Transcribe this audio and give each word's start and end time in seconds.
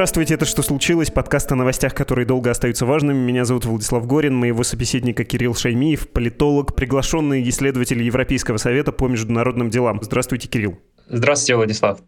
Здравствуйте, 0.00 0.32
это 0.32 0.46
«Что 0.46 0.62
случилось?» 0.62 1.10
Подкаст 1.10 1.52
о 1.52 1.56
новостях, 1.56 1.92
которые 1.94 2.24
долго 2.24 2.50
остаются 2.50 2.86
важными. 2.86 3.18
Меня 3.18 3.44
зовут 3.44 3.66
Владислав 3.66 4.06
Горин, 4.06 4.34
моего 4.34 4.62
собеседника 4.62 5.24
Кирилл 5.24 5.54
Шаймиев, 5.54 6.08
политолог, 6.08 6.74
приглашенный 6.74 7.46
исследователь 7.50 8.02
Европейского 8.02 8.56
совета 8.56 8.92
по 8.92 9.08
международным 9.08 9.68
делам. 9.68 10.00
Здравствуйте, 10.00 10.48
Кирилл. 10.48 10.78
Здравствуйте, 11.12 11.56
Владислав. 11.56 11.98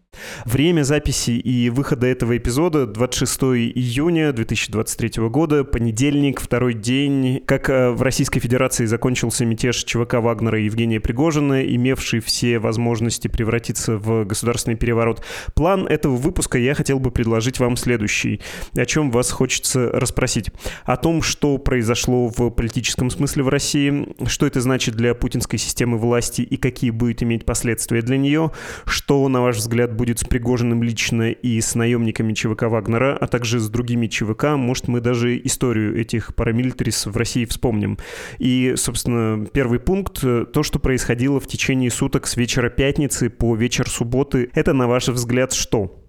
Время 0.45 0.83
записи 0.83 1.31
и 1.31 1.69
выхода 1.69 2.07
этого 2.07 2.37
эпизода 2.37 2.85
26 2.85 3.41
июня 3.75 4.31
2023 4.31 5.27
года, 5.27 5.65
понедельник, 5.65 6.39
второй 6.39 6.73
день, 6.73 7.41
как 7.45 7.69
э, 7.69 7.89
в 7.91 8.01
Российской 8.01 8.39
Федерации 8.39 8.85
закончился 8.85 9.45
мятеж 9.45 9.83
ЧВК 9.83 10.15
Вагнера 10.15 10.59
и 10.59 10.65
Евгения 10.65 11.01
Пригожина, 11.01 11.63
имевший 11.63 12.21
все 12.21 12.59
возможности 12.59 13.27
превратиться 13.27 13.97
в 13.97 14.23
государственный 14.23 14.77
переворот. 14.77 15.21
План 15.53 15.85
этого 15.87 16.15
выпуска 16.15 16.57
я 16.57 16.73
хотел 16.73 16.99
бы 16.99 17.11
предложить 17.11 17.59
вам 17.59 17.75
следующий, 17.75 18.39
о 18.77 18.85
чем 18.85 19.11
вас 19.11 19.31
хочется 19.31 19.89
расспросить. 19.91 20.51
О 20.85 20.95
том, 20.95 21.21
что 21.21 21.57
произошло 21.57 22.29
в 22.29 22.51
политическом 22.51 23.09
смысле 23.09 23.43
в 23.43 23.49
России, 23.49 24.15
что 24.27 24.45
это 24.45 24.61
значит 24.61 24.95
для 24.95 25.13
путинской 25.13 25.59
системы 25.59 25.97
власти 25.97 26.41
и 26.41 26.55
какие 26.55 26.91
будет 26.91 27.21
иметь 27.23 27.45
последствия 27.45 28.01
для 28.01 28.17
нее, 28.17 28.51
что, 28.93 29.27
на 29.27 29.41
ваш 29.41 29.57
взгляд, 29.57 29.93
будет 29.93 30.19
с 30.19 30.23
Пригожиным 30.23 30.83
лично 30.83 31.31
и 31.31 31.59
с 31.59 31.75
наемниками 31.75 32.33
ЧВК 32.33 32.63
Вагнера, 32.63 33.17
а 33.19 33.27
также 33.27 33.59
с 33.59 33.67
другими 33.67 34.07
ЧВК? 34.07 34.55
Может, 34.55 34.87
мы 34.87 35.01
даже 35.01 35.37
историю 35.43 35.99
этих 35.99 36.35
парамилитарис 36.35 37.07
в 37.07 37.17
России 37.17 37.45
вспомним. 37.45 37.97
И, 38.37 38.75
собственно, 38.77 39.45
первый 39.47 39.79
пункт. 39.79 40.21
То, 40.21 40.63
что 40.63 40.79
происходило 40.79 41.39
в 41.39 41.47
течение 41.47 41.89
суток 41.89 42.27
с 42.27 42.37
вечера 42.37 42.69
пятницы 42.69 43.29
по 43.29 43.55
вечер 43.55 43.89
субботы, 43.89 44.51
это, 44.53 44.73
на 44.73 44.87
ваш 44.87 45.07
взгляд, 45.07 45.53
что? 45.53 45.99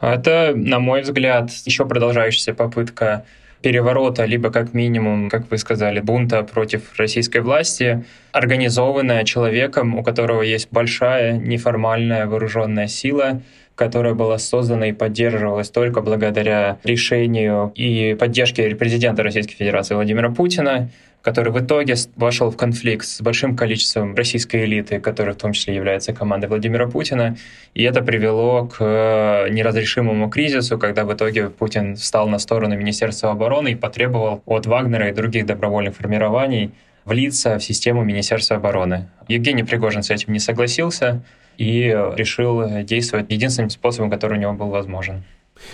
Это, 0.00 0.52
на 0.54 0.78
мой 0.78 1.02
взгляд, 1.02 1.50
еще 1.50 1.84
продолжающаяся 1.86 2.54
попытка 2.54 3.24
переворота, 3.62 4.24
либо 4.24 4.50
как 4.50 4.74
минимум, 4.74 5.28
как 5.30 5.50
вы 5.50 5.58
сказали, 5.58 6.00
бунта 6.00 6.42
против 6.42 6.98
российской 6.98 7.40
власти, 7.40 8.04
организованная 8.32 9.24
человеком, 9.24 9.96
у 9.96 10.02
которого 10.02 10.42
есть 10.42 10.68
большая 10.70 11.38
неформальная 11.38 12.26
вооруженная 12.26 12.86
сила, 12.86 13.42
которая 13.74 14.14
была 14.14 14.38
создана 14.38 14.88
и 14.88 14.92
поддерживалась 14.92 15.70
только 15.70 16.00
благодаря 16.00 16.78
решению 16.84 17.72
и 17.76 18.14
поддержке 18.18 18.74
президента 18.74 19.22
Российской 19.22 19.54
Федерации 19.54 19.94
Владимира 19.94 20.30
Путина, 20.30 20.90
который 21.28 21.52
в 21.52 21.60
итоге 21.60 21.94
вошел 22.16 22.50
в 22.50 22.56
конфликт 22.56 23.04
с 23.04 23.20
большим 23.20 23.54
количеством 23.54 24.14
российской 24.14 24.64
элиты, 24.64 24.98
которая 24.98 25.34
в 25.34 25.36
том 25.36 25.52
числе 25.52 25.74
является 25.74 26.14
командой 26.14 26.46
Владимира 26.46 26.88
Путина, 26.88 27.36
и 27.74 27.82
это 27.82 28.00
привело 28.00 28.66
к 28.66 28.76
э, 28.80 29.50
неразрешимому 29.50 30.30
кризису, 30.30 30.78
когда 30.78 31.04
в 31.04 31.12
итоге 31.12 31.50
Путин 31.50 31.96
встал 31.96 32.28
на 32.28 32.38
сторону 32.38 32.78
Министерства 32.78 33.30
обороны 33.30 33.72
и 33.72 33.74
потребовал 33.74 34.42
от 34.46 34.64
Вагнера 34.64 35.10
и 35.10 35.12
других 35.12 35.44
добровольных 35.44 35.96
формирований 35.96 36.70
влиться 37.04 37.58
в 37.58 37.62
систему 37.62 38.04
Министерства 38.04 38.56
обороны. 38.56 39.10
Евгений 39.28 39.64
Пригожин 39.64 40.02
с 40.02 40.08
этим 40.08 40.32
не 40.32 40.38
согласился 40.38 41.20
и 41.58 41.94
решил 42.16 42.84
действовать 42.84 43.30
единственным 43.30 43.68
способом, 43.68 44.10
который 44.10 44.38
у 44.38 44.40
него 44.40 44.54
был 44.54 44.70
возможен. 44.70 45.24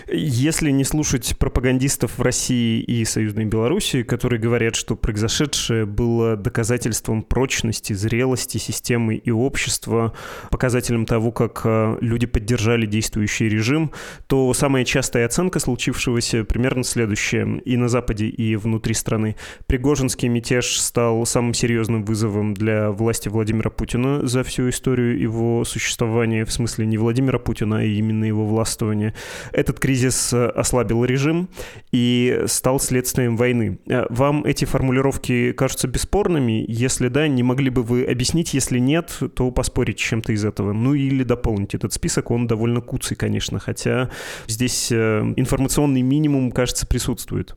Если 0.09 0.71
не 0.71 0.85
слушать 0.85 1.37
пропагандистов 1.39 2.19
в 2.19 2.23
России 2.23 2.81
и 2.81 3.05
Союзной 3.05 3.45
Беларуси, 3.45 4.03
которые 4.03 4.41
говорят, 4.41 4.77
что 4.77 4.97
произошедшее 4.97 5.87
было 5.87 6.37
доказательством 6.37 7.23
прочности, 7.23 7.93
зрелости 7.93 8.59
системы 8.59 9.17
и 9.17 9.31
общества, 9.31 10.15
показателем 10.51 11.07
того, 11.07 11.33
как 11.33 11.63
э, 11.65 11.99
люди 12.01 12.27
поддержали 12.27 12.87
действующий 12.87 13.49
режим, 13.49 13.93
то 14.27 14.53
самая 14.55 14.85
частая 14.85 15.27
оценка 15.27 15.59
случившегося 15.59 16.45
примерно 16.45 16.85
следующая. 16.85 17.45
И 17.65 17.77
на 17.77 17.89
Западе, 17.89 18.27
и 18.27 18.57
внутри 18.57 18.95
страны. 18.95 19.37
Пригожинский 19.67 20.29
мятеж 20.29 20.81
стал 20.81 21.27
самым 21.27 21.55
серьезным 21.55 22.05
вызовом 22.05 22.55
для 22.55 22.91
власти 22.91 23.29
Владимира 23.29 23.71
Путина 23.71 24.27
за 24.27 24.43
всю 24.43 24.69
историю 24.69 25.19
его 25.19 25.65
существования, 25.65 26.45
в 26.45 26.53
смысле 26.53 26.87
не 26.87 26.97
Владимира 26.97 27.39
Путина, 27.39 27.79
а 27.79 27.83
именно 27.83 28.25
его 28.25 28.47
властвования. 28.47 29.15
Это 29.53 29.74
этот 29.75 29.81
кризис 29.81 30.33
э, 30.33 30.47
ослабил 30.47 31.05
режим 31.05 31.49
и 31.93 32.45
стал 32.47 32.79
следствием 32.81 33.37
войны. 33.37 33.79
Э, 33.89 34.07
вам 34.09 34.45
эти 34.45 34.65
формулировки 34.65 35.53
кажутся 35.53 35.89
бесспорными? 35.89 36.65
Если 36.69 37.09
да, 37.09 37.29
не 37.29 37.43
могли 37.43 37.71
бы 37.71 37.83
вы 37.83 38.05
объяснить? 38.05 38.55
Если 38.55 38.79
нет, 38.79 39.19
то 39.35 39.51
поспорить 39.51 39.99
чем-то 39.99 40.33
из 40.33 40.45
этого. 40.45 40.73
Ну 40.73 40.95
или 40.95 41.25
дополнить 41.25 41.75
этот 41.75 41.93
список. 41.93 42.31
Он 42.31 42.47
довольно 42.47 42.81
куцый, 42.81 43.17
конечно, 43.17 43.59
хотя 43.59 44.11
здесь 44.47 44.91
э, 44.93 45.21
информационный 45.37 46.03
минимум, 46.03 46.53
кажется, 46.53 46.87
присутствует. 46.87 47.57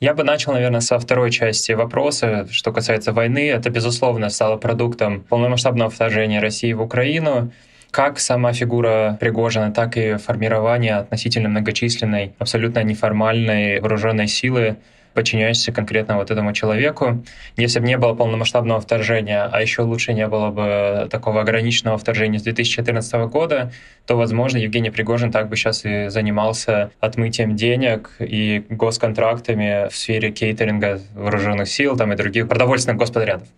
Я 0.00 0.14
бы 0.14 0.24
начал, 0.24 0.52
наверное, 0.52 0.80
со 0.80 0.98
второй 0.98 1.30
части 1.30 1.72
вопроса, 1.72 2.48
что 2.50 2.72
касается 2.72 3.12
войны. 3.12 3.50
Это, 3.50 3.68
безусловно, 3.68 4.30
стало 4.30 4.56
продуктом 4.56 5.20
полномасштабного 5.20 5.90
вторжения 5.90 6.40
России 6.40 6.72
в 6.72 6.80
Украину 6.80 7.52
как 7.90 8.18
сама 8.18 8.52
фигура 8.52 9.16
Пригожина, 9.20 9.72
так 9.72 9.96
и 9.96 10.16
формирование 10.16 10.96
относительно 10.96 11.48
многочисленной, 11.48 12.32
абсолютно 12.38 12.82
неформальной 12.82 13.80
вооруженной 13.80 14.28
силы 14.28 14.76
подчиняешься 15.14 15.72
конкретно 15.72 16.16
вот 16.16 16.30
этому 16.30 16.52
человеку. 16.52 17.24
Если 17.56 17.80
бы 17.80 17.86
не 17.86 17.98
было 17.98 18.14
полномасштабного 18.14 18.80
вторжения, 18.80 19.48
а 19.50 19.60
еще 19.60 19.82
лучше 19.82 20.12
не 20.12 20.28
было 20.28 20.50
бы 20.50 21.08
такого 21.10 21.40
ограниченного 21.40 21.98
вторжения 21.98 22.38
с 22.38 22.42
2014 22.42 23.14
года, 23.28 23.72
то, 24.06 24.16
возможно, 24.16 24.58
Евгений 24.58 24.90
Пригожин 24.90 25.32
так 25.32 25.48
бы 25.48 25.56
сейчас 25.56 25.84
и 25.84 26.08
занимался 26.08 26.92
отмытием 27.00 27.56
денег 27.56 28.12
и 28.20 28.64
госконтрактами 28.68 29.88
в 29.88 29.96
сфере 29.96 30.30
кейтеринга 30.30 31.00
вооруженных 31.14 31.68
сил 31.68 31.96
там, 31.96 32.12
и 32.12 32.16
других 32.16 32.46
продовольственных 32.48 32.98
господрядов. 32.98 33.48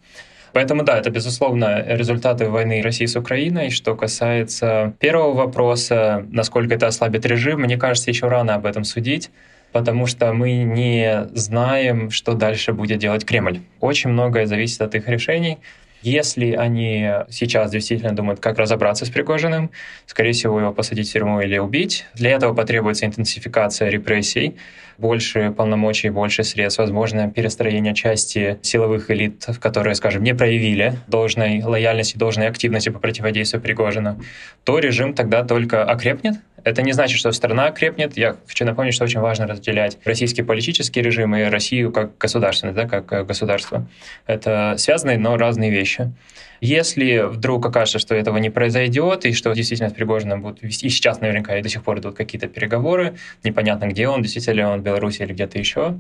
Поэтому 0.53 0.83
да, 0.83 0.99
это, 0.99 1.11
безусловно, 1.11 1.85
результаты 1.87 2.49
войны 2.49 2.83
России 2.83 3.07
с 3.07 3.17
Украиной. 3.17 3.71
Что 3.71 3.95
касается 3.95 4.95
первого 4.99 5.35
вопроса, 5.35 6.27
насколько 6.31 6.75
это 6.75 6.87
ослабит 6.87 7.27
режим, 7.27 7.61
мне 7.61 7.77
кажется, 7.77 8.11
еще 8.11 8.29
рано 8.29 8.55
об 8.55 8.67
этом 8.67 8.85
судить 8.85 9.31
потому 9.73 10.07
что 10.07 10.33
мы 10.33 10.63
не 10.65 11.29
знаем, 11.33 12.11
что 12.11 12.35
дальше 12.35 12.73
будет 12.73 12.99
делать 12.99 13.25
Кремль. 13.25 13.61
Очень 13.81 14.11
многое 14.11 14.47
зависит 14.47 14.81
от 14.81 14.95
их 14.95 15.09
решений. 15.09 15.59
Если 16.03 16.53
они 16.53 17.11
сейчас 17.29 17.71
действительно 17.71 18.13
думают, 18.13 18.41
как 18.41 18.59
разобраться 18.59 19.05
с 19.05 19.11
Пригожиным, 19.11 19.71
скорее 20.07 20.33
всего, 20.33 20.59
его 20.59 20.73
посадить 20.73 21.09
в 21.09 21.13
тюрьму 21.13 21.41
или 21.41 21.59
убить. 21.59 22.07
Для 22.15 22.31
этого 22.31 22.55
потребуется 22.55 23.05
интенсификация 23.07 23.91
репрессий, 23.91 24.57
больше 25.01 25.51
полномочий, 25.57 26.11
больше 26.11 26.45
средств, 26.45 26.79
возможно, 26.79 27.31
перестроение 27.31 27.95
части 27.95 28.59
силовых 28.63 29.11
элит, 29.11 29.47
которые, 29.61 29.95
скажем, 29.95 30.23
не 30.23 30.35
проявили 30.35 30.95
должной 31.09 31.63
лояльности, 31.63 32.19
должной 32.19 32.49
активности 32.49 32.91
по 32.91 32.99
противодействию 32.99 33.63
Пригожину, 33.63 34.21
то 34.65 34.79
режим 34.79 35.15
тогда 35.15 35.43
только 35.43 35.85
окрепнет, 35.85 36.37
это 36.65 36.83
не 36.83 36.93
значит, 36.93 37.19
что 37.19 37.33
страна 37.33 37.71
крепнет. 37.71 38.17
Я 38.17 38.37
хочу 38.47 38.65
напомнить, 38.65 38.95
что 38.95 39.05
очень 39.05 39.21
важно 39.21 39.47
разделять 39.47 39.99
российский 40.05 40.43
политический 40.43 41.03
режим 41.03 41.35
и 41.37 41.45
Россию 41.45 41.93
как 41.93 42.17
государственность, 42.19 42.77
да, 42.77 42.87
как 42.87 43.13
э, 43.13 43.25
государство. 43.25 43.87
Это 44.27 44.75
связанные, 44.79 45.19
но 45.19 45.37
разные 45.37 45.71
вещи. 45.71 46.13
Если 46.61 47.21
вдруг 47.21 47.65
окажется, 47.65 47.99
что 47.99 48.15
этого 48.15 48.37
не 48.39 48.51
произойдет, 48.51 49.25
и 49.25 49.33
что 49.33 49.53
действительно 49.55 49.89
с 49.89 49.95
Пригожиным 49.95 50.43
будут 50.43 50.63
вести, 50.63 50.87
и 50.87 50.91
сейчас 50.91 51.21
наверняка 51.21 51.57
и 51.57 51.63
до 51.63 51.71
сих 51.71 51.83
пор 51.83 52.01
идут 52.01 52.17
какие-то 52.17 52.49
переговоры, 52.49 53.15
непонятно 53.43 53.87
где 53.87 54.09
он, 54.09 54.21
действительно 54.23 54.55
ли 54.55 54.65
он 54.65 54.81
в 54.81 54.83
Беларуси 54.83 55.23
или 55.23 55.33
где-то 55.33 55.59
еще, 55.59 55.99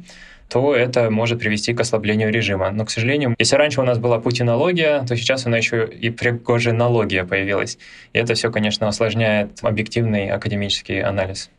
то 0.51 0.75
это 0.75 1.11
может 1.11 1.39
привести 1.39 1.73
к 1.73 1.81
ослаблению 1.81 2.33
режима. 2.33 2.71
Но, 2.73 2.85
к 2.85 2.91
сожалению, 2.91 3.35
если 3.39 3.57
раньше 3.57 3.81
у 3.81 3.85
нас 3.85 3.99
была 3.99 4.19
путинология, 4.19 5.05
то 5.07 5.17
сейчас 5.17 5.47
она 5.47 5.57
еще 5.57 5.87
и 5.87 6.11
пригожинология 6.11 7.25
появилась. 7.25 7.79
И 8.13 8.19
это 8.19 8.35
все, 8.35 8.51
конечно, 8.51 8.89
осложняет 8.89 9.61
объективный 9.63 10.29
академический 10.29 11.01
анализ. 11.01 11.51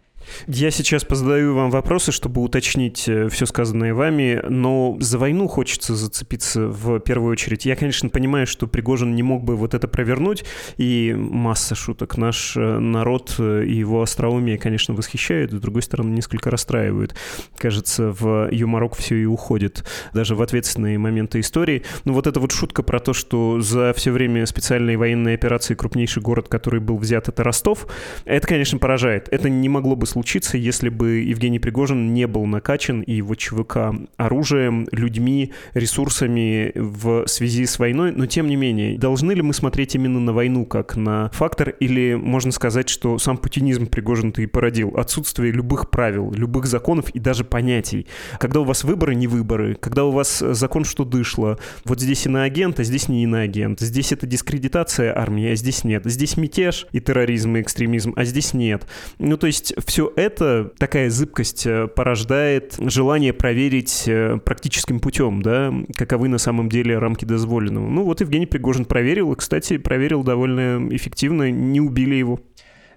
Я 0.47 0.71
сейчас 0.71 1.03
позадаю 1.03 1.55
вам 1.55 1.71
вопросы, 1.71 2.11
чтобы 2.11 2.41
уточнить 2.41 3.07
э, 3.07 3.29
все 3.29 3.45
сказанное 3.45 3.93
вами, 3.93 4.41
но 4.47 4.97
за 4.99 5.17
войну 5.17 5.47
хочется 5.47 5.95
зацепиться 5.95 6.67
в 6.67 6.99
первую 6.99 7.31
очередь. 7.31 7.65
Я, 7.65 7.75
конечно, 7.75 8.09
понимаю, 8.09 8.47
что 8.47 8.67
Пригожин 8.67 9.15
не 9.15 9.23
мог 9.23 9.43
бы 9.43 9.55
вот 9.55 9.73
это 9.73 9.87
провернуть, 9.87 10.45
и 10.77 11.15
масса 11.17 11.75
шуток. 11.75 12.17
Наш 12.17 12.55
э, 12.55 12.79
народ 12.79 13.35
э, 13.39 13.63
и 13.65 13.73
его 13.73 14.01
остроумие, 14.01 14.57
конечно, 14.57 14.93
восхищают, 14.93 15.51
с 15.51 15.59
другой 15.59 15.81
стороны, 15.81 16.11
несколько 16.11 16.49
расстраивают. 16.49 17.15
Кажется, 17.57 18.11
в 18.11 18.49
юморок 18.51 18.95
все 18.95 19.15
и 19.15 19.25
уходит, 19.25 19.85
даже 20.13 20.35
в 20.35 20.41
ответственные 20.41 20.97
моменты 20.97 21.39
истории. 21.39 21.83
Но 22.05 22.13
вот 22.13 22.27
эта 22.27 22.39
вот 22.39 22.51
шутка 22.51 22.83
про 22.83 22.99
то, 22.99 23.13
что 23.13 23.59
за 23.61 23.93
все 23.93 24.11
время 24.11 24.45
специальной 24.45 24.95
военной 24.97 25.33
операции 25.33 25.75
крупнейший 25.75 26.21
город, 26.21 26.47
который 26.47 26.79
был 26.79 26.97
взят, 26.97 27.27
это 27.27 27.43
Ростов, 27.43 27.87
это, 28.25 28.47
конечно, 28.47 28.77
поражает. 28.79 29.27
Это 29.31 29.49
не 29.49 29.69
могло 29.69 29.95
бы 29.95 30.05
случиться, 30.11 30.57
если 30.57 30.89
бы 30.89 31.19
Евгений 31.19 31.59
Пригожин 31.59 32.13
не 32.13 32.27
был 32.27 32.45
накачан 32.45 33.01
и 33.01 33.13
его 33.13 33.35
ЧВК 33.35 33.77
оружием, 34.17 34.87
людьми, 34.91 35.53
ресурсами 35.73 36.71
в 36.75 37.25
связи 37.27 37.65
с 37.65 37.79
войной. 37.79 38.11
Но 38.11 38.25
тем 38.25 38.47
не 38.47 38.55
менее, 38.55 38.97
должны 38.97 39.31
ли 39.31 39.41
мы 39.41 39.53
смотреть 39.53 39.95
именно 39.95 40.19
на 40.19 40.33
войну 40.33 40.65
как 40.65 40.95
на 40.95 41.29
фактор, 41.33 41.69
или 41.69 42.15
можно 42.15 42.51
сказать, 42.51 42.89
что 42.89 43.17
сам 43.17 43.37
путинизм 43.37 43.87
Пригожин-то 43.87 44.41
и 44.41 44.45
породил 44.45 44.93
отсутствие 44.95 45.51
любых 45.51 45.89
правил, 45.89 46.31
любых 46.31 46.65
законов 46.65 47.09
и 47.09 47.19
даже 47.19 47.43
понятий. 47.43 48.07
Когда 48.39 48.59
у 48.59 48.63
вас 48.63 48.83
выборы, 48.83 49.15
не 49.15 49.27
выборы, 49.27 49.75
когда 49.75 50.03
у 50.03 50.11
вас 50.11 50.39
закон, 50.39 50.83
что 50.83 51.05
дышло, 51.05 51.57
вот 51.85 52.01
здесь 52.01 52.25
иноагент, 52.25 52.79
а 52.79 52.83
здесь 52.83 53.07
не 53.07 53.23
иноагент, 53.23 53.79
здесь 53.79 54.11
это 54.11 54.27
дискредитация 54.27 55.17
армии, 55.17 55.49
а 55.49 55.55
здесь 55.55 55.83
нет, 55.83 56.03
здесь 56.05 56.37
мятеж 56.37 56.87
и 56.91 56.99
терроризм, 56.99 57.55
и 57.55 57.61
экстремизм, 57.61 58.13
а 58.15 58.25
здесь 58.25 58.53
нет. 58.53 58.85
Ну, 59.19 59.37
то 59.37 59.47
есть 59.47 59.73
все 59.85 60.00
это, 60.07 60.71
такая 60.77 61.09
зыбкость 61.09 61.65
э, 61.67 61.87
порождает 61.87 62.75
желание 62.79 63.33
проверить 63.33 64.05
э, 64.07 64.37
практическим 64.37 64.99
путем, 64.99 65.41
да, 65.41 65.73
каковы 65.95 66.29
на 66.29 66.37
самом 66.37 66.69
деле 66.69 66.97
рамки 66.97 67.25
дозволенного. 67.25 67.89
Ну, 67.89 68.03
вот 68.03 68.21
Евгений 68.21 68.45
Пригожин 68.45 68.85
проверил, 68.85 69.33
и, 69.33 69.35
кстати, 69.35 69.77
проверил 69.77 70.23
довольно 70.23 70.87
эффективно, 70.91 71.51
не 71.51 71.81
убили 71.81 72.15
его. 72.15 72.39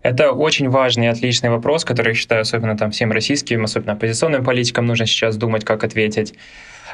Это 0.03 0.33
очень 0.33 0.69
важный 0.69 1.07
и 1.07 1.09
отличный 1.09 1.51
вопрос, 1.51 1.85
который, 1.85 2.09
я 2.09 2.15
считаю, 2.15 2.43
особенно 2.43 2.77
там 2.77 2.91
всем 2.91 3.11
российским, 3.11 3.65
особенно 3.65 3.93
оппозиционным 3.93 4.45
политикам 4.45 4.85
нужно 4.85 5.07
сейчас 5.07 5.37
думать, 5.37 5.65
как 5.65 5.83
ответить 5.83 6.35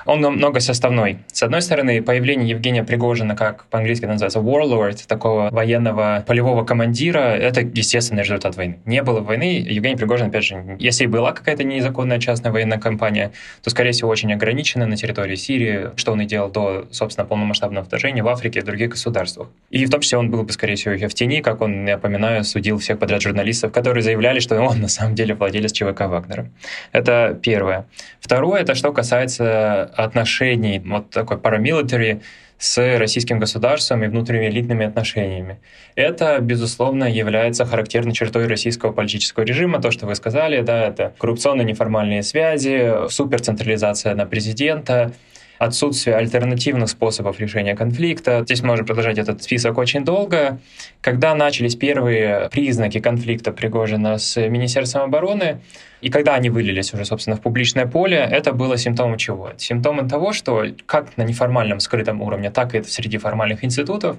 он 0.06 0.20
многосоставной. 0.20 1.18
С 1.32 1.42
одной 1.42 1.62
стороны, 1.62 2.02
появление 2.02 2.48
Евгения 2.48 2.84
Пригожина, 2.84 3.36
как 3.36 3.64
по-английски 3.66 4.04
называется 4.04 4.40
warlord, 4.40 5.06
такого 5.06 5.50
военного 5.50 6.24
полевого 6.26 6.64
командира, 6.64 7.18
это 7.18 7.60
естественный 7.60 8.22
результат 8.22 8.56
войны. 8.56 8.78
Не 8.84 9.02
было 9.02 9.20
войны, 9.20 9.64
Евгений 9.66 9.96
Пригожин, 9.96 10.28
опять 10.28 10.44
же, 10.44 10.76
если 10.78 11.04
и 11.04 11.06
была 11.06 11.32
какая-то 11.32 11.64
незаконная 11.64 12.18
частная 12.18 12.52
военная 12.52 12.78
кампания, 12.78 13.32
то, 13.62 13.70
скорее 13.70 13.92
всего, 13.92 14.10
очень 14.10 14.32
ограничена 14.32 14.86
на 14.86 14.96
территории 14.96 15.34
Сирии, 15.34 15.90
что 15.96 16.12
он 16.12 16.20
и 16.20 16.26
делал 16.26 16.50
до, 16.50 16.86
собственно, 16.90 17.26
полномасштабного 17.26 17.84
вторжения 17.84 18.22
в 18.22 18.28
Африке 18.28 18.60
и 18.60 18.62
других 18.62 18.90
государствах. 18.90 19.48
И 19.70 19.84
в 19.84 19.90
том 19.90 20.00
числе 20.00 20.18
он 20.18 20.30
был 20.30 20.42
бы, 20.42 20.52
скорее 20.52 20.76
всего, 20.76 20.94
в 21.08 21.14
тени, 21.14 21.40
как 21.40 21.60
он, 21.60 21.86
я 21.86 21.94
напоминаю, 21.94 22.44
судил 22.44 22.78
всех 22.78 22.98
подряд 22.98 23.22
журналистов, 23.22 23.72
которые 23.72 24.02
заявляли, 24.02 24.40
что 24.40 24.60
он 24.60 24.80
на 24.80 24.88
самом 24.88 25.14
деле 25.14 25.34
владелец 25.34 25.72
ЧВК 25.72 26.02
Вагнера. 26.02 26.50
Это 26.92 27.38
первое. 27.42 27.86
Второе, 28.20 28.62
это 28.62 28.74
что 28.74 28.92
касается 28.92 29.89
отношений, 29.96 30.80
вот 30.84 31.10
такой 31.10 31.36
paramilitary, 31.36 32.20
с 32.60 32.98
российским 32.98 33.38
государством 33.38 34.04
и 34.04 34.08
внутриэлитными 34.08 34.84
отношениями. 34.84 35.60
Это, 35.94 36.38
безусловно, 36.40 37.04
является 37.04 37.64
характерной 37.64 38.12
чертой 38.12 38.46
российского 38.46 38.92
политического 38.92 39.44
режима. 39.44 39.80
То, 39.80 39.90
что 39.90 40.04
вы 40.06 40.14
сказали, 40.14 40.60
да, 40.60 40.88
это 40.88 41.14
коррупционные 41.18 41.64
неформальные 41.64 42.22
связи, 42.22 43.08
суперцентрализация 43.08 44.14
на 44.14 44.26
президента, 44.26 45.12
отсутствие 45.60 46.16
альтернативных 46.16 46.88
способов 46.88 47.38
решения 47.38 47.76
конфликта. 47.76 48.40
Здесь 48.44 48.62
можно 48.62 48.82
продолжать 48.82 49.18
этот 49.18 49.42
список 49.42 49.76
очень 49.76 50.06
долго. 50.06 50.58
Когда 51.02 51.34
начались 51.34 51.76
первые 51.76 52.48
признаки 52.50 52.98
конфликта 52.98 53.52
Пригожина 53.52 54.16
с 54.16 54.40
Министерством 54.48 55.02
обороны, 55.02 55.60
и 56.00 56.08
когда 56.08 56.34
они 56.34 56.48
вылились 56.48 56.94
уже, 56.94 57.04
собственно, 57.04 57.36
в 57.36 57.42
публичное 57.42 57.84
поле, 57.84 58.16
это 58.16 58.54
было 58.54 58.78
симптомом 58.78 59.18
чего? 59.18 59.52
Симптомом 59.58 60.08
того, 60.08 60.32
что 60.32 60.64
как 60.86 61.18
на 61.18 61.24
неформальном 61.24 61.78
скрытом 61.80 62.22
уровне, 62.22 62.50
так 62.50 62.74
и 62.74 62.82
среди 62.82 63.18
формальных 63.18 63.62
институтов 63.62 64.16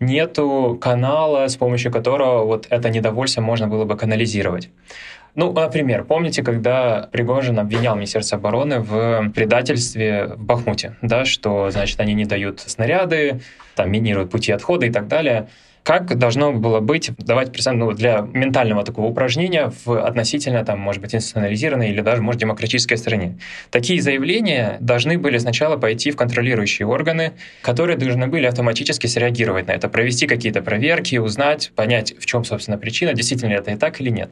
нету 0.00 0.76
канала, 0.80 1.46
с 1.46 1.56
помощью 1.56 1.92
которого 1.92 2.44
вот 2.44 2.66
это 2.68 2.90
недовольство 2.90 3.42
можно 3.42 3.68
было 3.68 3.84
бы 3.84 3.96
канализировать. 3.96 4.70
Ну, 5.34 5.52
например, 5.52 6.04
помните, 6.04 6.42
когда 6.42 7.08
Пригожин 7.12 7.58
обвинял 7.58 7.94
Министерство 7.96 8.38
обороны 8.38 8.80
в 8.80 9.30
предательстве 9.34 10.26
в 10.26 10.42
Бахмуте, 10.42 10.96
да, 11.02 11.24
что, 11.24 11.70
значит, 11.70 12.00
они 12.00 12.14
не 12.14 12.24
дают 12.24 12.60
снаряды, 12.60 13.40
там, 13.76 13.90
минируют 13.90 14.30
пути 14.30 14.52
отхода 14.52 14.86
и 14.86 14.90
так 14.90 15.08
далее. 15.08 15.48
Как 15.82 16.18
должно 16.18 16.52
было 16.52 16.80
быть, 16.80 17.10
давайте 17.18 17.52
представим, 17.52 17.78
ну, 17.80 17.92
для 17.92 18.20
ментального 18.20 18.84
такого 18.84 19.06
упражнения 19.06 19.72
в 19.84 19.98
относительно, 20.06 20.64
там, 20.64 20.78
может 20.78 21.00
быть, 21.00 21.14
институционализированной 21.14 21.90
или 21.90 22.02
даже, 22.02 22.20
может, 22.20 22.40
демократической 22.40 22.96
стране. 22.96 23.38
Такие 23.70 24.02
заявления 24.02 24.76
должны 24.80 25.18
были 25.18 25.38
сначала 25.38 25.76
пойти 25.78 26.10
в 26.10 26.16
контролирующие 26.16 26.86
органы, 26.86 27.32
которые 27.62 27.96
должны 27.96 28.26
были 28.26 28.46
автоматически 28.46 29.06
среагировать 29.06 29.68
на 29.68 29.72
это, 29.72 29.88
провести 29.88 30.26
какие-то 30.26 30.60
проверки, 30.60 31.16
узнать, 31.16 31.72
понять, 31.74 32.14
в 32.18 32.26
чем, 32.26 32.44
собственно, 32.44 32.76
причина, 32.76 33.14
действительно 33.14 33.50
ли 33.50 33.56
это 33.56 33.70
и 33.70 33.76
так 33.76 34.00
или 34.00 34.10
нет. 34.10 34.30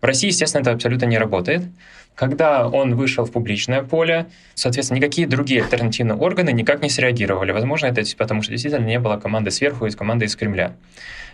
В 0.00 0.04
России, 0.04 0.28
естественно, 0.28 0.62
это 0.62 0.72
абсолютно 0.72 1.06
не 1.06 1.18
работает. 1.18 1.62
Когда 2.20 2.68
он 2.68 2.96
вышел 2.96 3.24
в 3.24 3.32
публичное 3.32 3.82
поле, 3.82 4.26
соответственно, 4.52 4.98
никакие 4.98 5.26
другие 5.26 5.62
альтернативные 5.62 6.18
органы 6.18 6.52
никак 6.52 6.82
не 6.82 6.90
среагировали. 6.90 7.50
Возможно, 7.50 7.86
это 7.86 8.02
потому 8.18 8.42
что 8.42 8.52
действительно 8.52 8.84
не 8.84 8.98
было 8.98 9.16
команды 9.16 9.50
сверху 9.50 9.86
из 9.86 9.96
команды 9.96 10.26
из 10.26 10.36
Кремля. 10.36 10.76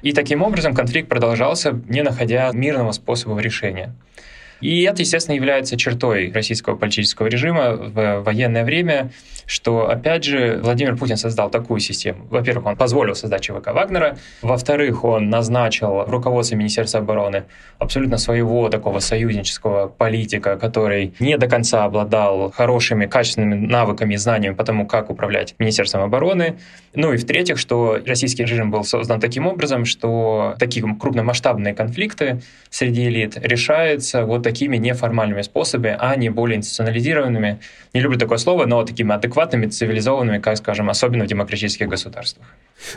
И 0.03 0.13
таким 0.13 0.43
образом 0.43 0.75
конфликт 0.75 1.09
продолжался, 1.09 1.73
не 1.89 2.05
находя 2.05 2.53
мирного 2.53 2.93
способа 2.93 3.41
решения. 3.41 3.97
И 4.61 4.83
это, 4.83 5.03
естественно, 5.03 5.35
является 5.35 5.77
чертой 5.77 6.31
российского 6.33 6.77
политического 6.77 7.27
режима 7.27 7.73
в 7.73 8.23
военное 8.23 8.65
время, 8.65 9.11
что, 9.47 9.89
опять 9.89 10.25
же, 10.25 10.59
Владимир 10.63 10.97
Путин 10.97 11.17
создал 11.17 11.51
такую 11.51 11.81
систему. 11.81 12.27
Во-первых, 12.31 12.67
он 12.67 12.77
позволил 12.77 13.15
создать 13.15 13.43
ЧВК 13.43 13.69
Вагнера. 13.69 14.19
Во-вторых, 14.43 15.05
он 15.05 15.31
назначил 15.31 16.05
в 16.05 16.55
Министерства 16.55 17.01
обороны 17.01 17.45
абсолютно 17.79 18.19
своего 18.19 18.69
такого 18.69 18.99
союзнического 18.99 19.87
политика, 19.87 20.57
который 20.57 21.15
не 21.21 21.39
до 21.39 21.47
конца 21.47 21.85
обладал 21.85 22.51
хорошими, 22.51 23.07
качественными 23.07 23.67
навыками 23.67 24.15
и 24.15 24.17
знаниями 24.17 24.55
по 24.55 24.65
тому, 24.65 24.87
как 24.87 25.11
управлять 25.11 25.55
Министерством 25.59 26.03
обороны. 26.03 26.59
Ну 26.95 27.13
и 27.13 27.17
в-третьих, 27.17 27.59
что 27.59 28.01
российский 28.05 28.43
режим 28.43 28.71
был 28.71 28.83
создан 28.83 29.21
таким 29.21 29.47
образом, 29.47 29.85
что 29.85 30.57
такие 30.59 30.85
крупномасштабные 30.99 31.75
конфликты 31.75 32.41
среди 32.71 33.07
элит 33.07 33.37
решаются 33.37 34.25
вот 34.25 34.46
такими 34.47 34.77
неформальными 34.77 35.43
способами, 35.43 35.97
а 35.99 36.15
не 36.15 36.31
более 36.31 36.59
институционализированными. 36.59 37.59
Не 37.95 38.01
люблю 38.01 38.17
такое 38.17 38.39
слово, 38.39 38.67
но 38.67 38.85
такими 38.85 39.13
адекватными, 39.13 39.67
цивилизованными, 39.67 40.39
как, 40.39 40.57
скажем, 40.57 40.89
особенно 40.89 41.25
в 41.25 41.27
демократических 41.27 41.89
государствах. 41.89 42.47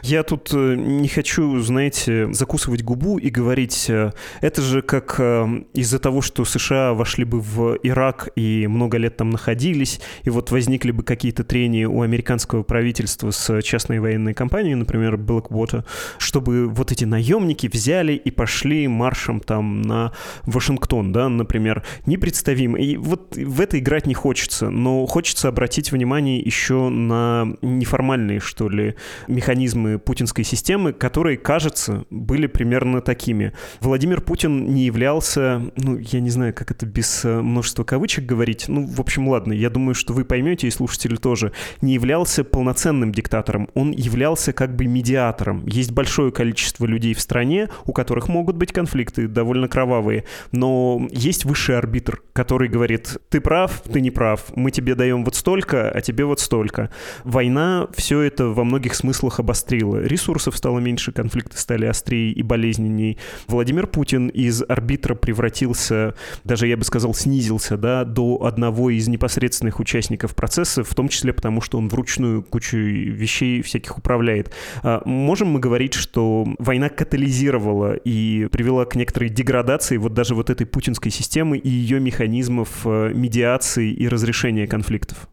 Я 0.04 0.24
тут 0.24 0.50
э, 0.54 0.76
не 0.76 1.08
хочу, 1.08 1.60
знаете, 1.60 2.32
закусывать 2.34 2.84
губу 2.84 3.18
и 3.18 3.30
говорить, 3.30 3.90
э, 3.90 4.12
это 4.42 4.62
же 4.62 4.82
как 4.82 5.16
э, 5.20 5.48
из-за 5.74 6.00
того, 6.00 6.22
что 6.22 6.46
США 6.46 6.94
вошли 6.94 7.24
бы 7.24 7.40
в 7.40 7.80
Ирак 7.82 8.30
и 8.36 8.68
много 8.68 8.98
лет 8.98 9.18
там 9.18 9.30
находились, 9.30 10.02
и 10.24 10.30
вот 10.30 10.52
возникли 10.52 10.92
бы 10.92 11.04
какие-то 11.04 11.44
трения 11.44 11.88
у 11.88 12.02
американского 12.02 12.64
правительства 12.64 13.32
с 13.32 13.62
частной 13.62 14.00
военной 14.00 14.34
компанией, 14.34 14.76
например, 14.76 15.16
Blackwater, 15.16 15.86
чтобы 16.18 16.68
вот 16.68 16.92
эти 16.92 17.06
наемники 17.06 17.68
взяли 17.72 18.14
и 18.14 18.32
пошли 18.32 18.88
маршем 18.88 19.40
там 19.40 19.82
на 19.82 20.12
Вашингтон, 20.44 21.14
да, 21.14 21.30
например, 21.40 21.84
непредставимо. 22.06 22.78
И 22.78 22.98
вот 22.98 23.36
в 23.36 23.60
это 23.60 23.80
играть 23.80 24.06
не 24.06 24.14
хочется, 24.14 24.70
но 24.70 25.06
хочется 25.08 25.48
обратить 25.48 25.92
внимание 25.92 26.40
еще 26.40 26.90
на 26.90 27.56
неформальные, 27.62 28.40
что 28.40 28.70
ли, 28.70 28.96
механизмы 29.28 29.98
путинской 29.98 30.44
системы, 30.44 30.94
которые, 30.94 31.38
кажется, 31.38 32.06
были 32.10 32.48
примерно 32.48 33.02
такими. 33.02 33.54
Владимир 33.80 34.22
Путин 34.22 34.74
не 34.74 34.86
являлся, 34.86 35.62
ну, 35.78 35.98
я 35.98 36.20
не 36.20 36.30
знаю, 36.30 36.54
как 36.54 36.72
это 36.72 36.86
без 36.86 37.26
э, 37.26 37.42
множества 37.42 37.84
кавычек 37.84 38.26
говорить, 38.26 38.66
ну, 38.68 38.86
в 38.86 39.00
общем, 39.00 39.28
ладно, 39.28 39.54
я 39.54 39.70
думаю, 39.70 39.96
что 39.96 40.14
вы 40.14 40.26
поймете, 40.26 40.68
и 40.68 40.72
слушатели 40.72 41.16
тоже, 41.16 41.54
не 41.82 41.94
являлся 41.94 42.44
полноценным 42.44 43.12
диктатором, 43.12 43.70
он 43.74 43.92
являлся 43.92 44.54
как 44.54 44.76
бы 44.76 44.86
медиатором. 44.86 45.66
Есть 45.66 45.92
большое 45.92 46.32
количество 46.32 46.86
людей 46.86 47.14
в 47.14 47.22
стране, 47.22 47.70
у 47.86 47.94
которых 47.94 48.28
могут 48.28 48.56
быть 48.56 48.72
конфликты 48.72 49.28
довольно 49.28 49.68
кровавые, 49.68 50.26
но 50.52 51.08
высший 51.46 51.78
арбитр, 51.78 52.22
который 52.34 52.68
говорит, 52.68 53.18
ты 53.30 53.42
прав, 53.42 53.82
ты 53.92 54.02
не 54.02 54.12
прав, 54.12 54.46
мы 54.56 54.72
тебе 54.72 54.96
даем 54.96 55.24
вот 55.24 55.36
столько, 55.36 55.90
а 55.90 56.02
тебе 56.02 56.26
вот 56.26 56.40
столько. 56.40 56.90
Война 57.24 57.88
все 57.96 58.22
это 58.22 58.48
во 58.48 58.64
многих 58.64 58.96
смыслах 58.96 59.40
обострило. 59.40 60.02
Ресурсов 60.02 60.58
стало 60.58 60.80
меньше, 60.80 61.12
конфликты 61.12 61.58
стали 61.58 61.86
острее 61.86 62.32
и 62.32 62.42
болезненней. 62.42 63.18
Владимир 63.48 63.88
Путин 63.88 64.28
из 64.28 64.64
арбитра 64.68 65.16
превратился, 65.16 66.16
даже 66.44 66.68
я 66.68 66.78
бы 66.78 66.84
сказал, 66.84 67.14
снизился 67.14 67.78
да, 67.78 68.06
до 68.06 68.44
одного 68.44 68.90
из 68.90 69.08
непосредственных 69.08 69.80
участников 69.80 70.36
процесса, 70.36 70.84
в 70.84 70.94
том 70.96 71.10
числе 71.10 71.34
потому, 71.34 71.62
что 71.62 71.78
он 71.78 71.90
вручную 71.90 72.44
кучу 72.44 72.78
вещей 72.78 73.62
всяких 73.62 73.98
управляет. 73.98 74.52
А 74.84 75.02
можем 75.06 75.50
мы 75.50 75.60
говорить, 75.60 75.94
что 75.94 76.48
война 76.58 76.90
катализировала 76.90 77.94
и 77.94 78.48
привела 78.52 78.86
к 78.86 78.96
некоторой 78.96 79.30
деградации 79.30 79.98
вот 79.98 80.14
даже 80.14 80.36
вот 80.36 80.50
этой 80.50 80.66
путинской 80.66 81.12
системы 81.20 81.58
и 81.58 81.70
ее 81.70 82.00
механизмов 82.00 82.86
э, 82.86 83.12
медиации 83.14 83.92
и 83.92 84.08
разрешения 84.08 84.68
конфликтов? 84.68 85.28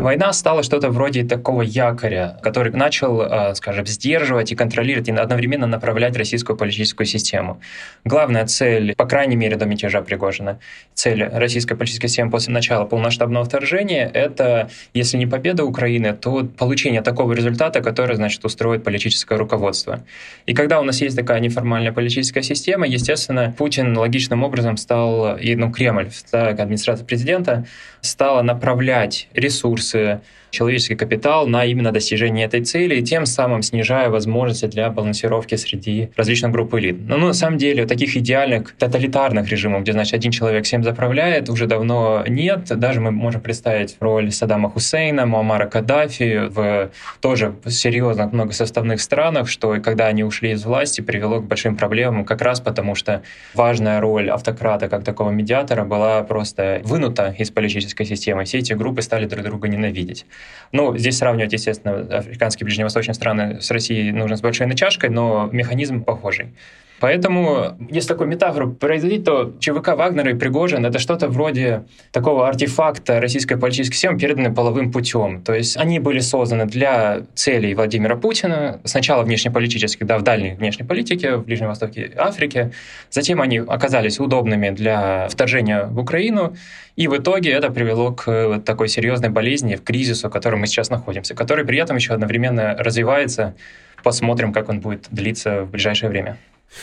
Война 0.00 0.32
стала 0.32 0.62
что-то 0.62 0.90
вроде 0.90 1.24
такого 1.24 1.62
якоря, 1.62 2.38
который 2.40 2.72
начал, 2.72 3.20
э, 3.20 3.54
скажем, 3.56 3.84
сдерживать 3.84 4.52
и 4.52 4.54
контролировать 4.54 5.08
и 5.08 5.12
одновременно 5.12 5.66
направлять 5.66 6.16
российскую 6.16 6.56
политическую 6.56 7.06
систему. 7.06 7.60
Главная 8.04 8.46
цель, 8.46 8.94
по 8.94 9.06
крайней 9.06 9.34
мере, 9.34 9.56
до 9.56 9.66
мятежа 9.66 10.00
Пригожина, 10.00 10.60
цель 10.94 11.24
российской 11.24 11.74
политической 11.74 12.06
системы 12.06 12.30
после 12.30 12.54
начала 12.54 12.84
полномасштабного 12.84 13.44
вторжения— 13.44 14.08
это, 14.14 14.70
если 14.94 15.16
не 15.16 15.26
победа 15.26 15.64
Украины, 15.64 16.12
то 16.12 16.44
получение 16.44 17.02
такого 17.02 17.32
результата, 17.32 17.80
который, 17.80 18.14
значит, 18.14 18.44
устроит 18.44 18.84
политическое 18.84 19.36
руководство. 19.36 20.04
И 20.46 20.54
когда 20.54 20.80
у 20.80 20.84
нас 20.84 21.00
есть 21.00 21.16
такая 21.16 21.40
неформальная 21.40 21.92
политическая 21.92 22.42
система, 22.42 22.86
естественно, 22.86 23.52
Путин 23.58 23.98
логичным 23.98 24.44
образом 24.44 24.76
стал, 24.76 25.36
и, 25.36 25.56
ну, 25.56 25.72
Кремль, 25.72 26.08
администрация 26.30 27.04
президента, 27.04 27.66
стала 28.00 28.42
направлять 28.42 29.28
ресурсы, 29.34 29.87
курсы 29.88 30.20
человеческий 30.50 30.94
капитал 30.94 31.46
на 31.46 31.64
именно 31.64 31.92
достижение 31.92 32.46
этой 32.46 32.64
цели, 32.64 32.96
и 32.96 33.02
тем 33.02 33.26
самым 33.26 33.62
снижая 33.62 34.08
возможности 34.08 34.66
для 34.66 34.90
балансировки 34.90 35.54
среди 35.56 36.10
различных 36.16 36.52
групп 36.52 36.74
элит. 36.74 36.98
Но 37.06 37.16
ну, 37.16 37.26
на 37.28 37.32
самом 37.32 37.58
деле 37.58 37.86
таких 37.86 38.16
идеальных 38.16 38.74
тоталитарных 38.76 39.48
режимов, 39.48 39.82
где, 39.82 39.92
значит, 39.92 40.14
один 40.14 40.30
человек 40.30 40.64
всем 40.64 40.82
заправляет, 40.82 41.48
уже 41.48 41.66
давно 41.66 42.24
нет. 42.26 42.66
Даже 42.68 43.00
мы 43.00 43.10
можем 43.10 43.40
представить 43.40 43.96
роль 44.00 44.32
Саддама 44.32 44.70
Хусейна, 44.70 45.26
Муаммара 45.26 45.66
Каддафи 45.66 46.48
в 46.48 46.90
тоже 47.20 47.54
серьезных 47.66 48.32
многосоставных 48.32 49.00
странах, 49.00 49.48
что 49.48 49.76
когда 49.80 50.06
они 50.06 50.24
ушли 50.24 50.52
из 50.52 50.64
власти, 50.64 51.00
привело 51.00 51.40
к 51.40 51.46
большим 51.46 51.76
проблемам, 51.76 52.24
как 52.24 52.42
раз 52.42 52.60
потому 52.60 52.94
что 52.94 53.22
важная 53.54 54.00
роль 54.00 54.30
автократа 54.30 54.88
как 54.88 55.04
такого 55.04 55.30
медиатора 55.30 55.84
была 55.84 56.22
просто 56.22 56.80
вынута 56.84 57.34
из 57.38 57.50
политической 57.50 58.04
системы. 58.04 58.44
Все 58.44 58.58
эти 58.58 58.72
группы 58.72 59.02
стали 59.02 59.26
друг 59.26 59.44
друга 59.44 59.68
ненавидеть. 59.68 60.26
Ну, 60.72 60.96
здесь 60.96 61.18
сравнивать, 61.18 61.52
естественно, 61.52 62.18
африканские 62.18 62.66
ближневосточные 62.66 63.14
страны 63.14 63.60
с 63.60 63.70
Россией 63.70 64.12
нужно 64.12 64.36
с 64.36 64.40
большой 64.40 64.66
начашкой, 64.66 65.10
но 65.10 65.48
механизм 65.52 66.04
похожий. 66.04 66.52
Поэтому, 67.00 67.76
если 67.90 68.08
такую 68.08 68.28
метафору 68.28 68.72
производить, 68.72 69.24
то 69.24 69.54
ЧВК 69.60 69.88
Вагнера 69.96 70.32
и 70.32 70.34
Пригожин— 70.34 70.84
это 70.86 70.98
что-то 70.98 71.28
вроде 71.28 71.84
такого 72.10 72.48
артефакта 72.48 73.20
российской 73.20 73.56
политической 73.56 73.94
системы, 73.94 74.18
переданной 74.18 74.52
половым 74.52 74.90
путем. 74.90 75.42
То 75.42 75.54
есть 75.54 75.76
они 75.76 76.00
были 76.00 76.18
созданы 76.18 76.66
для 76.66 77.22
целей 77.34 77.74
Владимира 77.74 78.16
Путина, 78.16 78.80
сначала 78.84 79.22
внешнеполитических, 79.22 80.06
да, 80.06 80.18
в 80.18 80.22
дальней 80.22 80.54
внешней 80.54 80.84
политике, 80.84 81.36
в 81.36 81.44
Ближнем 81.44 81.68
Востоке 81.68 82.12
и 82.14 82.16
Африке. 82.16 82.72
Затем 83.10 83.40
они 83.40 83.58
оказались 83.58 84.18
удобными 84.18 84.70
для 84.70 85.28
вторжения 85.28 85.84
в 85.84 85.98
Украину, 85.98 86.56
и 86.96 87.06
в 87.06 87.16
итоге 87.16 87.52
это 87.52 87.70
привело 87.70 88.12
к 88.12 88.60
такой 88.64 88.88
серьезной 88.88 89.30
болезни, 89.30 89.76
в 89.76 89.84
кризису, 89.84 90.28
в 90.28 90.32
котором 90.32 90.60
мы 90.60 90.66
сейчас 90.66 90.90
находимся, 90.90 91.36
который 91.36 91.64
при 91.64 91.78
этом 91.78 91.96
еще 91.96 92.12
одновременно 92.12 92.74
развивается. 92.76 93.54
Посмотрим, 94.02 94.52
как 94.52 94.68
он 94.68 94.80
будет 94.80 95.06
длиться 95.10 95.62
в 95.62 95.70
ближайшее 95.70 96.10
время. 96.10 96.38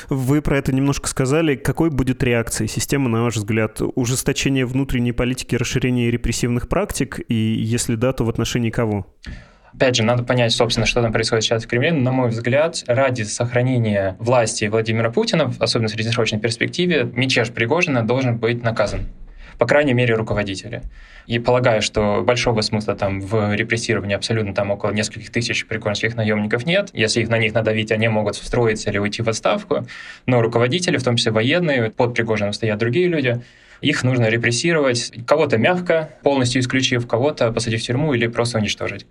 Вы 0.10 0.42
про 0.42 0.58
это 0.58 0.74
немножко 0.74 1.08
сказали. 1.08 1.56
Какой 1.56 1.90
будет 1.90 2.24
реакция 2.24 2.68
системы, 2.68 3.10
на 3.10 3.24
ваш 3.24 3.36
взгляд? 3.36 3.82
Ужесточение 3.96 4.66
внутренней 4.66 5.12
политики, 5.12 5.56
расширение 5.56 6.12
репрессивных 6.12 6.68
практик? 6.68 7.20
И 7.28 7.36
если 7.36 7.96
да, 7.96 8.14
то 8.14 8.24
в 8.24 8.30
отношении 8.30 8.70
кого? 8.70 9.08
Опять 9.74 9.98
же, 9.98 10.04
надо 10.04 10.24
понять, 10.24 10.54
собственно, 10.54 10.86
что 10.86 11.02
там 11.02 11.12
происходит 11.12 11.44
сейчас 11.44 11.66
в 11.66 11.68
Кремле. 11.68 11.92
На 11.92 12.12
мой 12.12 12.30
взгляд, 12.30 12.84
ради 12.88 13.24
сохранения 13.24 14.16
власти 14.20 14.66
Владимира 14.66 15.12
Путина, 15.12 15.54
особенно 15.60 15.90
в 15.90 15.92
среднесрочной 15.92 16.40
перспективе, 16.40 17.10
мятеж 17.14 17.52
Пригожина 17.52 18.02
должен 18.06 18.38
быть 18.38 18.64
наказан 18.64 19.02
по 19.58 19.66
крайней 19.66 19.94
мере, 19.94 20.16
руководители. 20.16 20.82
И 21.28 21.40
полагаю, 21.40 21.82
что 21.82 22.22
большого 22.24 22.62
смысла 22.62 22.96
там 22.96 23.20
в 23.20 23.56
репрессировании 23.56 24.16
абсолютно 24.16 24.54
там 24.54 24.72
около 24.72 24.92
нескольких 24.92 25.32
тысяч 25.32 25.66
приконских 25.66 26.16
наемников 26.16 26.66
нет. 26.66 26.90
Если 26.94 27.22
их 27.22 27.30
на 27.30 27.40
них 27.40 27.54
надавить, 27.54 27.92
они 27.92 28.08
могут 28.08 28.36
встроиться 28.36 28.90
или 28.90 29.00
уйти 29.00 29.24
в 29.24 29.30
отставку. 29.30 29.88
Но 30.26 30.42
руководители, 30.42 30.98
в 30.98 31.04
том 31.04 31.16
числе 31.16 31.32
военные, 31.32 31.90
под 31.90 32.14
Пригожиным 32.14 32.54
стоят 32.54 32.78
другие 32.78 33.08
люди, 33.08 33.42
их 33.82 34.04
нужно 34.04 34.30
репрессировать, 34.30 35.12
кого-то 35.26 35.58
мягко, 35.58 36.10
полностью 36.24 36.62
исключив, 36.62 37.08
кого-то 37.08 37.52
посадить 37.52 37.82
в 37.82 37.86
тюрьму 37.86 38.14
или 38.14 38.28
просто 38.28 38.60
уничтожить 38.60 39.06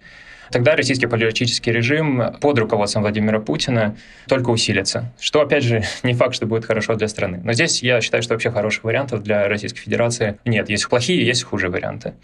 тогда 0.51 0.77
российский 0.77 1.07
политический 1.07 1.73
режим 1.73 2.35
под 2.41 2.59
руководством 2.59 3.03
Владимира 3.03 3.41
Путина 3.41 3.97
только 4.29 4.51
усилится. 4.51 5.13
Что, 5.19 5.41
опять 5.41 5.65
же, 5.65 5.83
не 6.03 6.15
факт, 6.15 6.35
что 6.35 6.47
будет 6.47 6.65
хорошо 6.65 6.95
для 6.95 7.09
страны. 7.09 7.41
Но 7.43 7.53
здесь 7.53 7.83
я 7.83 8.01
считаю, 8.01 8.23
что 8.23 8.35
вообще 8.35 8.51
хороших 8.51 8.85
вариантов 8.85 9.23
для 9.23 9.49
Российской 9.49 9.81
Федерации 9.81 10.39
нет. 10.45 10.69
Есть 10.69 10.89
плохие, 10.89 11.25
есть 11.25 11.45
хуже 11.45 11.69
варианты. 11.69 12.15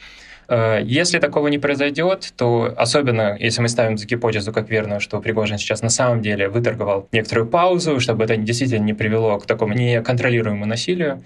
Э, 0.50 0.80
если 0.82 1.20
такого 1.20 1.48
не 1.48 1.58
произойдет, 1.58 2.32
то 2.36 2.74
особенно 2.76 3.36
если 3.38 3.62
мы 3.62 3.68
ставим 3.68 3.96
за 3.96 4.06
гипотезу 4.06 4.52
как 4.52 4.68
верную, 4.68 5.00
что 5.00 5.20
Пригожин 5.20 5.58
сейчас 5.58 5.80
на 5.80 5.90
самом 5.90 6.22
деле 6.22 6.48
выторговал 6.48 7.08
некоторую 7.12 7.46
паузу, 7.46 8.00
чтобы 8.00 8.24
это 8.24 8.36
действительно 8.36 8.84
не 8.84 8.94
привело 8.94 9.38
к 9.38 9.46
такому 9.46 9.74
неконтролируемому 9.74 10.66
насилию, 10.66 11.22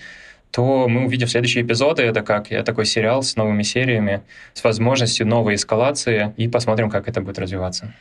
то 0.54 0.86
мы 0.86 1.06
увидим 1.06 1.26
следующие 1.26 1.64
эпизоды. 1.64 2.04
Это 2.04 2.22
как 2.22 2.52
я 2.52 2.62
такой 2.62 2.86
сериал 2.86 3.24
с 3.24 3.34
новыми 3.34 3.64
сериями, 3.64 4.22
с 4.52 4.62
возможностью 4.62 5.26
новой 5.26 5.56
эскалации, 5.56 6.32
и 6.36 6.46
посмотрим, 6.46 6.90
как 6.90 7.08
это 7.08 7.20
будет 7.20 7.40
развиваться. 7.40 7.92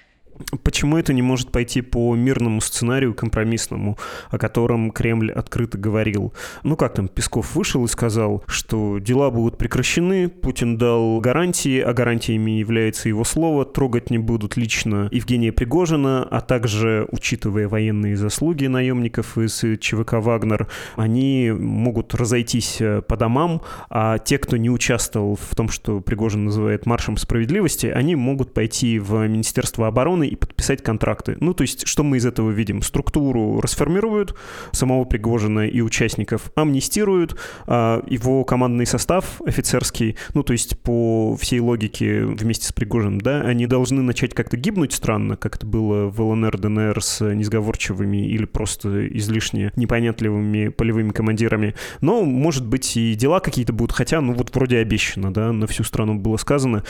Почему 0.64 0.98
это 0.98 1.14
не 1.14 1.22
может 1.22 1.52
пойти 1.52 1.82
по 1.82 2.16
мирному 2.16 2.62
сценарию, 2.62 3.14
компромиссному, 3.14 3.98
о 4.30 4.38
котором 4.38 4.92
Кремль 4.92 5.32
открыто 5.32 5.78
говорил? 5.78 6.34
Ну 6.64 6.76
как 6.76 6.94
там, 6.94 7.08
Песков 7.08 7.56
вышел 7.56 7.84
и 7.86 7.88
сказал, 7.88 8.44
что 8.48 9.00
дела 9.00 9.30
будут 9.30 9.58
прекращены, 9.58 10.30
Путин 10.30 10.78
дал 10.78 11.20
гарантии, 11.20 11.80
а 11.80 11.94
гарантиями 11.94 12.52
является 12.52 13.10
его 13.10 13.24
слово, 13.24 13.66
трогать 13.66 14.10
не 14.10 14.18
будут 14.18 14.58
лично 14.58 15.08
Евгения 15.12 15.52
Пригожина, 15.52 16.24
а 16.24 16.42
также, 16.42 17.08
учитывая 17.12 17.68
военные 17.68 18.16
заслуги 18.16 18.66
наемников 18.66 19.38
из 19.38 19.64
ЧВК 19.80 20.14
«Вагнер», 20.14 20.68
они 20.96 21.52
могут 21.52 22.14
разойтись 22.16 22.78
э, 22.80 23.02
по 23.02 23.18
домам, 23.18 23.62
а 23.90 24.18
те, 24.20 24.38
кто 24.38 24.58
не 24.58 24.70
участвовал 24.70 25.36
в 25.36 25.56
том, 25.56 25.70
что 25.70 26.02
Пригожин 26.02 26.46
называет 26.46 26.86
маршем 26.86 27.18
справедливости, 27.18 27.88
они 27.88 28.16
могут 28.16 28.54
пойти 28.54 29.00
в 29.00 29.28
Министерство 29.28 29.88
обороны 29.88 30.23
стороны 30.24 30.28
и 30.28 30.36
подписать 30.36 30.84
контракты. 30.84 31.38
Ну, 31.40 31.54
то 31.54 31.64
есть, 31.64 31.88
что 31.88 32.04
мы 32.04 32.18
из 32.18 32.26
этого 32.26 32.52
видим? 32.52 32.82
Структуру 32.82 33.62
расформируют, 33.62 34.36
самого 34.72 35.06
Пригожина 35.06 35.68
и 35.68 35.82
участников 35.82 36.52
амнистируют, 36.56 37.38
а 37.68 38.04
его 38.08 38.44
командный 38.44 38.86
состав 38.86 39.42
офицерский, 39.46 40.16
ну, 40.34 40.44
то 40.44 40.54
есть, 40.54 40.80
по 40.80 41.36
всей 41.36 41.60
логике 41.60 42.26
вместе 42.26 42.68
с 42.68 42.72
Пригожиным, 42.72 43.22
да, 43.22 43.42
они 43.42 43.68
должны 43.68 44.02
начать 44.02 44.34
как-то 44.34 44.58
гибнуть 44.58 44.94
странно, 44.94 45.36
как 45.36 45.56
это 45.58 45.66
было 45.66 46.10
в 46.10 46.22
ЛНР, 46.22 46.58
ДНР 46.58 47.02
с 47.02 47.34
несговорчивыми 47.34 48.28
или 48.28 48.46
просто 48.46 49.08
излишне 49.08 49.72
непонятливыми 49.76 50.70
полевыми 50.70 51.12
командирами. 51.12 51.76
Но, 52.02 52.24
может 52.24 52.66
быть, 52.66 52.98
и 52.98 53.16
дела 53.16 53.40
какие-то 53.40 53.74
будут, 53.74 53.92
хотя, 53.92 54.22
ну, 54.22 54.34
вот 54.34 54.56
вроде 54.56 54.78
обещано, 54.78 55.34
да, 55.34 55.52
на 55.52 55.68
всю 55.68 55.84
страну 55.84 56.16
было 56.16 56.38
сказано. 56.38 56.84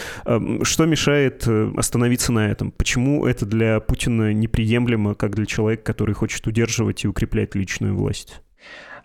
Что 0.63 0.85
мешает 0.85 1.43
э, 1.47 1.71
остановиться 1.75 2.31
на 2.31 2.49
этом? 2.49 2.71
Почему 2.71 3.22
это 3.25 3.45
для 3.45 3.79
Путина 3.79 4.33
неприемлемо, 4.33 5.15
как 5.15 5.35
для 5.35 5.45
человека, 5.45 5.83
который 5.83 6.15
хочет 6.15 6.45
удерживать 6.47 7.03
и 7.03 7.07
укреплять 7.07 7.55
личную 7.55 7.95
власть? 7.95 8.41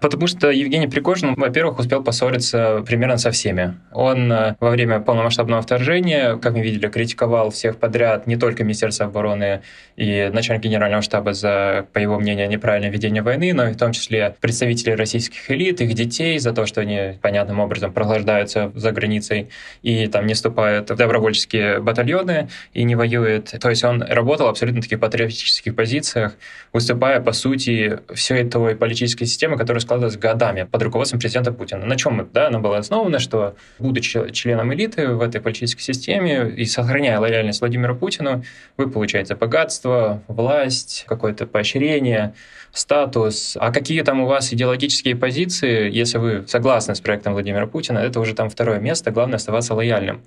Потому 0.01 0.29
что 0.29 0.51
Евгений 0.51 0.87
Пригожин, 0.87 1.35
во-первых, 1.35 1.81
успел 1.81 2.05
поссориться 2.05 2.85
примерно 2.87 3.19
со 3.19 3.33
всеми. 3.33 3.75
Он 3.93 4.31
э, 4.33 4.55
во 4.61 4.71
время 4.71 5.01
полномасштабного 5.01 5.61
вторжения, 5.61 6.37
как 6.37 6.53
мы 6.53 6.61
видели, 6.61 6.87
критиковал 6.87 7.51
всех 7.51 7.79
подряд, 7.79 8.29
не 8.29 8.37
только 8.37 8.63
Министерство 8.63 9.07
обороны 9.07 9.63
и 9.97 10.31
начальник 10.33 10.63
генерального 10.63 11.03
штаба 11.03 11.33
за, 11.33 11.87
по 11.93 11.99
его 11.99 12.19
мнению, 12.21 12.49
неправильное 12.49 12.91
ведение 12.91 13.23
войны, 13.23 13.53
но 13.53 13.69
и 13.69 13.73
в 13.73 13.77
том 13.77 13.91
числе 13.91 14.37
представителей 14.41 14.95
российских 14.95 15.51
элит, 15.51 15.81
их 15.81 15.93
детей 15.95 16.39
за 16.39 16.53
то, 16.53 16.65
что 16.67 16.81
они 16.81 17.19
понятным 17.21 17.59
образом 17.59 17.93
прохлаждаются 17.93 18.71
за 18.77 18.93
границей 18.93 19.49
и 19.83 20.07
там 20.07 20.27
не 20.27 20.35
вступают 20.35 20.91
в 20.91 20.97
добровольческие 20.97 21.81
батальоны 21.81 22.49
и 22.73 22.85
не 22.85 22.95
воюют. 22.95 23.47
То 23.61 23.69
есть 23.69 23.83
он 23.83 24.03
работал 24.03 24.47
абсолютно 24.47 24.81
в 24.81 24.85
таких 24.85 25.01
патриотических 25.01 25.75
позициях, 25.75 26.35
выступая, 26.73 27.21
по 27.21 27.33
сути, 27.33 27.99
всей 28.15 28.45
той 28.45 28.77
политической 28.77 29.25
системы, 29.25 29.57
которая 29.57 29.81
складывалась 29.89 30.19
годами 30.19 30.65
под 30.65 30.83
руководством 30.83 31.19
президента 31.19 31.51
Путина. 31.51 31.87
На 31.87 31.97
чем 31.97 32.29
да, 32.35 32.49
она 32.49 32.59
была 32.59 32.77
основана, 32.79 33.19
что, 33.19 33.55
будучи 33.79 34.31
членом 34.33 34.75
элиты 34.75 35.09
в 35.09 35.23
этой 35.23 35.41
политической 35.41 35.81
системе 35.81 36.51
и 36.51 36.67
сохраняя 36.67 37.19
лояльность 37.19 37.61
Владимиру 37.61 37.97
Путину, 37.97 38.45
вы 38.77 38.91
получаете 38.91 39.35
богатство, 39.35 40.23
власть, 40.29 41.07
какое-то 41.09 41.47
поощрение, 41.47 42.35
статус. 42.73 43.57
А 43.59 43.73
какие 43.73 44.03
там 44.03 44.21
у 44.21 44.27
вас 44.27 44.53
идеологические 44.53 45.17
позиции, 45.17 45.91
если 45.91 46.19
вы 46.19 46.45
согласны 46.47 46.95
с 46.95 47.01
проектом 47.01 47.33
Владимира 47.33 47.67
Путина, 47.67 47.99
это 47.99 48.21
уже 48.21 48.35
там 48.35 48.51
второе 48.51 48.79
место, 48.81 49.11
главное 49.11 49.37
оставаться 49.37 49.75
лояльным. 49.75 50.21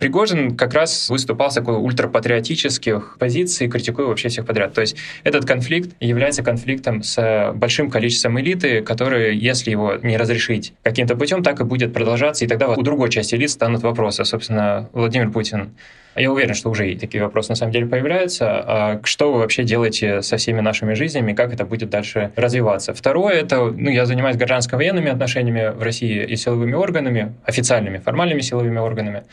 Пригожин 0.00 0.56
как 0.56 0.72
раз 0.72 1.10
выступал 1.10 1.50
с 1.50 1.54
такой 1.54 1.76
ультрапатриотических 1.76 3.16
позиций, 3.18 3.68
критикуя 3.68 4.06
вообще 4.06 4.30
всех 4.30 4.46
подряд. 4.46 4.72
То 4.72 4.80
есть 4.80 4.96
этот 5.24 5.44
конфликт 5.44 5.94
является 6.00 6.42
конфликтом 6.42 7.02
с 7.02 7.52
большим 7.54 7.90
количеством 7.90 8.40
элиты, 8.40 8.80
которые, 8.80 9.38
если 9.38 9.70
его 9.70 9.96
не 10.02 10.16
разрешить 10.16 10.72
каким-то 10.82 11.16
путем, 11.16 11.42
так 11.42 11.60
и 11.60 11.64
будет 11.64 11.92
продолжаться, 11.92 12.46
и 12.46 12.48
тогда 12.48 12.68
у 12.70 12.80
другой 12.80 13.10
части 13.10 13.34
элит 13.34 13.50
станут 13.50 13.82
вопросы. 13.82 14.24
Собственно, 14.24 14.88
Владимир 14.94 15.30
Путин 15.30 15.72
я 16.16 16.32
уверен, 16.32 16.54
что 16.54 16.70
уже 16.70 16.90
и 16.90 16.96
такие 16.96 17.22
вопросы 17.22 17.50
на 17.50 17.56
самом 17.56 17.72
деле 17.72 17.84
появляются. 17.86 18.46
А 18.48 19.00
что 19.04 19.34
вы 19.34 19.40
вообще 19.40 19.64
делаете 19.64 20.22
со 20.22 20.38
всеми 20.38 20.60
нашими 20.60 20.94
жизнями, 20.94 21.34
как 21.34 21.52
это 21.52 21.66
будет 21.66 21.90
дальше 21.90 22.32
развиваться? 22.36 22.94
Второе, 22.94 23.34
это, 23.34 23.66
ну, 23.66 23.90
я 23.90 24.06
занимаюсь 24.06 24.36
гражданско-военными 24.36 25.10
отношениями 25.10 25.72
в 25.76 25.82
России 25.82 26.24
и 26.24 26.36
силовыми 26.36 26.72
органами, 26.72 27.34
официальными, 27.44 27.98
формальными 27.98 28.40
силовыми 28.40 28.78
органами 28.78 29.24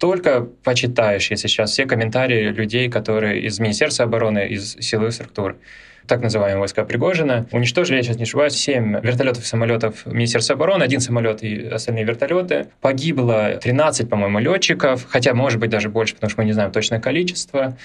только 0.00 0.48
почитаешь, 0.64 1.30
если 1.30 1.46
сейчас, 1.46 1.72
все 1.72 1.84
комментарии 1.84 2.48
людей, 2.48 2.88
которые 2.88 3.42
из 3.42 3.60
Министерства 3.60 4.06
обороны, 4.06 4.48
из 4.48 4.76
силовых 4.80 5.12
структур, 5.12 5.58
так 6.06 6.22
называемые 6.22 6.58
войска 6.58 6.84
Пригожина, 6.84 7.46
уничтожили, 7.52 7.98
я 7.98 8.02
сейчас 8.02 8.16
не 8.16 8.22
ошибаюсь, 8.22 8.54
7 8.54 9.00
вертолетов 9.02 9.44
и 9.44 9.46
самолетов 9.46 10.06
Министерства 10.06 10.54
обороны, 10.56 10.82
один 10.82 11.00
самолет 11.00 11.42
и 11.42 11.66
остальные 11.66 12.04
вертолеты. 12.04 12.68
Погибло 12.80 13.58
13, 13.62 14.08
по-моему, 14.08 14.38
летчиков, 14.38 15.06
хотя, 15.08 15.34
может 15.34 15.60
быть, 15.60 15.68
даже 15.68 15.90
больше, 15.90 16.14
потому 16.14 16.30
что 16.30 16.40
мы 16.40 16.46
не 16.46 16.52
знаем 16.52 16.72
точное 16.72 16.98
количество. 16.98 17.76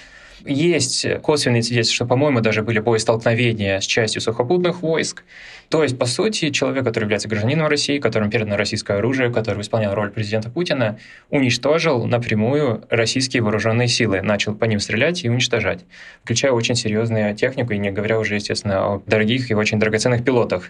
Есть 0.45 1.07
косвенные 1.21 1.63
свидетельства, 1.63 1.95
что, 1.95 2.05
по-моему, 2.05 2.39
даже 2.39 2.61
были 2.61 2.79
боестолкновения 2.79 3.79
с 3.79 3.85
частью 3.85 4.21
сухопутных 4.21 4.83
войск. 4.83 5.23
То 5.69 5.81
есть, 5.81 5.97
по 5.97 6.05
сути, 6.05 6.51
человек, 6.51 6.83
который 6.83 7.05
является 7.05 7.27
гражданином 7.27 7.67
России, 7.67 7.97
которому 7.97 8.29
передано 8.29 8.55
российское 8.55 8.97
оружие, 8.97 9.31
который 9.31 9.61
исполнял 9.61 9.95
роль 9.95 10.11
президента 10.11 10.51
Путина, 10.51 10.99
уничтожил 11.31 12.05
напрямую 12.05 12.83
российские 12.89 13.41
вооруженные 13.41 13.87
силы, 13.87 14.21
начал 14.21 14.53
по 14.53 14.65
ним 14.65 14.79
стрелять 14.79 15.23
и 15.25 15.29
уничтожать, 15.29 15.85
включая 16.23 16.51
очень 16.51 16.75
серьезную 16.75 17.35
технику, 17.35 17.73
и 17.73 17.79
не 17.79 17.91
говоря 17.91 18.19
уже, 18.19 18.35
естественно, 18.35 18.85
о 18.85 19.03
дорогих 19.07 19.49
и 19.49 19.55
очень 19.55 19.79
драгоценных 19.79 20.23
пилотах. 20.23 20.69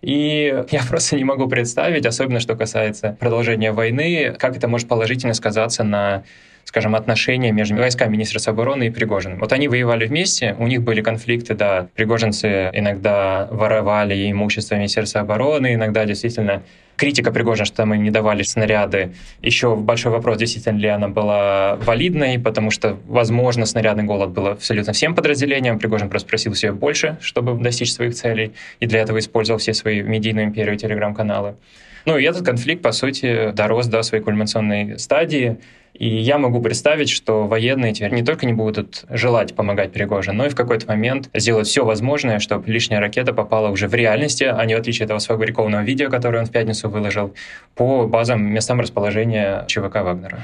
И 0.00 0.64
я 0.70 0.80
просто 0.88 1.16
не 1.16 1.24
могу 1.24 1.46
представить, 1.46 2.06
особенно 2.06 2.40
что 2.40 2.56
касается 2.56 3.16
продолжения 3.20 3.70
войны, 3.70 4.34
как 4.36 4.56
это 4.56 4.66
может 4.66 4.88
положительно 4.88 5.34
сказаться 5.34 5.84
на 5.84 6.24
скажем, 6.64 6.94
отношения 6.94 7.52
между 7.52 7.76
войсками 7.76 8.12
Министерства 8.12 8.52
обороны 8.52 8.86
и 8.86 8.90
Пригожиным. 8.90 9.38
Вот 9.38 9.52
они 9.52 9.68
воевали 9.68 10.06
вместе, 10.06 10.56
у 10.58 10.66
них 10.66 10.82
были 10.82 11.00
конфликты, 11.02 11.54
да, 11.54 11.88
пригожинцы 11.94 12.70
иногда 12.72 13.48
воровали 13.50 14.30
имущество 14.30 14.76
Министерства 14.76 15.20
обороны, 15.20 15.74
иногда 15.74 16.04
действительно 16.04 16.62
критика 16.96 17.32
Пригожина, 17.32 17.64
что 17.64 17.84
мы 17.84 17.98
не 17.98 18.10
давали 18.10 18.42
снаряды. 18.42 19.12
Еще 19.40 19.74
большой 19.74 20.12
вопрос, 20.12 20.38
действительно 20.38 20.78
ли 20.78 20.88
она 20.88 21.08
была 21.08 21.76
валидной, 21.76 22.38
потому 22.38 22.70
что, 22.70 22.96
возможно, 23.06 23.66
снарядный 23.66 24.04
голод 24.04 24.30
был 24.30 24.46
абсолютно 24.46 24.92
всем 24.92 25.14
подразделениям. 25.14 25.78
Пригожин 25.78 26.08
просто 26.08 26.28
просил 26.28 26.52
все 26.52 26.72
больше, 26.72 27.18
чтобы 27.20 27.60
достичь 27.60 27.92
своих 27.92 28.14
целей, 28.14 28.52
и 28.80 28.86
для 28.86 29.00
этого 29.00 29.18
использовал 29.18 29.58
все 29.58 29.74
свои 29.74 30.02
медийную 30.02 30.46
империю, 30.46 30.76
телеграм-каналы. 30.76 31.56
Ну 32.04 32.18
и 32.18 32.24
этот 32.24 32.44
конфликт, 32.44 32.82
по 32.82 32.92
сути, 32.92 33.52
дорос 33.52 33.86
до 33.86 34.02
своей 34.02 34.22
кульминационной 34.22 34.98
стадии. 34.98 35.58
И 35.94 36.08
я 36.08 36.38
могу 36.38 36.60
представить, 36.62 37.10
что 37.10 37.46
военные 37.46 37.92
теперь 37.92 38.12
не 38.12 38.24
только 38.24 38.46
не 38.46 38.54
будут 38.54 39.04
желать 39.10 39.54
помогать 39.54 39.92
Пригожину, 39.92 40.38
но 40.38 40.46
и 40.46 40.48
в 40.48 40.54
какой-то 40.54 40.86
момент 40.86 41.28
сделать 41.34 41.66
все 41.66 41.84
возможное, 41.84 42.38
чтобы 42.38 42.70
лишняя 42.70 42.98
ракета 42.98 43.34
попала 43.34 43.68
уже 43.68 43.88
в 43.88 43.94
реальности, 43.94 44.44
а 44.44 44.64
не 44.64 44.74
в 44.74 44.78
отличие 44.78 45.04
от 45.04 45.10
этого 45.10 45.18
сфабрикованного 45.18 45.82
видео, 45.82 46.08
которое 46.08 46.38
он 46.38 46.46
в 46.46 46.50
пятницу 46.50 46.88
выложил, 46.88 47.34
по 47.74 48.06
базам, 48.06 48.42
местам 48.42 48.80
расположения 48.80 49.64
ЧВК 49.68 49.96
Вагнера. 49.96 50.40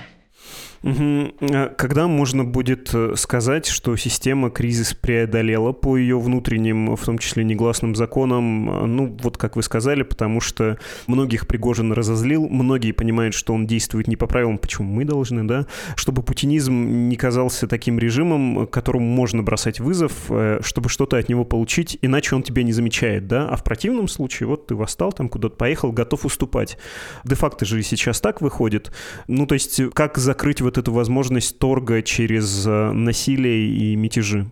Угу. 0.83 1.49
Когда 1.77 2.07
можно 2.07 2.45
будет 2.45 2.91
э, 2.95 3.15
сказать, 3.17 3.67
что 3.67 3.97
система 3.97 4.51
кризис 4.51 4.95
преодолела 4.95 5.73
по 5.73 5.97
ее 5.97 6.19
внутренним, 6.19 6.95
в 6.95 7.05
том 7.05 7.19
числе 7.19 7.43
негласным 7.45 7.95
законам? 7.95 8.71
Э, 8.71 8.87
ну, 8.87 9.17
вот 9.23 9.37
как 9.37 9.57
вы 9.57 9.63
сказали, 9.63 10.03
потому 10.03 10.41
что 10.41 10.79
многих 11.07 11.49
Пригожин 11.49 11.93
разозлил, 11.93 12.49
многие 12.49 12.93
понимают, 12.93 13.35
что 13.35 13.55
он 13.55 13.67
действует 13.67 14.07
не 14.07 14.17
по 14.17 14.27
правилам, 14.27 14.59
почему 14.59 14.93
мы 14.93 15.05
должны, 15.05 15.45
да? 15.45 15.67
Чтобы 15.97 16.23
путинизм 16.23 17.09
не 17.09 17.17
казался 17.17 17.67
таким 17.67 17.99
режимом, 17.99 18.67
которому 18.69 19.07
можно 19.07 19.43
бросать 19.43 19.81
вызов, 19.81 20.13
чтобы 20.61 20.89
что-то 20.89 21.17
от 21.17 21.29
него 21.29 21.45
получить, 21.45 21.99
иначе 22.03 22.37
он 22.37 22.43
тебя 22.43 22.63
не 22.63 22.73
замечает, 22.73 23.27
да? 23.27 23.49
А 23.49 23.57
в 23.57 23.65
противном 23.65 24.09
случае, 24.09 24.47
вот 24.47 24.67
ты 24.67 24.75
восстал, 24.75 25.13
там 25.13 25.29
куда-то 25.29 25.57
поехал, 25.57 25.93
готов 25.93 26.25
уступать. 26.25 26.79
Де-факто 27.25 27.65
же 27.65 27.83
сейчас 27.83 28.21
так 28.21 28.41
выходит. 28.41 28.93
Ну, 29.27 29.47
то 29.47 29.55
есть, 29.55 29.81
как 29.95 30.19
закрыть 30.19 30.61
вот 30.69 30.77
эту 30.77 30.93
возможность 30.93 31.59
торга 31.59 32.03
через 32.03 32.67
э, 32.67 32.93
насилие 32.93 33.69
и 33.69 33.97
мятежи? 33.97 34.51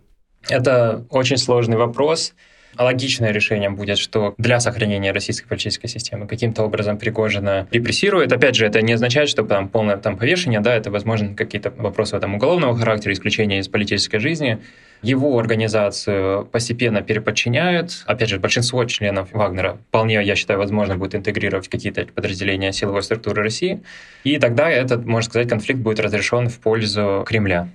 Это 0.49 1.07
очень 1.11 1.37
сложный 1.37 1.77
вопрос. 1.77 2.33
Логичное 2.79 3.33
решение 3.33 3.71
будет, 3.71 3.99
что 3.99 4.35
для 4.39 4.61
сохранения 4.61 5.13
российской 5.13 5.47
политической 5.47 5.89
системы 5.89 6.27
каким-то 6.27 6.63
образом 6.63 6.99
Пригожина 6.99 7.67
репрессирует. 7.71 8.33
Опять 8.33 8.57
же, 8.57 8.67
это 8.67 8.83
не 8.83 8.93
означает, 8.93 9.29
что 9.29 9.43
там 9.43 9.69
полное 9.69 9.97
там, 9.97 10.17
повешение, 10.17 10.61
да, 10.61 10.75
это, 10.75 10.91
возможно, 10.91 11.35
какие-то 11.35 11.71
вопросы 11.71 12.19
там, 12.19 12.35
уголовного 12.35 12.77
характера, 12.77 13.13
исключения 13.13 13.59
из 13.59 13.69
политической 13.69 14.19
жизни. 14.19 14.59
Его 15.03 15.39
организацию 15.39 16.47
постепенно 16.47 17.03
переподчиняют. 17.03 18.03
Опять 18.07 18.31
же, 18.31 18.41
большинство 18.41 18.85
членов 18.87 19.29
Вагнера 19.33 19.79
вполне, 19.89 20.23
я 20.25 20.35
считаю, 20.37 20.59
возможно 20.59 20.97
будет 20.97 21.15
интегрировать 21.15 21.69
какие-то 21.69 22.07
подразделения 22.07 22.73
силовой 22.73 23.03
структуры 23.03 23.43
России. 23.43 23.83
И 24.25 24.39
тогда 24.39 24.71
этот, 24.71 25.05
можно 25.05 25.31
сказать, 25.31 25.49
конфликт 25.49 25.81
будет 25.81 26.01
разрешен 26.01 26.49
в 26.49 26.59
пользу 26.59 27.25
Кремля. 27.27 27.69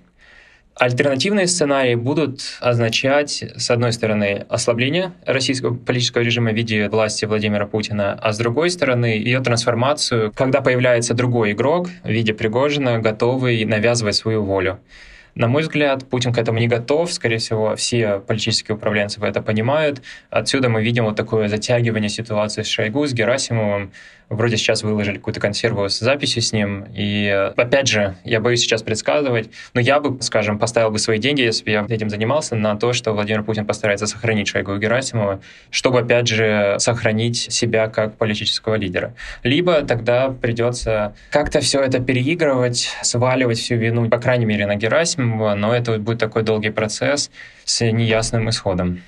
Альтернативные 0.82 1.46
сценарии 1.46 1.94
будут 1.94 2.41
означать, 2.60 3.44
с 3.56 3.70
одной 3.70 3.94
стороны, 3.94 4.48
ослабление 4.50 5.12
российского 5.28 5.76
политического 5.76 6.24
режима 6.24 6.50
в 6.50 6.56
виде 6.56 6.89
власти 6.89 7.26
Владимира 7.26 7.67
Путина, 7.67 8.17
а 8.20 8.34
с 8.34 8.39
другой 8.39 8.72
стороны, 8.72 9.06
ее 9.06 9.41
трансформацию, 9.41 10.32
когда 10.36 10.62
появляется 10.62 11.13
другой 11.13 11.52
игрок 11.52 11.88
в 12.04 12.10
виде 12.10 12.34
Пригожина, 12.34 12.98
готовый 12.98 13.63
навязывать 13.63 14.15
свою 14.15 14.41
волю. 14.41 14.80
На 15.36 15.48
мой 15.48 15.62
взгляд, 15.62 16.10
Путин 16.10 16.34
к 16.34 16.39
этому 16.39 16.58
не 16.58 16.67
готов. 16.67 17.13
Скорее 17.13 17.38
всего, 17.38 17.76
все 17.76 18.20
политические 18.20 18.76
управленцы 18.76 19.22
это 19.22 19.41
понимают. 19.41 20.02
Отсюда 20.30 20.67
мы 20.67 20.84
видим 20.84 21.06
вот 21.06 21.15
такое 21.15 21.48
затягивание 21.48 22.10
ситуации 22.10 22.63
с 22.63 22.67
Шойгу, 22.67 23.06
с 23.06 23.13
Герасимовым. 23.13 23.91
Вроде 24.32 24.56
сейчас 24.56 24.82
выложили 24.82 25.17
какую-то 25.17 25.41
консерву 25.41 25.89
с 25.89 26.00
записью 26.00 26.41
с 26.41 26.54
ним. 26.54 26.86
И 26.96 27.52
опять 27.58 27.88
же, 27.88 28.15
я 28.24 28.39
боюсь 28.39 28.62
сейчас 28.62 28.82
предсказывать, 28.82 29.50
но 29.74 29.82
я 29.82 30.00
бы, 30.00 30.22
скажем, 30.22 30.58
поставил 30.58 30.89
бы 30.89 31.00
свои 31.00 31.20
деньги, 31.20 31.41
если 31.41 31.65
бы 31.65 31.72
я 31.72 31.86
этим 31.89 32.10
занимался, 32.10 32.56
на 32.56 32.78
то, 32.78 32.94
что 32.94 33.12
Владимир 33.12 33.44
Путин 33.44 33.65
постарается 33.65 34.08
сохранить 34.08 34.48
Шойгу 34.48 34.76
и 34.76 34.80
Герасимова, 34.80 35.41
чтобы, 35.70 36.00
опять 36.00 36.28
же, 36.28 36.78
сохранить 36.80 37.52
себя 37.52 37.89
как 37.89 38.15
политического 38.15 38.76
лидера. 38.76 39.13
Либо 39.44 39.82
тогда 39.82 40.30
придется 40.30 41.13
как-то 41.30 41.60
все 41.60 41.82
это 41.82 42.00
переигрывать, 42.00 42.89
сваливать 43.02 43.60
всю 43.60 43.76
вину, 43.76 44.08
по 44.10 44.17
крайней 44.17 44.46
мере, 44.46 44.65
на 44.65 44.78
Герасимова, 44.78 45.56
но 45.56 45.76
это 45.76 45.98
будет 45.98 46.20
такой 46.20 46.44
долгий 46.44 46.70
процесс 46.70 47.32
с 47.65 47.86
неясным 47.86 48.50
исходом. 48.50 49.02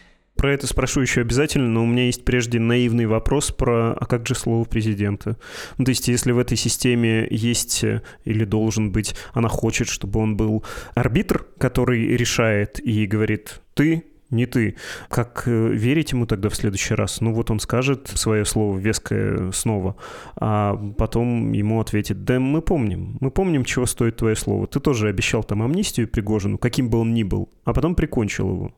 Про 0.43 0.51
это 0.51 0.67
спрошу 0.67 0.99
еще 0.99 1.21
обязательно, 1.21 1.69
но 1.69 1.83
у 1.83 1.85
меня 1.85 2.07
есть 2.07 2.25
прежде 2.25 2.59
наивный 2.59 3.05
вопрос 3.05 3.49
про 3.53 3.93
«а 3.93 4.05
как 4.05 4.27
же 4.27 4.35
слово 4.35 4.65
президента?» 4.65 5.37
ну, 5.77 5.85
То 5.85 5.91
есть 5.91 6.09
если 6.09 6.33
в 6.33 6.37
этой 6.37 6.57
системе 6.57 7.25
есть 7.31 7.81
э, 7.85 8.01
или 8.25 8.43
должен 8.43 8.91
быть, 8.91 9.15
она 9.31 9.47
хочет, 9.47 9.87
чтобы 9.87 10.19
он 10.19 10.35
был 10.35 10.65
арбитр, 10.95 11.45
который 11.57 12.17
решает 12.17 12.85
и 12.85 13.05
говорит 13.05 13.61
«ты 13.73 14.03
не 14.31 14.45
ты. 14.45 14.75
Как 15.07 15.43
э, 15.45 15.69
верить 15.69 16.11
ему 16.11 16.25
тогда 16.25 16.49
в 16.49 16.55
следующий 16.55 16.95
раз? 16.95 17.21
Ну 17.21 17.33
вот 17.33 17.49
он 17.49 17.61
скажет 17.61 18.11
свое 18.13 18.43
слово 18.43 18.77
веское 18.77 19.49
снова, 19.51 19.95
а 20.35 20.75
потом 20.97 21.53
ему 21.53 21.79
ответит, 21.79 22.25
да 22.25 22.41
мы 22.41 22.61
помним, 22.61 23.15
мы 23.21 23.31
помним, 23.31 23.63
чего 23.63 23.85
стоит 23.85 24.17
твое 24.17 24.35
слово. 24.35 24.67
Ты 24.67 24.81
тоже 24.81 25.07
обещал 25.07 25.45
там 25.45 25.61
амнистию 25.61 26.09
Пригожину, 26.09 26.57
каким 26.57 26.89
бы 26.89 26.97
он 26.97 27.13
ни 27.13 27.23
был, 27.23 27.49
а 27.63 27.71
потом 27.73 27.95
прикончил 27.95 28.49
его. 28.49 28.73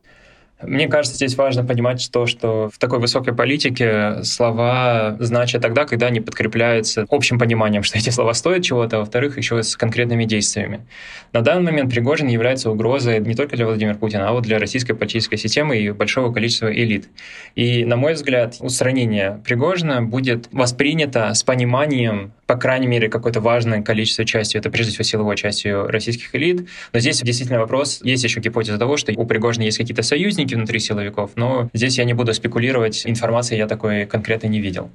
Мне 0.62 0.88
кажется, 0.88 1.16
здесь 1.16 1.36
важно 1.36 1.64
понимать 1.64 2.08
то, 2.10 2.26
что 2.26 2.70
в 2.72 2.78
такой 2.78 2.98
высокой 2.98 3.34
политике 3.34 4.22
слова 4.22 5.16
значат 5.20 5.60
тогда, 5.60 5.84
когда 5.84 6.06
они 6.06 6.20
подкрепляются 6.20 7.04
общим 7.10 7.38
пониманием, 7.38 7.82
что 7.84 7.98
эти 7.98 8.08
слова 8.08 8.32
стоят 8.32 8.64
чего-то, 8.64 8.96
а 8.96 9.00
во-вторых, 9.00 9.36
еще 9.36 9.62
с 9.62 9.76
конкретными 9.76 10.24
действиями. 10.24 10.86
На 11.32 11.42
данный 11.42 11.64
момент 11.64 11.90
Пригожин 11.90 12.28
является 12.28 12.70
угрозой 12.70 13.20
не 13.20 13.34
только 13.34 13.56
для 13.56 13.66
Владимира 13.66 13.96
Путина, 13.96 14.28
а 14.28 14.32
вот 14.32 14.44
для 14.44 14.58
российской 14.58 14.94
политической 14.94 15.36
системы 15.36 15.76
и 15.78 15.90
большого 15.90 16.32
количества 16.32 16.72
элит. 16.72 17.08
И, 17.54 17.84
на 17.84 17.96
мой 17.96 18.14
взгляд, 18.14 18.56
устранение 18.60 19.40
Пригожина 19.44 20.02
будет 20.02 20.48
воспринято 20.52 21.34
с 21.34 21.42
пониманием 21.42 22.32
по 22.46 22.56
крайней 22.56 22.86
мере, 22.86 23.08
какое-то 23.08 23.40
важное 23.40 23.82
количество 23.82 24.24
части, 24.24 24.56
это 24.56 24.70
прежде 24.70 24.92
всего 24.92 25.04
силовой 25.04 25.36
частью 25.36 25.88
российских 25.88 26.34
элит. 26.34 26.68
Но 26.92 27.00
здесь 27.00 27.20
действительно 27.20 27.58
вопрос, 27.58 28.00
есть 28.02 28.22
еще 28.24 28.40
гипотеза 28.40 28.78
того, 28.78 28.96
что 28.96 29.12
у 29.16 29.26
Пригожина 29.26 29.64
есть 29.64 29.78
какие-то 29.78 30.02
союзники 30.02 30.54
внутри 30.54 30.78
силовиков, 30.78 31.32
но 31.34 31.68
здесь 31.74 31.98
я 31.98 32.04
не 32.04 32.14
буду 32.14 32.32
спекулировать, 32.34 33.02
информации 33.06 33.56
я 33.56 33.66
такой 33.66 34.06
конкретно 34.06 34.46
не 34.46 34.60
видел. 34.60 34.90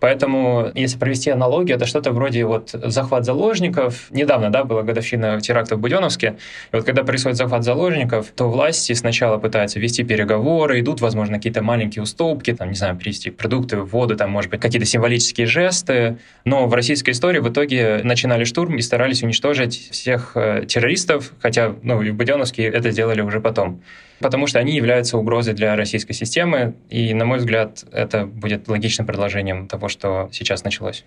Поэтому, 0.00 0.70
если 0.74 0.98
провести 0.98 1.30
аналогию, 1.30 1.76
это 1.76 1.86
что-то 1.86 2.12
вроде 2.12 2.44
вот 2.44 2.70
захват 2.72 3.24
заложников. 3.24 4.06
Недавно, 4.10 4.50
да, 4.50 4.64
была 4.64 4.82
годовщина 4.82 5.40
теракта 5.40 5.76
в 5.76 5.80
Буденовске. 5.80 6.36
И 6.72 6.76
вот 6.76 6.84
когда 6.84 7.02
происходит 7.02 7.36
захват 7.36 7.64
заложников, 7.64 8.28
то 8.34 8.48
власти 8.48 8.92
сначала 8.92 9.38
пытаются 9.38 9.80
вести 9.80 10.04
переговоры, 10.04 10.80
идут, 10.80 11.00
возможно, 11.00 11.36
какие-то 11.36 11.62
маленькие 11.62 12.02
уступки, 12.02 12.52
там, 12.52 12.68
не 12.68 12.76
знаю, 12.76 12.96
привезти 12.96 13.30
продукты, 13.30 13.78
воду, 13.78 14.16
там, 14.16 14.30
может 14.30 14.50
быть, 14.50 14.60
какие-то 14.60 14.86
символические 14.86 15.46
жесты. 15.46 16.18
Но 16.44 16.66
в 16.66 16.74
России 16.74 16.91
российской 16.92 17.12
истории 17.12 17.38
в 17.38 17.48
итоге 17.48 18.02
начинали 18.04 18.44
штурм 18.44 18.76
и 18.76 18.82
старались 18.82 19.22
уничтожить 19.22 19.88
всех 19.90 20.32
э, 20.34 20.66
террористов, 20.68 21.32
хотя, 21.40 21.74
ну, 21.82 22.02
и 22.02 22.10
в 22.10 22.14
Буденовске 22.14 22.64
это 22.64 22.90
сделали 22.90 23.22
уже 23.22 23.40
потом. 23.40 23.82
Потому 24.20 24.46
что 24.46 24.58
они 24.58 24.76
являются 24.76 25.16
угрозой 25.16 25.54
для 25.54 25.74
российской 25.74 26.12
системы, 26.12 26.74
и, 26.90 27.14
на 27.14 27.24
мой 27.24 27.38
взгляд, 27.38 27.84
это 27.92 28.26
будет 28.26 28.68
логичным 28.68 29.06
продолжением 29.06 29.68
того, 29.68 29.88
что 29.88 30.28
сейчас 30.32 30.64
началось. 30.64 31.04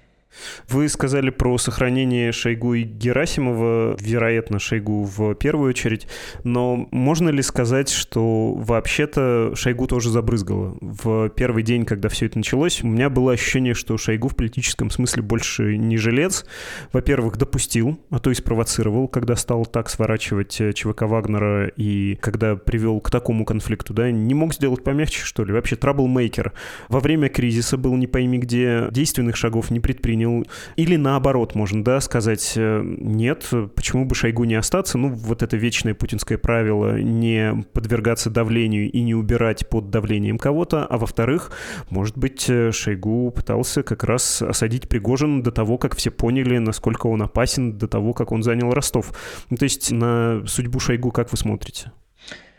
Вы 0.70 0.90
сказали 0.90 1.30
про 1.30 1.58
сохранение 1.58 2.32
Шойгу 2.32 2.74
и 2.76 2.84
Герасимова, 2.84 3.98
вероятно, 4.00 4.60
Шойгу 4.60 5.04
в 5.04 5.36
первую 5.36 5.70
очередь, 5.70 6.08
но 6.44 6.88
можно 6.92 7.30
ли 7.30 7.42
сказать, 7.42 7.90
что 7.90 8.54
вообще-то 8.54 9.54
Шойгу 9.56 9.88
тоже 9.88 10.10
забрызгало? 10.10 10.78
В 10.82 11.30
первый 11.30 11.64
день, 11.64 11.86
когда 11.86 12.10
все 12.10 12.26
это 12.26 12.38
началось, 12.38 12.84
у 12.84 12.88
меня 12.88 13.10
было 13.10 13.34
ощущение, 13.34 13.74
что 13.74 13.98
Шойгу 13.98 14.30
в 14.30 14.36
политическом 14.36 14.90
смысле 14.90 15.24
больше 15.24 15.78
не 15.78 15.98
жилец. 15.98 16.46
Во-первых, 16.92 17.38
допустил, 17.38 18.00
а 18.10 18.20
то 18.20 18.32
и 18.32 18.34
спровоцировал, 18.34 19.08
когда 19.08 19.36
стал 19.36 19.66
так 19.66 19.90
сворачивать 19.90 20.60
э, 20.62 20.74
ЧВК 20.74 21.04
Вагнера 21.04 21.68
и 21.68 22.16
когда 22.16 22.56
привел 22.56 23.00
к 23.00 23.10
такому 23.10 23.46
конфликту, 23.46 23.94
да, 23.94 24.12
не 24.12 24.34
мог 24.34 24.54
сделать 24.54 24.84
помягче, 24.84 25.24
что 25.24 25.44
ли? 25.44 25.54
Вообще, 25.54 25.76
траблмейкер. 25.76 26.54
Во 26.90 27.00
время 27.00 27.30
кризиса 27.30 27.78
был 27.78 27.96
не 27.96 28.08
пойми 28.08 28.38
где, 28.38 28.88
действенных 28.92 29.36
шагов 29.36 29.72
не 29.72 29.80
предпринял, 29.80 30.25
принял. 30.26 30.46
Или 30.76 30.96
наоборот, 30.96 31.56
можно, 31.56 31.84
да, 31.84 32.00
сказать, 32.02 32.54
э, 32.56 32.82
нет, 32.84 33.50
почему 33.76 34.06
бы 34.06 34.16
Шойгу 34.16 34.44
не 34.44 34.56
остаться? 34.56 34.98
Ну, 34.98 35.10
вот 35.10 35.44
это 35.44 35.58
вечное 35.58 35.94
путинское 35.94 36.38
правило 36.38 37.00
не 37.00 37.64
подвергаться 37.74 38.30
давлению 38.30 38.92
и 38.92 39.02
не 39.02 39.16
убирать 39.16 39.68
под 39.70 39.90
давлением 39.90 40.38
кого-то. 40.38 40.86
А 40.86 40.98
во-вторых, 40.98 41.52
может 41.90 42.18
быть, 42.18 42.50
э, 42.50 42.72
Шойгу 42.72 43.32
пытался 43.32 43.84
как 43.84 44.04
раз 44.04 44.42
осадить 44.42 44.90
Пригожин 44.90 45.42
до 45.42 45.52
того, 45.52 45.78
как 45.78 45.96
все 45.96 46.12
поняли, 46.12 46.58
насколько 46.58 47.08
он 47.08 47.22
опасен, 47.22 47.78
до 47.78 47.88
того, 47.88 48.14
как 48.14 48.32
он 48.32 48.44
занял 48.44 48.72
Ростов. 48.72 49.14
Ну, 49.50 49.58
то 49.58 49.64
есть 49.64 49.92
на 49.92 50.44
судьбу 50.48 50.80
Шойгу 50.80 51.12
как 51.12 51.32
вы 51.32 51.38
смотрите? 51.38 51.92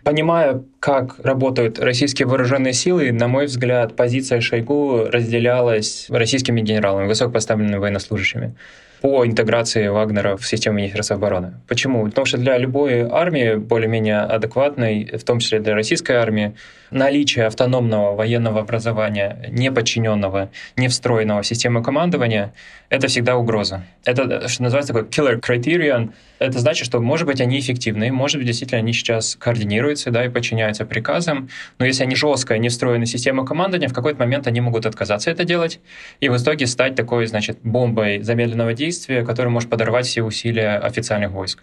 Понимая, 0.04 0.62
как 0.86 1.16
работают 1.24 1.80
российские 1.80 2.28
вооруженные 2.28 2.72
силы, 2.72 3.10
на 3.10 3.26
мой 3.26 3.46
взгляд, 3.46 3.96
позиция 3.96 4.40
Шойгу 4.40 5.06
разделялась 5.10 6.06
российскими 6.08 6.60
генералами, 6.60 7.08
высокопоставленными 7.08 7.78
военнослужащими 7.78 8.54
по 9.00 9.26
интеграции 9.26 9.88
Вагнера 9.88 10.36
в 10.36 10.46
систему 10.46 10.78
Министерства 10.78 11.16
обороны. 11.16 11.54
Почему? 11.68 12.04
Потому 12.06 12.24
что 12.24 12.38
для 12.38 12.56
любой 12.56 13.02
армии, 13.02 13.56
более-менее 13.56 14.20
адекватной, 14.20 15.10
в 15.18 15.24
том 15.24 15.38
числе 15.38 15.60
для 15.60 15.74
российской 15.74 16.12
армии, 16.12 16.54
наличие 16.90 17.46
автономного 17.46 18.14
военного 18.14 18.60
образования, 18.60 19.46
не 19.50 19.70
подчиненного, 19.70 20.50
не 20.76 20.88
встроенного 20.88 21.42
в 21.42 21.46
систему 21.46 21.82
командования, 21.82 22.54
это 22.88 23.08
всегда 23.08 23.36
угроза. 23.36 23.84
Это, 24.04 24.48
что 24.48 24.62
называется, 24.62 24.92
такой 24.92 25.08
killer 25.08 25.40
criterion. 25.40 26.10
Это 26.38 26.58
значит, 26.58 26.86
что, 26.86 27.00
может 27.00 27.26
быть, 27.26 27.40
они 27.40 27.58
эффективны, 27.58 28.12
может 28.12 28.38
быть, 28.38 28.46
действительно, 28.46 28.78
они 28.78 28.92
сейчас 28.92 29.36
координируются 29.36 30.10
да, 30.10 30.24
и 30.24 30.28
подчиняются 30.28 30.75
приказам, 30.84 31.48
но 31.78 31.86
если 31.86 32.02
они 32.02 32.14
жестко 32.14 32.58
не 32.58 32.68
встроены 32.68 33.06
в 33.06 33.08
систему 33.08 33.44
командования, 33.44 33.88
в 33.88 33.94
какой-то 33.94 34.18
момент 34.18 34.46
они 34.46 34.60
могут 34.60 34.86
отказаться 34.86 35.30
это 35.30 35.44
делать 35.44 35.80
и 36.20 36.28
в 36.28 36.36
итоге 36.36 36.66
стать 36.66 36.94
такой, 36.94 37.26
значит, 37.26 37.58
бомбой 37.62 38.22
замедленного 38.22 38.74
действия, 38.74 39.24
которая 39.24 39.52
может 39.52 39.70
подорвать 39.70 40.06
все 40.06 40.22
усилия 40.22 40.76
официальных 40.76 41.30
войск. 41.30 41.62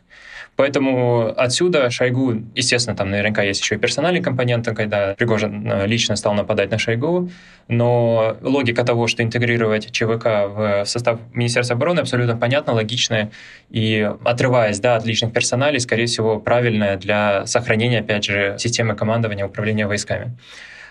Поэтому 0.55 1.33
отсюда 1.35 1.89
Шойгу, 1.89 2.43
естественно, 2.53 2.95
там 2.95 3.09
наверняка 3.09 3.41
есть 3.41 3.61
еще 3.61 3.75
и 3.75 3.77
персональный 3.77 4.21
компонент, 4.21 4.65
когда 4.67 5.15
Пригожин 5.15 5.71
э, 5.71 5.87
лично 5.87 6.15
стал 6.15 6.35
нападать 6.35 6.69
на 6.69 6.77
Шойгу, 6.77 7.29
но 7.67 8.37
логика 8.41 8.83
того, 8.83 9.07
что 9.07 9.23
интегрировать 9.23 9.91
ЧВК 9.91 10.25
в 10.25 10.83
состав 10.85 11.19
Министерства 11.33 11.75
обороны 11.75 12.01
абсолютно 12.01 12.37
понятна, 12.37 12.73
логичная 12.73 13.31
и 13.71 14.09
отрываясь 14.23 14.79
да, 14.79 14.95
от 14.95 15.05
личных 15.05 15.33
персоналей, 15.33 15.79
скорее 15.79 16.05
всего, 16.05 16.39
правильная 16.39 16.97
для 16.97 17.47
сохранения, 17.47 17.99
опять 17.99 18.25
же, 18.25 18.55
системы 18.59 18.95
командования 18.95 19.45
управления 19.45 19.87
войсками. 19.87 20.37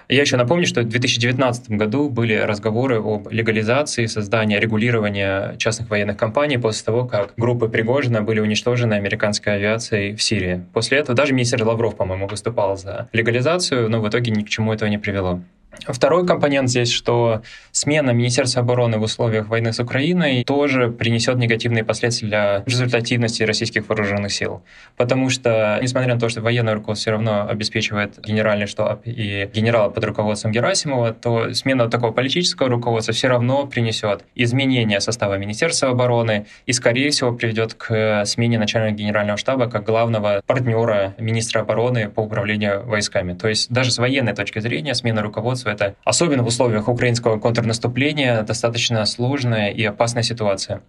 Я 0.09 0.21
еще 0.21 0.37
напомню, 0.37 0.67
что 0.67 0.83
в 0.83 0.89
2019 0.89 1.71
году 1.71 2.09
были 2.09 2.35
разговоры 2.35 2.97
об 2.97 3.29
легализации 3.31 4.07
создания 4.07 4.61
регулирования 4.61 5.57
частных 5.59 5.91
военных 5.91 6.17
компаний 6.17 6.59
после 6.59 6.85
того, 6.85 7.05
как 7.07 7.35
группы 7.37 7.69
Пригожина 7.69 8.23
были 8.23 8.41
уничтожены 8.41 8.95
американской 8.95 9.55
авиацией 9.55 10.15
в 10.15 10.23
Сирии. 10.23 10.65
После 10.73 10.99
этого 10.99 11.17
даже 11.17 11.33
министр 11.33 11.65
Лавров, 11.65 11.97
по-моему, 11.97 12.27
выступал 12.27 12.77
за 12.77 13.09
легализацию, 13.13 13.89
но 13.89 14.01
в 14.01 14.09
итоге 14.09 14.33
ни 14.33 14.43
к 14.43 14.49
чему 14.49 14.73
этого 14.73 14.89
не 14.89 14.99
привело. 14.99 15.41
Второй 15.81 16.27
компонент 16.27 16.69
здесь, 16.69 16.91
что 16.91 17.43
смена 17.73 18.11
Министерства 18.11 18.63
обороны 18.63 18.99
в 18.99 19.03
условиях 19.03 19.49
войны 19.49 19.73
с 19.73 19.81
Украиной 19.81 20.45
тоже 20.45 20.89
принесет 20.89 21.37
негативные 21.37 21.83
последствия 21.83 22.29
для 22.29 22.63
результативности 22.67 23.43
российских 23.43 23.89
вооруженных 23.89 24.33
сил. 24.33 24.63
Потому 24.97 25.31
что, 25.31 25.79
несмотря 25.83 26.15
на 26.15 26.21
то, 26.21 26.29
что 26.29 26.41
военное 26.41 26.75
руководство 26.75 27.03
все 27.03 27.11
равно 27.13 27.49
обеспечивает 27.49 28.21
генеральный 28.21 28.67
штаб 28.67 29.01
и 29.07 29.49
генерал 29.53 29.91
под 29.91 30.05
руководством 30.05 30.53
Герасимова, 30.53 31.13
то 31.15 31.53
смена 31.55 31.89
такого 31.89 32.13
политического 32.13 32.69
руководства 32.69 33.15
все 33.15 33.29
равно 33.29 33.67
принесет 33.67 34.25
изменение 34.35 35.01
состава 35.01 35.39
Министерства 35.39 35.91
обороны 35.91 36.47
и, 36.67 36.73
скорее 36.73 37.11
всего, 37.11 37.33
приведет 37.33 37.75
к 37.75 38.25
смене 38.27 38.59
начальника 38.59 38.95
генерального 38.97 39.39
штаба 39.39 39.69
как 39.69 39.85
главного 39.85 40.43
партнера 40.47 41.15
министра 41.19 41.61
обороны 41.61 42.09
по 42.09 42.21
управлению 42.21 42.85
войсками. 42.85 43.33
То 43.33 43.49
есть 43.49 43.71
даже 43.71 43.91
с 43.91 43.99
военной 43.99 44.35
точки 44.35 44.59
зрения 44.59 44.95
смена 44.95 45.23
руководства 45.23 45.62
производства. 45.63 45.71
Это 45.71 45.97
особенно 46.05 46.43
в 46.43 46.47
условиях 46.47 46.89
украинского 46.89 47.39
контрнаступления 47.39 48.43
достаточно 48.43 49.05
сложная 49.07 49.71
и 49.71 49.85
опасная 49.85 50.23
ситуация. 50.23 50.83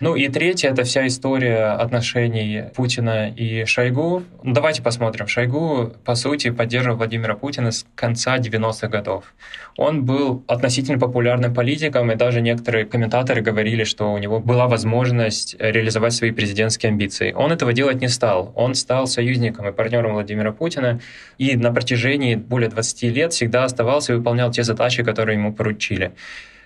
Ну 0.00 0.16
и 0.16 0.28
третье, 0.28 0.70
это 0.70 0.84
вся 0.84 1.06
история 1.06 1.72
отношений 1.72 2.64
Путина 2.74 3.28
и 3.28 3.66
Шойгу. 3.66 4.22
Давайте 4.42 4.82
посмотрим. 4.82 5.26
Шойгу, 5.26 5.92
по 6.06 6.14
сути, 6.14 6.48
поддерживал 6.48 6.96
Владимира 6.96 7.34
Путина 7.34 7.70
с 7.70 7.84
конца 7.94 8.38
90-х 8.38 8.88
годов. 8.88 9.34
Он 9.76 10.06
был 10.06 10.42
относительно 10.46 10.98
популярным 10.98 11.52
политиком, 11.52 12.10
и 12.10 12.14
даже 12.14 12.40
некоторые 12.40 12.86
комментаторы 12.86 13.42
говорили, 13.42 13.84
что 13.84 14.10
у 14.10 14.16
него 14.16 14.40
была 14.40 14.68
возможность 14.68 15.54
реализовать 15.58 16.14
свои 16.14 16.30
президентские 16.30 16.88
амбиции. 16.88 17.32
Он 17.32 17.52
этого 17.52 17.74
делать 17.74 18.00
не 18.00 18.08
стал. 18.08 18.54
Он 18.56 18.74
стал 18.74 19.06
союзником 19.06 19.68
и 19.68 19.72
партнером 19.72 20.14
Владимира 20.14 20.50
Путина, 20.52 20.98
и 21.36 21.56
на 21.56 21.74
протяжении 21.74 22.36
более 22.36 22.70
20 22.70 23.02
лет 23.02 23.34
всегда 23.34 23.64
оставался 23.64 24.14
и 24.14 24.16
выполнял 24.16 24.50
те 24.50 24.62
задачи, 24.62 25.02
которые 25.02 25.36
ему 25.36 25.52
поручили. 25.52 26.12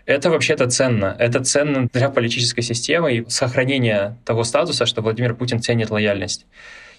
Это 0.06 0.30
вообще-то 0.30 0.68
ценно. 0.68 1.16
Это 1.18 1.42
ценно 1.42 1.88
для 1.92 2.10
политической 2.10 2.62
системы 2.62 3.12
и 3.14 3.28
сохранения 3.28 4.18
того 4.24 4.44
статуса, 4.44 4.86
что 4.86 5.02
Владимир 5.02 5.34
Путин 5.34 5.60
ценит 5.60 5.90
лояльность. 5.90 6.46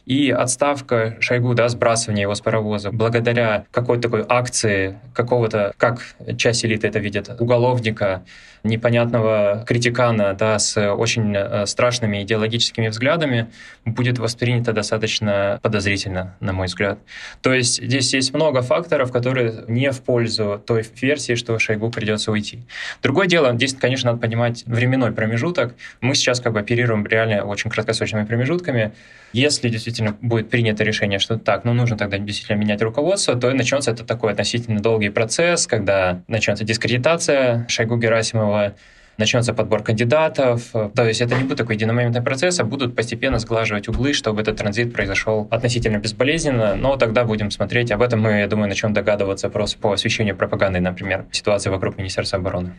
И 0.05 0.29
отставка 0.29 1.17
Шойгу, 1.19 1.55
да, 1.55 1.67
сбрасывание 1.67 2.23
его 2.23 2.35
с 2.35 2.41
паровоза, 2.41 2.91
благодаря 2.91 3.65
какой-то 3.71 4.03
такой 4.03 4.25
акции 4.27 4.99
какого-то, 5.15 5.73
как 5.77 6.01
часть 6.37 6.63
элиты 6.63 6.87
это 6.87 6.99
видит, 6.99 7.29
уголовника, 7.39 8.23
непонятного 8.65 9.63
критикана 9.65 10.33
да, 10.33 10.59
с 10.59 10.93
очень 10.93 11.35
э, 11.35 11.65
страшными 11.65 12.23
идеологическими 12.23 12.87
взглядами 12.89 13.47
будет 13.85 14.19
воспринято 14.19 14.73
достаточно 14.73 15.59
подозрительно, 15.61 16.35
на 16.39 16.53
мой 16.53 16.67
взгляд. 16.67 16.99
То 17.41 17.53
есть 17.53 17.83
здесь 17.83 18.13
есть 18.13 18.33
много 18.33 18.61
факторов, 18.61 19.11
которые 19.11 19.63
не 19.67 19.91
в 19.91 20.01
пользу 20.01 20.61
той 20.65 20.85
версии, 21.01 21.35
что 21.35 21.57
Шойгу 21.59 21.89
придется 21.91 22.31
уйти. 22.31 22.63
Другое 23.01 23.27
дело, 23.27 23.53
здесь, 23.53 23.73
конечно, 23.73 24.11
надо 24.11 24.21
понимать 24.21 24.63
временной 24.65 25.11
промежуток. 25.11 25.75
Мы 26.01 26.15
сейчас 26.15 26.39
как 26.39 26.53
бы 26.53 26.59
оперируем 26.59 27.05
реально 27.05 27.43
очень 27.45 27.69
краткосрочными 27.69 28.25
промежутками. 28.25 28.93
Если 29.33 29.69
действительно 29.69 30.15
будет 30.21 30.49
принято 30.49 30.83
решение, 30.83 31.19
что 31.19 31.37
так, 31.37 31.65
ну 31.65 31.73
нужно 31.73 31.97
тогда 31.97 32.17
действительно 32.17 32.57
менять 32.57 32.81
руководство, 32.81 33.35
то 33.35 33.51
начнется 33.51 33.91
это 33.91 34.05
такой 34.05 34.31
относительно 34.31 34.79
долгий 34.79 35.09
процесс, 35.09 35.67
когда 35.67 36.21
начнется 36.27 36.63
дискредитация 36.63 37.65
Шойгу 37.67 37.97
Герасимова, 37.97 38.54
what 38.55 38.77
начнется 39.17 39.53
подбор 39.53 39.83
кандидатов. 39.83 40.71
То 40.71 41.03
есть 41.05 41.21
это 41.21 41.35
не 41.35 41.43
будет 41.43 41.57
такой 41.57 41.75
единомоментный 41.75 42.21
процесс, 42.21 42.59
а 42.59 42.63
будут 42.63 42.95
постепенно 42.95 43.39
сглаживать 43.39 43.87
углы, 43.87 44.13
чтобы 44.13 44.41
этот 44.41 44.57
транзит 44.57 44.93
произошел 44.93 45.47
относительно 45.51 45.97
безболезненно. 45.97 46.75
Но 46.75 46.97
тогда 46.97 47.23
будем 47.23 47.51
смотреть. 47.51 47.91
Об 47.91 48.01
этом 48.01 48.21
мы, 48.21 48.39
я 48.39 48.47
думаю, 48.47 48.69
начнем 48.69 48.93
догадываться 48.93 49.49
просто 49.49 49.77
по 49.79 49.93
освещению 49.93 50.35
пропаганды, 50.35 50.79
например, 50.79 51.25
ситуации 51.31 51.69
вокруг 51.69 51.97
Министерства 51.97 52.39
обороны. 52.39 52.73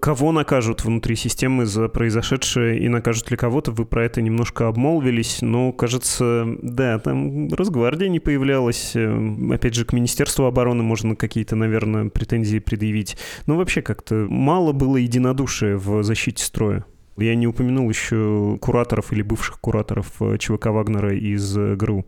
Кого 0.00 0.32
накажут 0.32 0.84
внутри 0.84 1.16
системы 1.16 1.64
за 1.64 1.88
произошедшее 1.88 2.78
и 2.78 2.88
накажут 2.90 3.30
ли 3.30 3.38
кого-то? 3.38 3.72
Вы 3.72 3.86
про 3.86 4.04
это 4.04 4.20
немножко 4.20 4.68
обмолвились, 4.68 5.40
но, 5.40 5.72
кажется, 5.72 6.44
да, 6.60 6.98
там 6.98 7.48
Росгвардия 7.54 8.08
не 8.10 8.20
появлялась. 8.20 8.94
Опять 8.94 9.74
же, 9.74 9.86
к 9.86 9.94
Министерству 9.94 10.44
обороны 10.44 10.82
можно 10.82 11.16
какие-то, 11.16 11.56
наверное, 11.56 12.10
претензии 12.10 12.58
предъявить. 12.58 13.16
Но 13.46 13.56
вообще 13.56 13.80
как-то 13.80 14.26
мало 14.28 14.72
было 14.72 14.98
единодушия 14.98 15.71
в 15.76 16.02
защите 16.02 16.42
строя. 16.42 16.84
Я 17.16 17.34
не 17.34 17.46
упомянул 17.46 17.88
еще 17.88 18.58
кураторов 18.60 19.12
или 19.12 19.22
бывших 19.22 19.60
кураторов 19.60 20.20
ЧВК 20.38 20.66
Вагнера 20.66 21.14
из 21.14 21.56
ГРУ. 21.56 22.06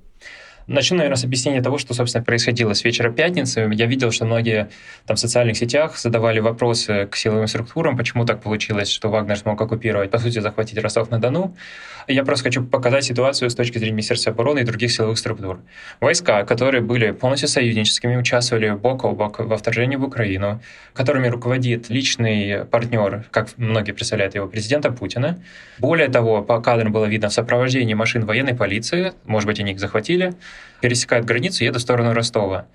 Начну, 0.67 0.97
наверное, 0.97 1.17
с 1.17 1.25
объяснения 1.25 1.61
того, 1.61 1.77
что, 1.77 1.93
собственно, 1.93 2.25
происходило 2.25 2.73
с 2.73 2.85
вечера 2.85 3.11
пятницы. 3.11 3.71
Я 3.75 3.87
видел, 3.87 4.11
что 4.11 4.25
многие 4.25 4.71
там 5.07 5.17
в 5.17 5.21
социальных 5.21 5.59
сетях 5.59 5.99
задавали 5.99 6.41
вопросы 6.41 7.07
к 7.11 7.17
силовым 7.17 7.47
структурам, 7.49 7.99
почему 7.99 8.25
так 8.25 8.41
получилось, 8.41 8.91
что 8.91 9.11
Вагнер 9.11 9.37
смог 9.37 9.61
оккупировать, 9.61 10.11
по 10.11 10.19
сути, 10.19 10.39
захватить 10.39 10.79
Ростов-на-Дону. 10.79 11.55
Я 12.09 12.25
просто 12.25 12.45
хочу 12.45 12.65
показать 12.65 13.05
ситуацию 13.05 13.49
с 13.51 13.55
точки 13.55 13.79
зрения 13.79 13.93
Министерства 13.93 14.33
обороны 14.33 14.61
и 14.61 14.65
других 14.65 14.93
силовых 14.93 15.19
структур. 15.19 15.61
Войска, 16.01 16.45
которые 16.45 16.83
были 16.83 17.13
полностью 17.13 17.49
союзническими, 17.49 18.17
участвовали 18.17 18.71
бок 18.71 19.05
о 19.05 19.13
бок 19.13 19.41
во 19.41 19.57
вторжении 19.57 19.97
в 19.97 20.05
Украину, 20.05 20.61
которыми 20.93 21.29
руководит 21.29 21.89
личный 21.89 22.65
партнер, 22.67 23.25
как 23.31 23.49
многие 23.57 23.93
представляют 23.93 24.35
его, 24.35 24.47
президента 24.47 24.91
Путина. 24.93 25.43
Более 25.79 26.09
того, 26.09 26.43
по 26.43 26.61
кадрам 26.61 26.93
было 26.93 27.07
видно 27.07 27.29
в 27.29 27.33
сопровождении 27.33 27.95
машин 27.95 28.27
военной 28.27 28.55
полиции, 28.55 29.13
может 29.25 29.47
быть, 29.47 29.61
они 29.61 29.73
их 29.73 29.81
захватили, 29.81 30.35
пересекают 30.81 31.27
границу 31.27 31.65
едут 31.65 31.81
в 31.81 31.85
сторону 31.85 32.13
Ростова. 32.13 32.67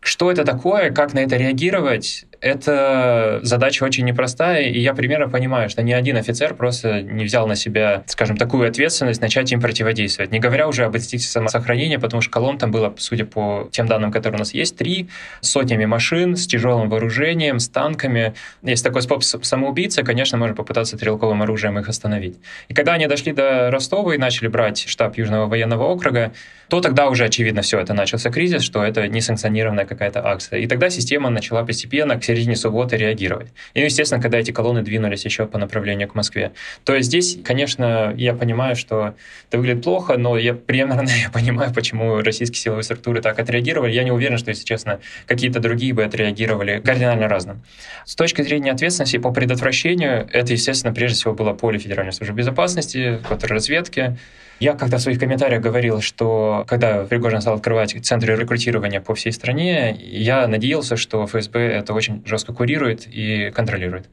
Что 0.00 0.30
это 0.30 0.44
такое, 0.44 0.90
как 0.90 1.12
на 1.12 1.18
это 1.20 1.36
реагировать, 1.36 2.26
это 2.40 3.40
задача 3.42 3.84
очень 3.84 4.04
непростая, 4.04 4.62
и 4.64 4.78
я 4.78 4.94
примерно 4.94 5.28
понимаю, 5.28 5.68
что 5.68 5.82
ни 5.82 5.92
один 5.92 6.16
офицер 6.16 6.54
просто 6.54 7.02
не 7.02 7.24
взял 7.24 7.46
на 7.46 7.56
себя, 7.56 8.04
скажем, 8.06 8.36
такую 8.36 8.68
ответственность 8.68 9.20
начать 9.20 9.50
им 9.52 9.60
противодействовать. 9.60 10.30
Не 10.30 10.38
говоря 10.38 10.68
уже 10.68 10.84
об 10.84 10.96
инстинкте 10.96 11.26
самосохранения, 11.28 11.98
потому 11.98 12.20
что 12.20 12.30
колонн 12.30 12.58
там 12.58 12.70
было, 12.70 12.94
судя 12.98 13.24
по 13.24 13.68
тем 13.72 13.86
данным, 13.86 14.12
которые 14.12 14.36
у 14.36 14.40
нас 14.40 14.54
есть, 14.54 14.76
три 14.76 15.08
сотнями 15.40 15.84
машин 15.84 16.36
с 16.36 16.46
тяжелым 16.46 16.88
вооружением, 16.88 17.58
с 17.58 17.68
танками. 17.68 18.34
Есть 18.62 18.84
такой 18.84 19.02
способ 19.02 19.44
самоубийцы, 19.44 20.02
конечно, 20.02 20.38
можно 20.38 20.54
попытаться 20.54 20.96
стрелковым 20.96 21.42
оружием 21.42 21.78
их 21.78 21.88
остановить. 21.88 22.38
И 22.68 22.74
когда 22.74 22.92
они 22.94 23.06
дошли 23.06 23.32
до 23.32 23.70
Ростова 23.70 24.14
и 24.14 24.18
начали 24.18 24.48
брать 24.48 24.86
штаб 24.86 25.16
Южного 25.16 25.46
военного 25.46 25.84
округа, 25.84 26.32
то 26.68 26.80
тогда 26.80 27.08
уже 27.08 27.24
очевидно 27.24 27.62
все, 27.62 27.80
это 27.80 27.94
начался 27.94 28.30
кризис, 28.30 28.62
что 28.62 28.84
это 28.84 29.08
несанкционированная 29.08 29.86
какая-то 29.86 30.26
акция. 30.26 30.60
И 30.60 30.66
тогда 30.66 30.90
система 30.90 31.30
начала 31.30 31.64
постепенно 31.64 32.16
к 32.16 32.27
середине 32.28 32.56
субботы 32.56 32.96
реагировать. 32.96 33.48
И, 33.74 33.80
естественно, 33.80 34.20
когда 34.20 34.38
эти 34.38 34.50
колонны 34.50 34.82
двинулись 34.82 35.24
еще 35.24 35.46
по 35.46 35.58
направлению 35.58 36.08
к 36.08 36.14
Москве. 36.14 36.52
То 36.84 36.94
есть 36.94 37.08
здесь, 37.08 37.38
конечно, 37.42 38.12
я 38.16 38.34
понимаю, 38.34 38.76
что 38.76 39.14
это 39.48 39.58
выглядит 39.58 39.82
плохо, 39.82 40.18
но 40.18 40.36
я 40.36 40.52
примерно 40.54 41.00
я 41.22 41.30
понимаю, 41.30 41.72
почему 41.72 42.20
российские 42.20 42.58
силовые 42.58 42.84
структуры 42.84 43.22
так 43.22 43.38
отреагировали. 43.38 43.92
Я 43.92 44.04
не 44.04 44.12
уверен, 44.12 44.36
что, 44.36 44.50
если 44.50 44.64
честно, 44.64 45.00
какие-то 45.26 45.60
другие 45.60 45.94
бы 45.94 46.04
отреагировали 46.04 46.80
кардинально 46.84 47.28
разным. 47.28 47.62
С 48.04 48.14
точки 48.14 48.42
зрения 48.42 48.72
ответственности 48.72 49.16
по 49.16 49.32
предотвращению, 49.32 50.28
это, 50.30 50.52
естественно, 50.52 50.92
прежде 50.92 51.16
всего 51.16 51.32
было 51.34 51.54
поле 51.54 51.78
Федеральной 51.78 52.12
службы 52.12 52.36
безопасности, 52.36 53.20
контрразведки, 53.26 54.18
я 54.60 54.74
когда 54.74 54.98
в 54.98 55.00
своих 55.00 55.18
комментариях 55.18 55.62
говорил, 55.62 56.00
что 56.00 56.64
когда 56.68 57.04
Пригожин 57.04 57.40
стал 57.40 57.54
открывать 57.54 57.94
центры 58.04 58.36
рекрутирования 58.36 59.00
по 59.00 59.14
всей 59.14 59.32
стране, 59.32 59.96
я 60.00 60.46
надеялся, 60.46 60.96
что 60.96 61.26
ФСБ 61.26 61.60
это 61.60 61.94
очень 61.94 62.22
жестко 62.26 62.52
курирует 62.52 63.06
и 63.06 63.50
контролирует. 63.54 64.08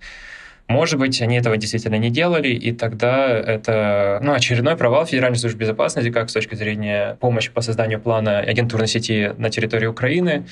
Может 0.68 1.00
быть, 1.00 1.22
они 1.22 1.38
этого 1.38 1.58
действительно 1.58 1.96
не 1.96 2.10
делали, 2.10 2.48
и 2.48 2.72
тогда 2.72 3.28
это 3.30 4.20
ну, 4.24 4.34
очередной 4.34 4.76
провал 4.76 5.06
Федеральной 5.06 5.38
службы 5.38 5.60
безопасности, 5.60 6.10
как 6.10 6.32
с 6.32 6.34
точки 6.34 6.56
зрения 6.56 7.18
помощи 7.20 7.52
по 7.52 7.62
созданию 7.62 8.00
плана 8.00 8.40
агентурной 8.40 8.88
сети 8.88 9.32
на 9.38 9.52
территории 9.52 9.86
Украины, 9.86 10.48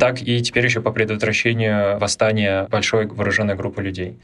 так 0.00 0.22
и 0.22 0.40
теперь 0.42 0.64
еще 0.64 0.80
по 0.80 0.90
предотвращению 0.90 1.98
восстания 1.98 2.66
большой 2.70 3.06
вооруженной 3.06 3.56
группы 3.56 3.82
людей. 3.82 4.16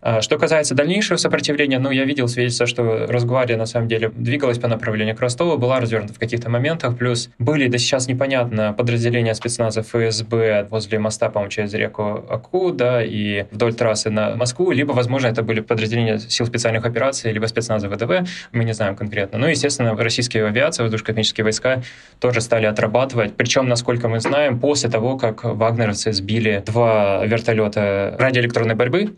А, 0.00 0.22
что 0.22 0.38
касается 0.38 0.74
дальнейшего 0.74 1.16
сопротивления, 1.16 1.78
ну, 1.78 1.90
я 1.90 2.04
видел 2.04 2.28
свидетельство, 2.28 2.66
что 2.66 3.06
Росгвардия 3.08 3.56
на 3.56 3.66
самом 3.66 3.88
деле 3.88 4.10
двигалась 4.14 4.58
по 4.58 4.68
направлению 4.68 5.16
к 5.16 5.20
Ростову, 5.20 5.58
была 5.58 5.80
развернута 5.80 6.14
в 6.14 6.18
каких-то 6.18 6.50
моментах, 6.50 6.96
плюс 6.96 7.30
были, 7.38 7.68
да 7.68 7.78
сейчас 7.78 8.06
непонятно, 8.06 8.72
подразделения 8.72 9.34
спецназа 9.34 9.82
ФСБ 9.82 10.68
возле 10.70 10.98
моста, 10.98 11.30
по-моему, 11.30 11.50
через 11.50 11.74
реку 11.74 12.24
Аку, 12.28 12.72
да, 12.72 13.02
и 13.02 13.46
вдоль 13.50 13.74
трассы 13.74 14.10
на 14.10 14.36
Москву, 14.36 14.70
либо, 14.70 14.92
возможно, 14.92 15.26
это 15.26 15.42
были 15.42 15.60
подразделения 15.60 16.18
сил 16.18 16.46
специальных 16.46 16.84
операций, 16.84 17.32
либо 17.32 17.46
спецназа 17.46 17.88
ВДВ, 17.88 18.28
мы 18.52 18.64
не 18.64 18.74
знаем 18.74 18.96
конкретно. 18.96 19.38
Ну, 19.38 19.46
естественно, 19.46 19.96
российские 19.96 20.46
авиации, 20.46 20.82
воздушно-космические 20.82 21.44
войска 21.44 21.82
тоже 22.20 22.40
стали 22.40 22.66
отрабатывать, 22.66 23.34
причем, 23.34 23.68
насколько 23.68 24.08
мы 24.08 24.20
знаем, 24.20 24.60
после 24.60 24.90
того, 24.90 25.16
как 25.16 25.44
вагнеровцы 25.44 26.12
сбили 26.12 26.62
два 26.64 27.24
вертолета 27.24 28.14
радиоэлектронной 28.18 28.74
борьбы, 28.74 29.14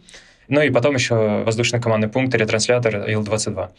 ну 0.51 0.61
и 0.61 0.71
потом 0.71 0.95
еще 0.95 1.43
воздушный 1.45 1.81
командный 1.81 2.09
пункт, 2.09 2.35
ретранслятор 2.35 3.09
Ил-22. 3.09 3.71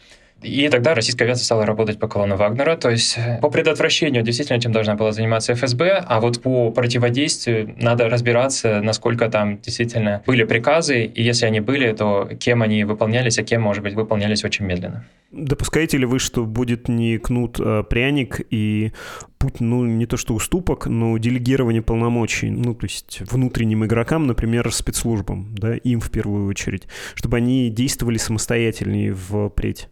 И 0.42 0.68
тогда 0.68 0.94
российская 0.94 1.24
авиация 1.24 1.44
стала 1.44 1.66
работать 1.66 1.98
по 1.98 2.08
колонну 2.08 2.36
Вагнера. 2.36 2.76
То 2.76 2.90
есть 2.90 3.16
э, 3.16 3.38
по 3.40 3.50
предотвращению 3.50 4.22
действительно 4.22 4.56
этим 4.56 4.72
должна 4.72 4.94
была 4.94 5.12
заниматься 5.12 5.54
ФСБ, 5.54 6.04
а 6.06 6.20
вот 6.20 6.42
по 6.42 6.70
противодействию 6.70 7.74
надо 7.78 8.08
разбираться, 8.08 8.80
насколько 8.82 9.28
там 9.28 9.60
действительно 9.60 10.22
были 10.26 10.44
приказы, 10.44 11.04
и 11.04 11.22
если 11.22 11.46
они 11.46 11.60
были, 11.60 11.92
то 11.92 12.28
кем 12.38 12.62
они 12.62 12.84
выполнялись, 12.84 13.38
а 13.38 13.42
кем, 13.42 13.62
может 13.62 13.82
быть, 13.82 13.94
выполнялись 13.94 14.44
очень 14.44 14.66
медленно. 14.66 15.06
Допускаете 15.30 15.96
ли 15.96 16.04
вы, 16.04 16.18
что 16.18 16.44
будет 16.44 16.88
не 16.88 17.18
кнут, 17.18 17.58
а 17.58 17.82
пряник 17.84 18.40
и 18.50 18.92
путь, 19.38 19.60
ну, 19.60 19.86
не 19.86 20.06
то 20.06 20.16
что 20.16 20.34
уступок, 20.34 20.86
но 20.86 21.16
делегирование 21.16 21.82
полномочий, 21.82 22.50
ну, 22.50 22.74
то 22.74 22.84
есть 22.84 23.20
внутренним 23.30 23.84
игрокам, 23.84 24.26
например, 24.26 24.70
спецслужбам, 24.72 25.54
да, 25.54 25.74
им 25.74 26.00
в 26.00 26.10
первую 26.10 26.48
очередь, 26.48 26.86
чтобы 27.14 27.38
они 27.38 27.70
действовали 27.70 28.18
самостоятельнее 28.18 29.14
впредь? 29.14 29.88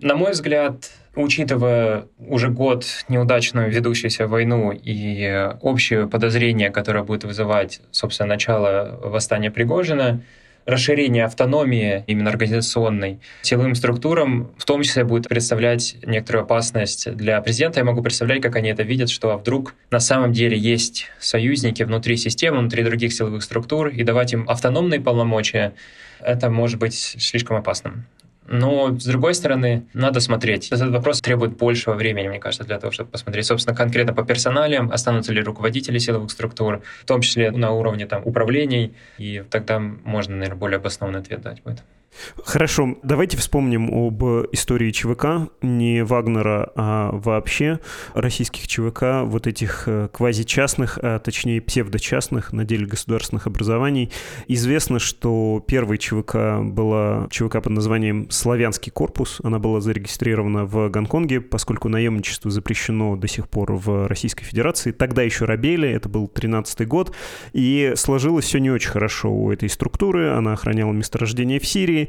На 0.00 0.14
мой 0.14 0.30
взгляд, 0.30 0.90
учитывая 1.16 2.06
уже 2.18 2.50
год 2.50 2.84
неудачную 3.08 3.70
ведущуюся 3.70 4.28
войну 4.28 4.70
и 4.72 5.50
общее 5.60 6.06
подозрение, 6.06 6.70
которое 6.70 7.02
будет 7.02 7.24
вызывать, 7.24 7.80
собственно, 7.90 8.28
начало 8.28 9.00
восстания 9.02 9.50
Пригожина, 9.50 10.22
расширение 10.66 11.24
автономии 11.24 12.04
именно 12.06 12.30
организационной 12.30 13.20
силовым 13.42 13.74
структурам 13.74 14.52
в 14.58 14.66
том 14.66 14.82
числе 14.82 15.02
будет 15.02 15.26
представлять 15.26 15.96
некоторую 16.04 16.44
опасность 16.44 17.10
для 17.16 17.40
президента. 17.40 17.80
Я 17.80 17.84
могу 17.84 18.02
представлять, 18.02 18.42
как 18.42 18.54
они 18.54 18.68
это 18.68 18.82
видят, 18.82 19.08
что 19.08 19.36
вдруг 19.38 19.74
на 19.90 19.98
самом 19.98 20.32
деле 20.32 20.56
есть 20.58 21.06
союзники 21.18 21.82
внутри 21.82 22.16
системы, 22.16 22.58
внутри 22.58 22.84
других 22.84 23.12
силовых 23.14 23.42
структур, 23.42 23.88
и 23.88 24.04
давать 24.04 24.34
им 24.34 24.48
автономные 24.48 25.00
полномочия, 25.00 25.72
это 26.20 26.50
может 26.50 26.78
быть 26.78 26.94
слишком 26.94 27.56
опасным. 27.56 28.04
Но, 28.48 28.98
с 28.98 29.04
другой 29.04 29.34
стороны, 29.34 29.86
надо 29.92 30.20
смотреть. 30.20 30.72
Этот 30.72 30.90
вопрос 30.90 31.20
требует 31.20 31.56
большего 31.56 31.94
времени, 31.94 32.28
мне 32.28 32.38
кажется, 32.38 32.64
для 32.64 32.78
того, 32.78 32.90
чтобы 32.92 33.10
посмотреть, 33.10 33.46
собственно, 33.46 33.76
конкретно 33.76 34.14
по 34.14 34.24
персоналиям, 34.24 34.90
останутся 34.90 35.32
ли 35.32 35.42
руководители 35.42 35.98
силовых 35.98 36.30
структур, 36.30 36.82
в 37.02 37.04
том 37.04 37.20
числе 37.20 37.50
на 37.50 37.72
уровне 37.72 38.06
там, 38.06 38.22
управлений, 38.24 38.94
и 39.18 39.44
тогда 39.50 39.78
можно, 39.78 40.36
наверное, 40.36 40.58
более 40.58 40.76
обоснованный 40.78 41.20
ответ 41.20 41.42
дать 41.42 41.62
будет. 41.62 41.82
Хорошо, 42.44 42.96
давайте 43.02 43.36
вспомним 43.36 43.90
об 43.92 44.22
истории 44.52 44.90
ЧВК, 44.90 45.50
не 45.62 46.02
Вагнера, 46.02 46.72
а 46.74 47.10
вообще 47.12 47.80
российских 48.14 48.66
ЧВК, 48.66 49.24
вот 49.24 49.46
этих 49.46 49.84
э, 49.86 50.08
квазичастных, 50.12 50.98
а 51.02 51.18
точнее 51.18 51.60
псевдочастных, 51.60 52.52
на 52.52 52.64
деле 52.64 52.86
государственных 52.86 53.46
образований. 53.46 54.10
Известно, 54.48 54.98
что 54.98 55.62
первой 55.66 55.98
ЧВК 55.98 56.60
была 56.62 57.28
ЧВК 57.30 57.62
под 57.62 57.70
названием 57.70 58.30
«Славянский 58.30 58.90
корпус». 58.90 59.40
Она 59.42 59.58
была 59.58 59.80
зарегистрирована 59.80 60.64
в 60.64 60.88
Гонконге, 60.88 61.40
поскольку 61.40 61.88
наемничество 61.88 62.50
запрещено 62.50 63.16
до 63.16 63.28
сих 63.28 63.48
пор 63.48 63.72
в 63.72 64.06
Российской 64.08 64.44
Федерации. 64.44 64.92
Тогда 64.92 65.22
еще 65.22 65.44
рабели, 65.44 65.88
это 65.88 66.08
был 66.08 66.28
13 66.28 66.86
год, 66.86 67.14
и 67.52 67.92
сложилось 67.96 68.46
все 68.46 68.58
не 68.58 68.70
очень 68.70 68.90
хорошо 68.90 69.30
у 69.30 69.52
этой 69.52 69.68
структуры. 69.68 70.30
Она 70.30 70.54
охраняла 70.54 70.92
месторождение 70.92 71.60
в 71.60 71.66
Сирии, 71.66 72.07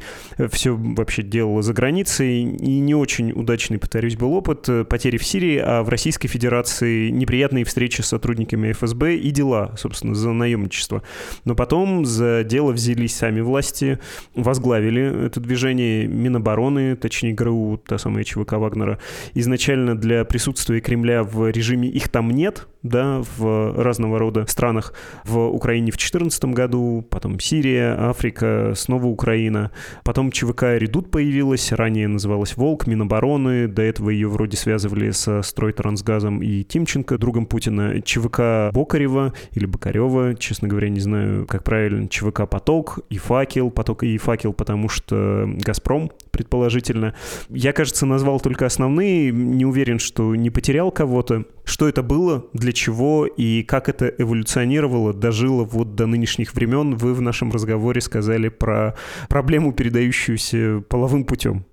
Все 0.52 0.76
вообще 0.76 1.24
делало 1.24 1.62
за 1.62 1.74
границей, 1.74 2.44
и 2.44 2.80
не 2.80 2.96
очень 2.96 3.32
удачный, 3.32 3.78
повторюсь, 3.78 4.16
был 4.16 4.34
опыт 4.34 4.68
потери 4.90 5.18
в 5.18 5.24
Сирии, 5.24 5.58
а 5.58 5.84
в 5.84 5.90
Российской 5.90 6.28
Федерации 6.28 7.10
неприятные 7.10 7.66
встречи 7.66 8.02
с 8.02 8.08
сотрудниками 8.08 8.72
ФСБ 8.72 9.16
и 9.16 9.32
дела, 9.32 9.74
собственно, 9.78 10.16
за 10.16 10.32
наемничество. 10.32 11.04
Но 11.46 11.56
потом 11.56 12.06
за 12.06 12.44
дело 12.44 12.72
взялись 12.72 13.16
сами 13.16 13.42
власти, 13.42 14.00
возглавили 14.36 15.26
это 15.26 15.40
движение 15.40 16.08
Минобороны, 16.08 16.96
точнее 16.96 17.34
ГРУ, 17.34 17.82
та 17.86 17.98
самая 17.98 18.24
ЧВК 18.24 18.54
Вагнера. 18.54 19.00
Изначально 19.34 19.98
для 19.98 20.26
присутствия 20.26 20.82
Кремля 20.82 21.24
в 21.24 21.50
режиме 21.50 21.90
их 21.90 22.10
там 22.10 22.32
нет, 22.32 22.68
да, 22.84 23.22
в 23.38 23.82
разного 23.82 24.20
рода 24.20 24.46
странах. 24.48 24.94
В 25.26 25.40
Украине 25.48 25.92
в 25.92 25.96
2014 25.96 26.46
году, 26.46 27.06
потом 27.10 27.40
Сирия, 27.40 27.96
Африка, 28.00 28.74
снова 28.76 29.06
Украина. 29.06 29.72
Потом 30.04 30.32
ЧВК 30.32 30.64
«Редут» 30.78 31.12
появилась, 31.12 31.72
ранее 31.72 32.08
называлась 32.08 32.58
«Волк», 32.58 32.88
Минобороны. 32.88 33.68
До 33.68 33.82
этого 33.82 34.10
ее 34.10 34.28
вроде 34.28 34.58
связывали 34.58 35.12
со 35.12 35.42
Стройтрансгазом 35.42 36.42
и 36.42 36.64
Тимченко, 36.64 37.18
другом 37.18 37.46
Путина. 37.46 38.02
ЧВК 38.02 38.72
Бокарева 38.74 39.34
или 39.52 39.66
Бокарева, 39.66 40.36
честно 40.36 40.68
говоря, 40.68 40.90
не 40.90 41.00
знаю, 41.00 41.46
как 41.46 41.64
правильно. 41.64 42.08
ЧВК 42.08 42.48
«Поток» 42.50 43.00
и 43.10 43.18
«Факел». 43.18 43.72
«Поток» 43.72 44.04
и 44.04 44.18
«Факел», 44.18 44.54
потому 44.54 44.90
что 44.90 45.50
«Газпром», 45.66 46.12
предположительно. 46.32 47.16
Я, 47.50 47.74
кажется, 47.74 48.06
назвал 48.06 48.40
только 48.40 48.66
основные. 48.66 49.32
Не 49.32 49.66
уверен, 49.66 50.00
что 50.00 50.36
не 50.36 50.50
потерял 50.50 50.92
кого-то. 50.92 51.46
Что 51.66 51.88
это 51.88 52.02
было, 52.02 52.46
для 52.54 52.72
чего 52.72 53.28
и 53.28 53.62
как 53.62 53.90
это 53.90 54.08
эволюционировало, 54.18 55.14
дожило 55.14 55.64
вот 55.64 55.94
до 55.94 56.08
нынешних 56.08 56.56
времен, 56.56 56.96
вы 56.96 57.14
в 57.14 57.22
нашем 57.22 57.52
разговоре 57.52 58.02
сказали 58.02 58.50
про 58.50 58.96
проблему, 59.28 59.69
передающуюся 59.72 60.82
половым 60.88 61.26
путем. 61.26 61.66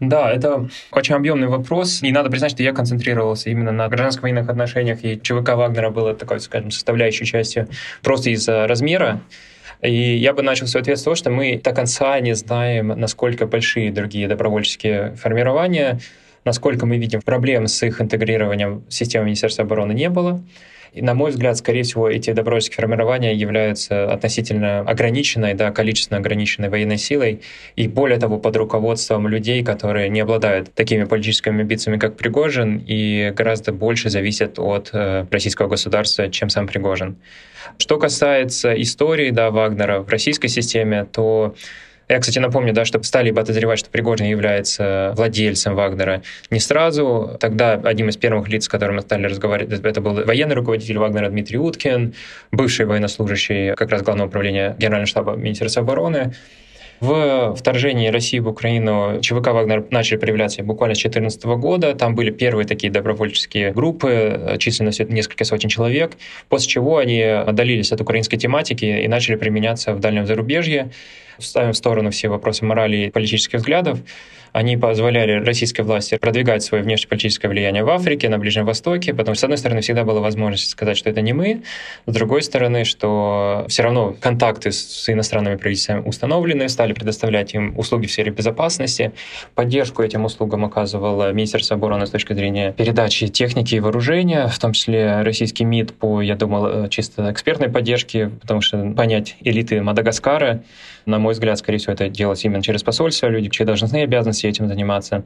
Да, 0.00 0.32
это 0.32 0.68
очень 0.92 1.14
объемный 1.14 1.48
вопрос. 1.48 2.02
И 2.02 2.10
надо 2.10 2.30
признать, 2.30 2.52
что 2.52 2.62
я 2.62 2.72
концентрировался 2.72 3.50
именно 3.50 3.70
на 3.70 3.88
гражданско-военных 3.88 4.48
отношениях, 4.48 5.04
и 5.04 5.20
ЧВК 5.20 5.50
Вагнера 5.56 5.90
было 5.90 6.14
такой, 6.14 6.40
скажем, 6.40 6.70
составляющей 6.70 7.26
частью 7.26 7.68
просто 8.02 8.30
из-за 8.30 8.66
размера. 8.66 9.20
И 9.82 10.16
я 10.16 10.32
бы 10.32 10.42
начал 10.42 10.66
свой 10.66 10.82
ответ 10.82 10.98
с 10.98 11.02
того, 11.02 11.16
что 11.16 11.30
мы 11.30 11.60
до 11.62 11.72
конца 11.72 12.18
не 12.20 12.34
знаем, 12.34 12.88
насколько 12.88 13.46
большие 13.46 13.92
другие 13.92 14.26
добровольческие 14.28 15.14
формирования 15.16 16.00
Насколько 16.44 16.86
мы 16.86 16.96
видим, 16.96 17.20
проблем 17.20 17.66
с 17.66 17.82
их 17.82 18.00
интегрированием 18.00 18.84
в 18.88 18.92
систему 18.92 19.26
Министерства 19.26 19.64
обороны 19.64 19.92
не 19.92 20.08
было. 20.08 20.42
И, 20.92 21.02
на 21.02 21.14
мой 21.14 21.30
взгляд, 21.30 21.56
скорее 21.56 21.82
всего, 21.82 22.08
эти 22.08 22.32
добровольческие 22.32 22.76
формирования 22.76 23.34
являются 23.34 24.12
относительно 24.12 24.80
ограниченной, 24.80 25.54
да, 25.54 25.70
количественно 25.70 26.18
ограниченной 26.18 26.68
военной 26.68 26.98
силой, 26.98 27.40
и 27.76 27.88
более 27.88 28.18
того, 28.18 28.38
под 28.38 28.56
руководством 28.56 29.28
людей, 29.28 29.62
которые 29.62 30.08
не 30.08 30.20
обладают 30.20 30.74
такими 30.74 31.04
политическими 31.04 31.60
амбициями, 31.60 31.98
как 31.98 32.16
Пригожин, 32.16 32.82
и 32.86 33.32
гораздо 33.36 33.72
больше 33.72 34.10
зависят 34.10 34.58
от 34.58 34.90
э, 34.92 35.26
российского 35.30 35.68
государства, 35.68 36.28
чем 36.28 36.48
сам 36.48 36.66
Пригожин. 36.66 37.16
Что 37.78 37.98
касается 37.98 38.72
истории 38.80 39.30
да, 39.30 39.50
Вагнера 39.50 40.00
в 40.00 40.08
российской 40.08 40.48
системе, 40.48 41.04
то 41.04 41.54
я, 42.10 42.18
кстати, 42.18 42.38
напомню, 42.38 42.72
да, 42.72 42.84
что 42.84 43.02
стали 43.02 43.30
подозревать, 43.30 43.78
что 43.78 43.88
Пригожин 43.90 44.26
является 44.26 45.14
владельцем 45.16 45.74
Вагнера 45.74 46.22
не 46.50 46.58
сразу. 46.58 47.36
Тогда 47.38 47.74
одним 47.74 48.08
из 48.08 48.16
первых 48.16 48.48
лиц, 48.48 48.64
с 48.64 48.68
которым 48.68 48.96
мы 48.96 49.02
стали 49.02 49.26
разговаривать, 49.26 49.84
это 49.84 50.00
был 50.00 50.24
военный 50.24 50.54
руководитель 50.54 50.98
Вагнера 50.98 51.28
Дмитрий 51.28 51.58
Уткин, 51.58 52.14
бывший 52.50 52.86
военнослужащий 52.86 53.74
как 53.76 53.90
раз 53.90 54.02
Главного 54.02 54.28
управления 54.28 54.74
Генерального 54.78 55.06
штаба 55.06 55.36
Министерства 55.36 55.82
обороны. 55.82 56.34
В 57.00 57.54
вторжении 57.56 58.08
России 58.08 58.40
в 58.40 58.48
Украину 58.48 59.20
ЧВК 59.22 59.52
«Вагнер» 59.52 59.86
начали 59.90 60.18
проявляться 60.18 60.62
буквально 60.62 60.94
с 60.94 60.98
2014 60.98 61.44
года. 61.58 61.94
Там 61.94 62.14
были 62.14 62.30
первые 62.30 62.66
такие 62.66 62.92
добровольческие 62.92 63.72
группы, 63.72 64.56
численностью 64.58 65.10
несколько 65.10 65.44
сотен 65.44 65.70
человек, 65.70 66.12
после 66.50 66.68
чего 66.68 66.98
они 66.98 67.22
отдалились 67.22 67.90
от 67.92 68.02
украинской 68.02 68.36
тематики 68.36 68.84
и 68.84 69.08
начали 69.08 69.36
применяться 69.36 69.94
в 69.94 70.00
дальнем 70.00 70.26
зарубежье. 70.26 70.90
Ставим 71.40 71.72
в 71.72 71.76
сторону 71.76 72.10
все 72.10 72.28
вопросы 72.28 72.64
морали 72.64 72.96
и 72.96 73.10
политических 73.10 73.60
взглядов. 73.60 73.98
Они 74.52 74.76
позволяли 74.76 75.44
российской 75.44 75.82
власти 75.82 76.16
продвигать 76.16 76.62
свое 76.62 76.82
внешнеполитическое 76.82 77.50
влияние 77.50 77.84
в 77.84 77.90
Африке, 77.90 78.28
на 78.28 78.38
Ближнем 78.38 78.64
Востоке, 78.64 79.14
потому 79.14 79.34
что, 79.34 79.42
с 79.42 79.44
одной 79.44 79.58
стороны, 79.58 79.80
всегда 79.80 80.04
была 80.04 80.20
возможность 80.20 80.70
сказать, 80.70 80.96
что 80.96 81.10
это 81.10 81.20
не 81.20 81.32
мы, 81.32 81.62
с 82.06 82.12
другой 82.12 82.42
стороны, 82.42 82.84
что 82.84 83.64
все 83.68 83.82
равно 83.82 84.16
контакты 84.20 84.72
с 84.72 85.08
иностранными 85.08 85.56
правительствами 85.56 86.06
установлены, 86.06 86.68
стали 86.68 86.92
предоставлять 86.92 87.54
им 87.54 87.78
услуги 87.78 88.06
в 88.06 88.12
сфере 88.12 88.32
безопасности, 88.32 89.12
поддержку 89.54 90.02
этим 90.02 90.24
услугам 90.24 90.64
оказывало 90.64 91.32
Министерство 91.32 91.76
обороны 91.76 92.06
с 92.06 92.10
точки 92.10 92.32
зрения 92.32 92.72
передачи 92.72 93.28
техники 93.28 93.74
и 93.74 93.80
вооружения, 93.80 94.46
в 94.48 94.58
том 94.58 94.72
числе 94.72 95.22
российский 95.22 95.64
МИД 95.64 95.92
по, 95.94 96.20
я 96.20 96.36
думал, 96.36 96.88
чисто 96.88 97.30
экспертной 97.30 97.68
поддержке, 97.68 98.30
потому 98.40 98.60
что 98.60 98.92
понять 98.96 99.36
элиты 99.40 99.82
Мадагаскара, 99.82 100.62
на 101.06 101.18
мой 101.18 101.32
взгляд, 101.34 101.58
скорее 101.58 101.78
всего, 101.78 101.92
это 101.92 102.08
делать 102.08 102.44
именно 102.44 102.62
через 102.62 102.82
посольство, 102.82 103.26
люди, 103.26 103.48
чьи 103.48 103.64
должностные 103.64 104.04
обязанности 104.04 104.39
возможности 104.40 104.46
этим 104.46 104.68
заниматься. 104.68 105.24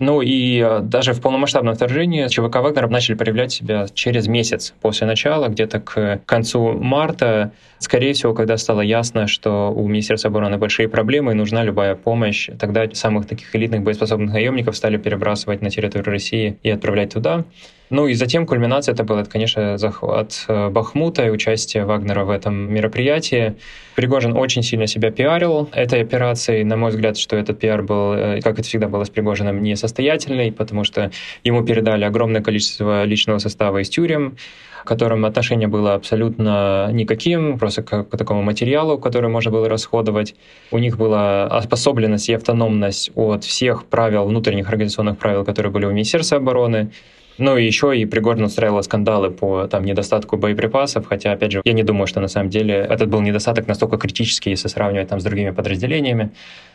Ну 0.00 0.22
и 0.22 0.60
э, 0.60 0.80
даже 0.80 1.12
в 1.12 1.20
полномасштабном 1.20 1.74
вторжении 1.74 2.28
ЧВК 2.28 2.56
«Вагнер» 2.62 2.88
начали 2.88 3.16
проявлять 3.16 3.50
себя 3.50 3.86
через 3.92 4.28
месяц 4.28 4.72
после 4.80 5.08
начала, 5.08 5.48
где-то 5.48 5.80
к 5.80 6.20
концу 6.24 6.72
марта. 6.72 7.50
Скорее 7.78 8.12
всего, 8.12 8.32
когда 8.32 8.56
стало 8.58 8.80
ясно, 8.80 9.26
что 9.26 9.72
у 9.74 9.88
Министерства 9.88 10.30
обороны 10.30 10.56
большие 10.56 10.88
проблемы 10.88 11.32
и 11.32 11.34
нужна 11.34 11.64
любая 11.64 11.96
помощь, 11.96 12.48
тогда 12.60 12.88
самых 12.92 13.26
таких 13.26 13.56
элитных 13.56 13.82
боеспособных 13.82 14.32
наемников 14.32 14.76
стали 14.76 14.98
перебрасывать 14.98 15.62
на 15.62 15.70
территорию 15.70 16.12
России 16.12 16.56
и 16.62 16.70
отправлять 16.70 17.14
туда. 17.14 17.44
Ну 17.90 18.06
и 18.06 18.14
затем 18.14 18.46
кульминация 18.46 18.92
это 18.92 19.02
был, 19.02 19.16
это, 19.16 19.30
конечно, 19.30 19.78
захват 19.78 20.44
э, 20.48 20.68
Бахмута 20.68 21.26
и 21.26 21.30
участие 21.30 21.86
Вагнера 21.86 22.24
в 22.24 22.30
этом 22.30 22.72
мероприятии. 22.72 23.54
Пригожин 23.94 24.36
очень 24.36 24.62
сильно 24.62 24.86
себя 24.86 25.10
пиарил 25.10 25.70
этой 25.72 26.02
операцией. 26.02 26.64
На 26.64 26.76
мой 26.76 26.90
взгляд, 26.90 27.16
что 27.16 27.36
этот 27.36 27.58
пиар 27.58 27.82
был, 27.82 28.12
э, 28.12 28.40
как 28.42 28.58
это 28.58 28.64
всегда 28.64 28.88
было 28.88 29.04
с 29.04 29.10
Пригожиным, 29.10 29.62
несостоятельный, 29.62 30.52
потому 30.52 30.84
что 30.84 31.10
ему 31.44 31.64
передали 31.64 32.04
огромное 32.04 32.42
количество 32.42 33.04
личного 33.04 33.38
состава 33.38 33.78
из 33.78 33.88
тюрем, 33.88 34.36
к 34.84 34.86
которым 34.86 35.24
отношение 35.24 35.68
было 35.68 35.94
абсолютно 35.94 36.90
никаким, 36.92 37.58
просто 37.58 37.82
к, 37.82 38.04
к 38.04 38.16
такому 38.18 38.42
материалу, 38.42 38.98
который 38.98 39.30
можно 39.30 39.50
было 39.50 39.66
расходовать. 39.66 40.34
У 40.70 40.78
них 40.78 40.98
была 40.98 41.44
обособленность 41.44 42.28
и 42.28 42.34
автономность 42.34 43.10
от 43.14 43.44
всех 43.44 43.86
правил, 43.86 44.26
внутренних 44.26 44.68
организационных 44.68 45.16
правил, 45.16 45.44
которые 45.46 45.72
были 45.72 45.86
у 45.86 45.90
Министерства 45.90 46.36
обороны. 46.36 46.90
Ну 47.38 47.56
и 47.56 47.64
еще 47.64 47.96
и 47.96 48.04
Пригожин 48.04 48.44
устраивал 48.44 48.82
скандалы 48.82 49.30
по 49.30 49.66
там, 49.68 49.84
недостатку 49.84 50.36
боеприпасов, 50.36 51.06
хотя, 51.06 51.32
опять 51.32 51.52
же, 51.52 51.62
я 51.64 51.72
не 51.72 51.84
думаю, 51.84 52.08
что 52.08 52.20
на 52.20 52.28
самом 52.28 52.50
деле 52.50 52.74
этот 52.74 53.08
был 53.08 53.20
недостаток 53.20 53.68
настолько 53.68 53.96
критический, 53.96 54.50
если 54.50 54.68
сравнивать 54.68 55.08
там 55.08 55.20
с 55.20 55.24
другими 55.24 55.50
подразделениями. 55.50 56.32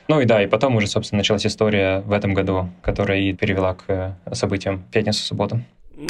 Ну 0.08 0.22
и 0.22 0.26
да, 0.26 0.42
и 0.42 0.48
потом 0.48 0.76
уже, 0.78 0.88
собственно, 0.88 1.20
началась 1.20 1.46
история 1.46 2.00
в 2.06 2.12
этом 2.14 2.34
году, 2.34 2.70
которая 2.82 3.20
и 3.20 3.34
перевела 3.34 3.74
к 3.74 3.84
э, 3.88 4.14
событиям 4.34 4.84
пятницу-субботу. 4.92 5.62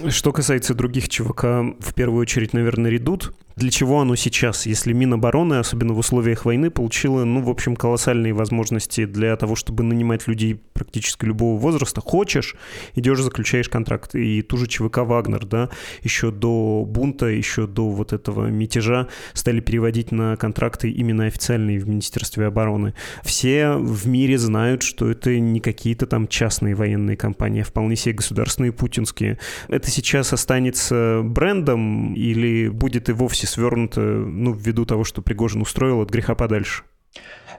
Что 0.08 0.32
касается 0.32 0.74
других 0.74 1.10
ЧВК, 1.10 1.44
в 1.80 1.94
первую 1.94 2.22
очередь, 2.22 2.54
наверное, 2.54 2.90
Редут. 2.90 3.34
Для 3.56 3.70
чего 3.70 4.02
оно 4.02 4.16
сейчас, 4.16 4.66
если 4.66 4.94
Минобороны, 4.94 5.56
особенно 5.56 5.94
в 5.94 6.00
условиях 6.00 6.46
войны, 6.46 6.70
получила, 6.70 7.24
ну, 7.24 7.42
в 7.42 7.50
общем, 7.50 7.76
колоссальные 7.76 8.34
возможности 8.34 9.06
для 9.06 9.36
того, 9.36 9.56
чтобы 9.56 9.84
нанимать 9.84 10.28
людей 10.28 10.60
практически 10.74 11.26
любого 11.26 11.60
возраста. 11.60 12.02
Хочешь, 12.02 12.56
идешь, 12.96 13.22
заключаешь 13.22 13.70
контракт. 13.70 14.16
И 14.16 14.42
ту 14.42 14.58
же 14.58 14.68
ЧВК 14.68 15.00
«Вагнер», 15.00 15.46
да, 15.46 15.70
еще 16.02 16.32
до 16.32 16.84
бунта, 16.88 17.28
еще 17.28 17.68
до 17.68 17.90
вот 17.90 18.14
этого 18.14 18.48
мятежа 18.48 19.08
стали 19.34 19.60
переводить 19.60 20.12
на 20.12 20.36
контракты 20.36 20.90
именно 20.90 21.26
официальные 21.26 21.80
в 21.80 21.88
Министерстве 21.88 22.48
обороны. 22.48 22.94
Все 23.24 23.74
в 23.74 24.08
мире 24.08 24.38
знают, 24.38 24.84
что 24.84 25.10
это 25.10 25.40
не 25.40 25.60
какие-то 25.60 26.08
там 26.08 26.28
частные 26.28 26.76
военные 26.76 27.18
компании, 27.18 27.62
а 27.62 27.66
вполне 27.66 27.96
себе 27.96 28.16
государственные 28.16 28.72
путинские. 28.72 29.38
Это 29.68 29.90
сейчас 29.90 30.34
останется 30.34 31.22
брендом 31.24 32.14
или 32.16 32.70
будет 32.70 33.10
и 33.10 33.14
вовсе 33.14 33.43
свернуто, 33.46 34.02
ну, 34.02 34.54
ввиду 34.54 34.86
того, 34.86 35.04
что 35.04 35.22
Пригожин 35.22 35.62
устроил 35.62 36.02
от 36.02 36.10
греха 36.10 36.36
подальше? 36.36 36.84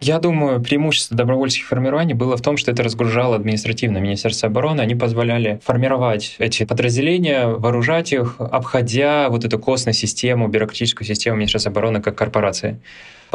Я 0.01 0.18
думаю, 0.18 0.61
преимущество 0.61 1.16
добровольческих 1.16 1.66
формирований 1.66 2.14
было 2.14 2.37
в 2.37 2.42
том, 2.42 2.57
что 2.57 2.70
это 2.73 2.83
разгружало 2.83 3.37
административно 3.37 3.99
Министерство 3.99 4.49
обороны. 4.49 4.81
Они 4.81 4.94
позволяли 4.94 5.61
формировать 5.64 6.35
эти 6.38 6.64
подразделения, 6.64 7.47
вооружать 7.47 8.12
их, 8.12 8.37
обходя 8.38 9.29
вот 9.29 9.44
эту 9.44 9.59
костную 9.59 9.94
систему, 9.94 10.49
бюрократическую 10.49 11.07
систему 11.07 11.37
Министерства 11.37 11.70
обороны 11.70 12.03
как 12.03 12.16
корпорации 12.16 12.81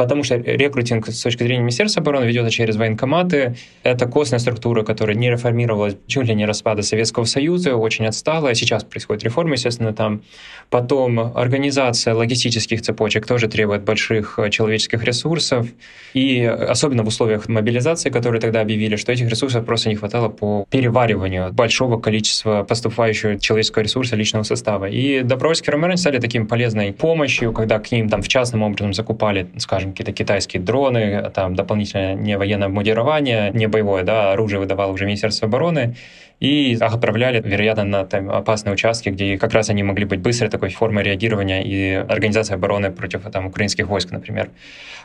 потому 0.00 0.24
что 0.24 0.36
рекрутинг 0.36 1.08
с 1.08 1.20
точки 1.20 1.42
зрения 1.42 1.60
Министерства 1.60 2.00
обороны 2.00 2.24
ведется 2.24 2.50
через 2.50 2.76
военкоматы. 2.76 3.56
Это 3.82 4.06
костная 4.06 4.38
структура, 4.38 4.82
которая 4.82 5.14
не 5.14 5.30
реформировалась 5.30 5.94
чуть 6.06 6.26
ли 6.26 6.34
не 6.34 6.46
распада 6.46 6.80
Советского 6.80 7.26
Союза, 7.26 7.76
очень 7.76 8.06
отстала. 8.06 8.54
Сейчас 8.54 8.82
происходит 8.82 9.24
реформа, 9.24 9.52
естественно, 9.52 9.92
там. 9.92 10.22
Потом 10.70 11.36
организация 11.36 12.14
логистических 12.14 12.80
цепочек 12.80 13.26
тоже 13.26 13.48
требует 13.48 13.82
больших 13.82 14.38
э, 14.38 14.48
человеческих 14.48 15.04
ресурсов. 15.04 15.66
И 16.14 16.44
особенно 16.44 17.02
в 17.02 17.08
условиях 17.08 17.48
мобилизации, 17.50 18.08
которые 18.08 18.40
тогда 18.40 18.62
объявили, 18.62 18.96
что 18.96 19.12
этих 19.12 19.28
ресурсов 19.28 19.66
просто 19.66 19.90
не 19.90 19.96
хватало 19.96 20.30
по 20.30 20.64
перевариванию 20.70 21.52
большого 21.52 22.00
количества 22.00 22.62
поступающего 22.62 23.38
человеческого 23.38 23.82
ресурса 23.82 24.16
личного 24.16 24.44
состава. 24.44 24.86
И 24.86 25.20
добровольские 25.22 25.66
формирования 25.66 25.98
стали 25.98 26.18
таким 26.20 26.46
полезной 26.46 26.94
помощью, 26.94 27.52
когда 27.52 27.78
к 27.78 27.92
ним 27.92 28.08
там 28.08 28.22
в 28.22 28.28
частным 28.28 28.62
образом 28.62 28.94
закупали, 28.94 29.48
скажем, 29.58 29.89
какие-то 29.90 30.12
китайские 30.12 30.62
дроны, 30.62 31.30
там 31.34 31.54
дополнительное 31.54 32.14
не 32.14 32.36
военное 32.38 32.68
обмундирование, 32.68 33.50
не 33.52 33.66
боевое, 33.66 34.02
да, 34.02 34.32
оружие 34.32 34.60
выдавало 34.60 34.92
уже 34.92 35.06
Министерство 35.06 35.48
обороны, 35.48 35.96
и 36.40 36.76
отправляли, 36.80 37.42
вероятно, 37.44 37.84
на 37.84 38.04
там, 38.06 38.30
опасные 38.30 38.72
участки, 38.72 39.10
где 39.10 39.36
как 39.36 39.52
раз 39.52 39.68
они 39.68 39.82
могли 39.82 40.06
быть 40.06 40.20
быстрой 40.20 40.50
такой 40.50 40.70
формой 40.70 41.04
реагирования 41.04 41.62
и 41.62 41.92
организации 41.92 42.54
обороны 42.54 42.90
против 42.90 43.22
там, 43.30 43.46
украинских 43.46 43.88
войск, 43.88 44.10
например. 44.10 44.50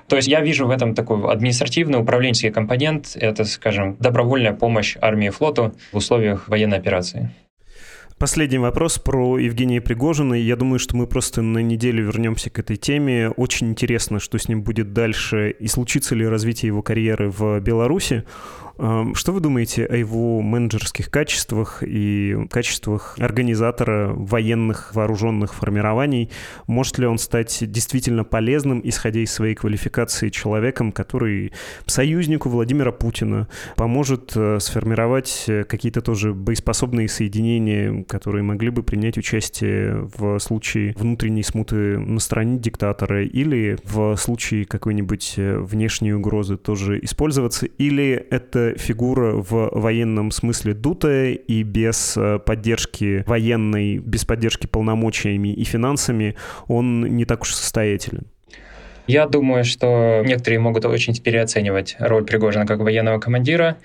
То 0.08 0.15
есть 0.15 0.28
я 0.28 0.39
вижу 0.41 0.65
в 0.65 0.71
этом 0.71 0.95
такой 0.95 1.30
административный, 1.30 2.00
управленческий 2.00 2.52
компонент. 2.52 3.17
Это, 3.19 3.43
скажем, 3.43 3.98
добровольная 4.00 4.54
помощь 4.54 4.95
армии 5.02 5.28
и 5.28 5.32
флоту 5.32 5.74
в 5.91 5.97
условиях 5.97 6.47
военной 6.47 6.78
операции. 6.78 7.32
Последний 8.18 8.59
вопрос 8.59 8.97
про 8.97 9.38
Евгения 9.38 9.82
Пригожина. 9.82 10.36
Я 10.36 10.55
думаю, 10.55 10.80
что 10.80 10.95
мы 10.95 11.05
просто 11.05 11.41
на 11.41 11.57
неделю 11.57 12.05
вернемся 12.05 12.49
к 12.49 12.57
этой 12.57 12.78
теме. 12.78 13.30
Очень 13.30 13.72
интересно, 13.72 14.22
что 14.22 14.38
с 14.38 14.47
ним 14.47 14.63
будет 14.63 14.93
дальше 14.93 15.49
и 15.49 15.68
случится 15.68 16.16
ли 16.16 16.26
развитие 16.26 16.68
его 16.68 16.82
карьеры 16.82 17.30
в 17.30 17.59
Беларуси. 17.59 18.24
Что 18.78 19.32
вы 19.32 19.39
думаете 19.39 19.86
о 19.86 19.95
его 19.95 20.41
менеджерских 20.41 21.09
качествах 21.09 21.82
и 21.82 22.38
качествах 22.49 23.16
организатора 23.20 24.11
военных 24.13 24.93
вооруженных 24.93 25.53
формирований? 25.53 26.30
Может 26.68 26.97
ли 26.97 27.05
он 27.05 27.18
стать 27.18 27.57
действительно 27.72 28.26
полезным, 28.26 28.82
исходя 28.84 29.22
из 29.22 29.32
своей 29.32 29.55
квалификации, 29.55 30.30
человеком, 30.30 30.91
который 30.91 31.53
союзнику 31.86 32.49
Владимира 32.49 32.91
Путина 32.91 33.47
поможет 33.78 34.34
э, 34.36 34.59
сформировать 34.59 35.45
э, 35.47 35.63
какие-то 35.63 36.01
тоже 36.01 36.34
боеспособные 36.34 37.07
соединения, 37.07 38.05
которые 38.08 38.43
могли 38.43 38.70
бы 38.70 38.84
принять 38.84 39.18
участие 39.18 40.10
в 40.18 40.39
случае 40.39 40.93
внутренней 40.97 41.43
смуты 41.43 41.97
на 41.97 42.20
стороне 42.20 42.60
диктатора 42.60 43.24
или 43.24 43.78
в 43.84 44.16
случае 44.18 44.66
какой-нибудь 44.66 45.34
э, 45.38 45.58
внешней 45.58 46.14
угрозы 46.14 46.58
тоже 46.58 46.99
использоваться? 47.03 47.66
Или 47.66 48.26
это 48.30 48.76
фигура 48.78 49.34
в 49.34 49.70
военном 49.72 50.32
смысле 50.32 50.74
дутая 50.74 51.34
и 51.34 51.64
без 51.64 52.16
э, 52.18 52.39
поддержки 52.39 53.24
военной, 53.28 53.97
без 53.97 54.26
поддержки 54.26 54.68
полномочиями 54.68 55.53
и 55.53 55.64
финансами 55.64 56.36
он 56.68 57.01
не 57.16 57.26
так 57.26 57.41
уж 57.41 57.53
состоятелен. 57.53 58.28
Я 59.08 59.28
думаю, 59.28 59.64
что 59.64 60.24
некоторые 60.26 60.60
могут 60.60 60.86
очень 60.86 61.16
переоценивать 61.16 61.95
роль 61.99 62.26
Пригожина 62.26 62.66
как 62.66 62.80
военного 62.80 63.20
командира. 63.20 63.78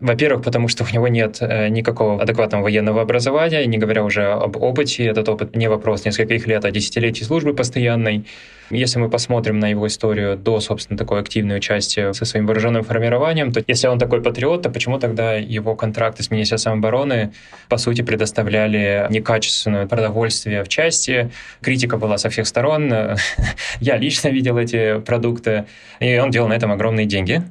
Во-первых, 0.00 0.44
потому 0.44 0.68
что 0.68 0.84
у 0.84 0.86
него 0.94 1.08
нет 1.08 1.38
э, 1.40 1.68
никакого 1.68 2.22
адекватного 2.22 2.62
военного 2.62 3.02
образования, 3.02 3.66
не 3.66 3.78
говоря 3.78 4.04
уже 4.04 4.26
об 4.26 4.56
опыте. 4.56 5.04
Этот 5.04 5.28
опыт 5.28 5.56
не 5.56 5.68
вопрос 5.68 6.04
нескольких 6.04 6.46
лет, 6.46 6.64
а 6.64 6.70
десятилетий 6.70 7.24
службы 7.24 7.52
постоянной. 7.52 8.24
Если 8.70 9.00
мы 9.00 9.10
посмотрим 9.10 9.58
на 9.58 9.70
его 9.70 9.88
историю 9.88 10.36
до, 10.36 10.60
собственно, 10.60 10.96
такой 10.96 11.18
активной 11.20 11.56
участия 11.56 12.12
со 12.12 12.24
своим 12.26 12.46
вооруженным 12.46 12.84
формированием, 12.84 13.50
то 13.50 13.64
если 13.66 13.88
он 13.88 13.98
такой 13.98 14.22
патриот, 14.22 14.62
то 14.62 14.70
почему 14.70 15.00
тогда 15.00 15.34
его 15.34 15.74
контракты 15.74 16.22
с 16.22 16.30
Министерством 16.30 16.74
обороны, 16.74 17.32
по 17.68 17.76
сути, 17.76 18.02
предоставляли 18.02 19.04
некачественное 19.10 19.86
продовольствие 19.86 20.62
в 20.62 20.68
части? 20.68 21.32
Критика 21.60 21.96
была 21.96 22.18
со 22.18 22.30
всех 22.30 22.46
сторон. 22.46 22.92
Я 23.80 23.96
лично 23.96 24.28
видел 24.28 24.58
эти 24.58 25.00
продукты, 25.00 25.64
и 25.98 26.18
он 26.18 26.30
делал 26.30 26.46
на 26.46 26.52
этом 26.54 26.70
огромные 26.70 27.06
деньги. 27.06 27.42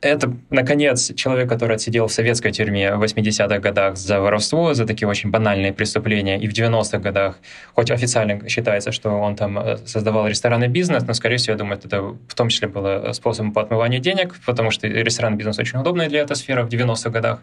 Это, 0.00 0.32
наконец, 0.50 1.12
человек, 1.14 1.48
который 1.48 1.76
отсидел 1.76 2.06
в 2.06 2.12
советской 2.12 2.52
тюрьме 2.52 2.94
в 2.94 3.02
80-х 3.02 3.58
годах 3.58 3.96
за 3.96 4.20
воровство, 4.20 4.74
за 4.74 4.86
такие 4.86 5.08
очень 5.08 5.30
банальные 5.30 5.72
преступления, 5.72 6.38
и 6.38 6.48
в 6.48 6.52
90-х 6.52 6.98
годах, 6.98 7.38
хоть 7.74 7.90
официально 7.90 8.48
считается, 8.48 8.92
что 8.92 9.10
он 9.10 9.36
там 9.36 9.58
э, 9.58 9.78
создавал 9.86 10.28
ресторанный 10.28 10.68
бизнес, 10.68 11.04
но, 11.06 11.14
скорее 11.14 11.36
всего, 11.36 11.52
я 11.52 11.58
думаю, 11.58 11.78
это 11.82 12.00
в 12.00 12.34
том 12.34 12.48
числе 12.48 12.68
было 12.68 13.12
способом 13.12 13.52
по 13.52 13.62
отмыванию 13.62 14.00
денег, 14.00 14.34
потому 14.44 14.70
что 14.70 14.86
ресторанный 14.86 15.38
бизнес 15.38 15.58
очень 15.58 15.78
удобная 15.78 16.08
для 16.08 16.20
этой 16.20 16.36
сферы 16.36 16.64
в 16.64 16.68
90-х 16.68 17.10
годах. 17.10 17.40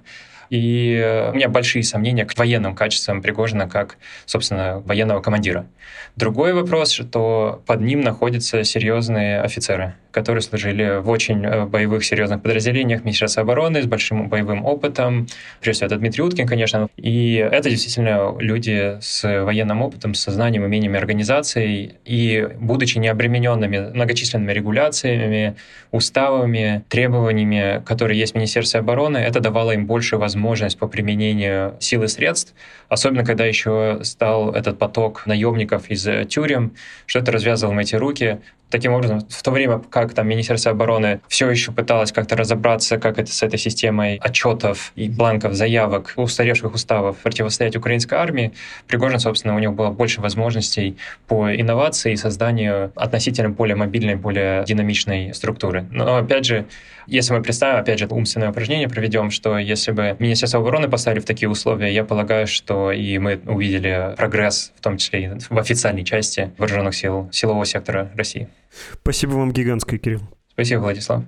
И 0.50 0.96
э, 0.96 1.32
у 1.32 1.34
меня 1.34 1.50
большие 1.50 1.84
сомнения 1.84 2.26
к 2.26 2.38
военным 2.38 2.76
качествам 2.76 3.22
Пригожина 3.22 3.68
как, 3.68 3.98
собственно, 4.26 4.80
военного 4.80 5.22
командира. 5.22 5.66
Другой 6.16 6.54
вопрос, 6.54 6.92
что 6.92 7.64
под 7.66 7.82
ним 7.82 8.02
находятся 8.02 8.64
серьезные 8.64 9.42
офицеры, 9.42 9.96
которые 10.12 10.44
служили 10.44 11.00
в 11.00 11.10
очень 11.10 11.44
э, 11.44 11.66
боевых, 11.66 12.06
серьезных 12.06 12.42
подразделениях 12.42 13.04
Министерства 13.04 13.42
обороны 13.42 13.82
с 13.82 13.86
большим 13.86 14.30
боевым 14.30 14.64
опытом. 14.64 15.28
Прежде 15.60 15.80
всего, 15.80 15.88
это 15.88 15.98
Дмитрий 15.98 16.24
Уткин, 16.24 16.48
конечно. 16.48 16.88
И 16.98 17.36
это 17.36 17.70
действительно 17.70 18.36
люди 18.38 18.98
с 19.02 19.24
военным 19.44 19.82
опытом, 19.82 20.14
с 20.14 20.20
сознанием, 20.20 20.64
умениями 20.64 20.98
организации. 20.98 21.96
И 22.06 22.48
будучи 22.60 23.00
необремененными 23.00 23.92
многочисленными 23.94 24.52
регуляциями, 24.52 25.56
уставами, 25.92 26.84
требованиями, 26.90 27.84
которые 27.86 28.20
есть 28.20 28.34
в 28.34 28.36
Министерстве 28.36 28.82
обороны, 28.82 29.18
это 29.18 29.40
давало 29.40 29.72
им 29.72 29.88
больше 29.88 30.18
возможность 30.44 30.78
по 30.78 30.88
применению 30.88 31.78
сил 31.80 32.04
и 32.04 32.08
средств, 32.08 32.54
особенно 32.90 33.24
когда 33.24 33.46
еще 33.46 34.00
стал 34.04 34.52
этот 34.54 34.78
поток 34.78 35.26
наемников 35.26 35.90
из 35.90 36.06
тюрем, 36.28 36.74
что 37.06 37.20
это 37.20 37.32
развязывало 37.32 37.80
эти 37.80 37.96
руки, 37.96 38.42
Таким 38.74 38.94
образом, 38.94 39.20
в 39.30 39.44
то 39.44 39.52
время 39.52 39.84
как 39.92 40.16
там 40.16 40.28
Министерство 40.28 40.72
обороны 40.72 41.22
все 41.28 41.48
еще 41.48 41.72
пыталось 41.72 42.12
как-то 42.12 42.36
разобраться, 42.36 42.98
как 42.98 43.20
это 43.20 43.32
с 43.32 43.44
этой 43.44 43.60
системой 43.60 44.16
отчетов 44.16 44.94
и 44.96 45.10
бланков 45.10 45.54
заявок 45.54 46.14
устаревших 46.16 46.74
уставов 46.74 47.18
противостоять 47.18 47.76
украинской 47.76 48.16
армии, 48.16 48.52
Пригожин, 48.88 49.20
собственно, 49.20 49.56
у 49.56 49.60
него 49.60 49.74
было 49.74 49.92
больше 49.92 50.22
возможностей 50.22 50.98
по 51.28 51.56
инновации 51.56 52.14
и 52.14 52.16
созданию 52.16 52.92
относительно 52.96 53.50
более 53.50 53.76
мобильной, 53.76 54.16
более 54.16 54.64
динамичной 54.66 55.36
структуры. 55.36 55.86
Но, 55.92 56.16
опять 56.16 56.46
же, 56.46 56.66
если 57.06 57.34
мы 57.34 57.44
представим, 57.44 57.80
опять 57.80 58.00
же, 58.00 58.08
умственное 58.08 58.50
упражнение 58.50 58.90
проведем, 58.90 59.30
что 59.30 59.60
если 59.60 59.92
бы 59.92 60.16
Министерство 60.18 60.62
обороны 60.62 60.90
поставили 60.90 61.20
в 61.20 61.26
такие 61.26 61.48
условия, 61.48 61.94
я 61.94 62.04
полагаю, 62.04 62.48
что 62.48 62.92
и 62.92 63.20
мы 63.20 63.40
увидели 63.46 64.16
прогресс, 64.18 64.72
в 64.76 64.82
том 64.82 64.98
числе 64.98 65.26
и 65.26 65.30
в 65.54 65.60
официальной 65.60 66.04
части 66.04 66.52
вооруженных 66.58 66.96
сил 66.96 67.30
силового 67.32 67.66
сектора 67.66 68.10
России. 68.16 68.48
Спасибо 69.02 69.32
вам 69.32 69.52
гигантское, 69.52 70.00
Кирилл. 70.00 70.22
Спасибо, 70.54 70.82
Владислав. 70.82 71.24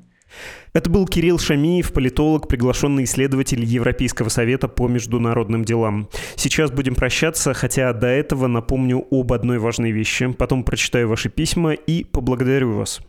Это 0.74 0.90
был 0.90 1.08
Кирилл 1.08 1.40
Шамиев, 1.40 1.94
политолог, 1.94 2.48
приглашенный 2.48 3.06
исследователь 3.06 3.64
Европейского 3.64 4.30
совета 4.30 4.68
по 4.68 4.88
международным 4.88 5.64
делам. 5.64 6.10
Сейчас 6.36 6.72
будем 6.72 6.96
прощаться, 6.96 7.54
хотя 7.54 7.94
до 7.94 8.08
этого 8.08 8.48
напомню 8.48 9.06
об 9.10 9.32
одной 9.32 9.60
важной 9.60 9.92
вещи. 9.92 10.32
Потом 10.34 10.64
прочитаю 10.64 11.08
ваши 11.08 11.30
письма 11.30 11.74
и 11.74 12.04
поблагодарю 12.04 12.74
вас. 12.74 13.00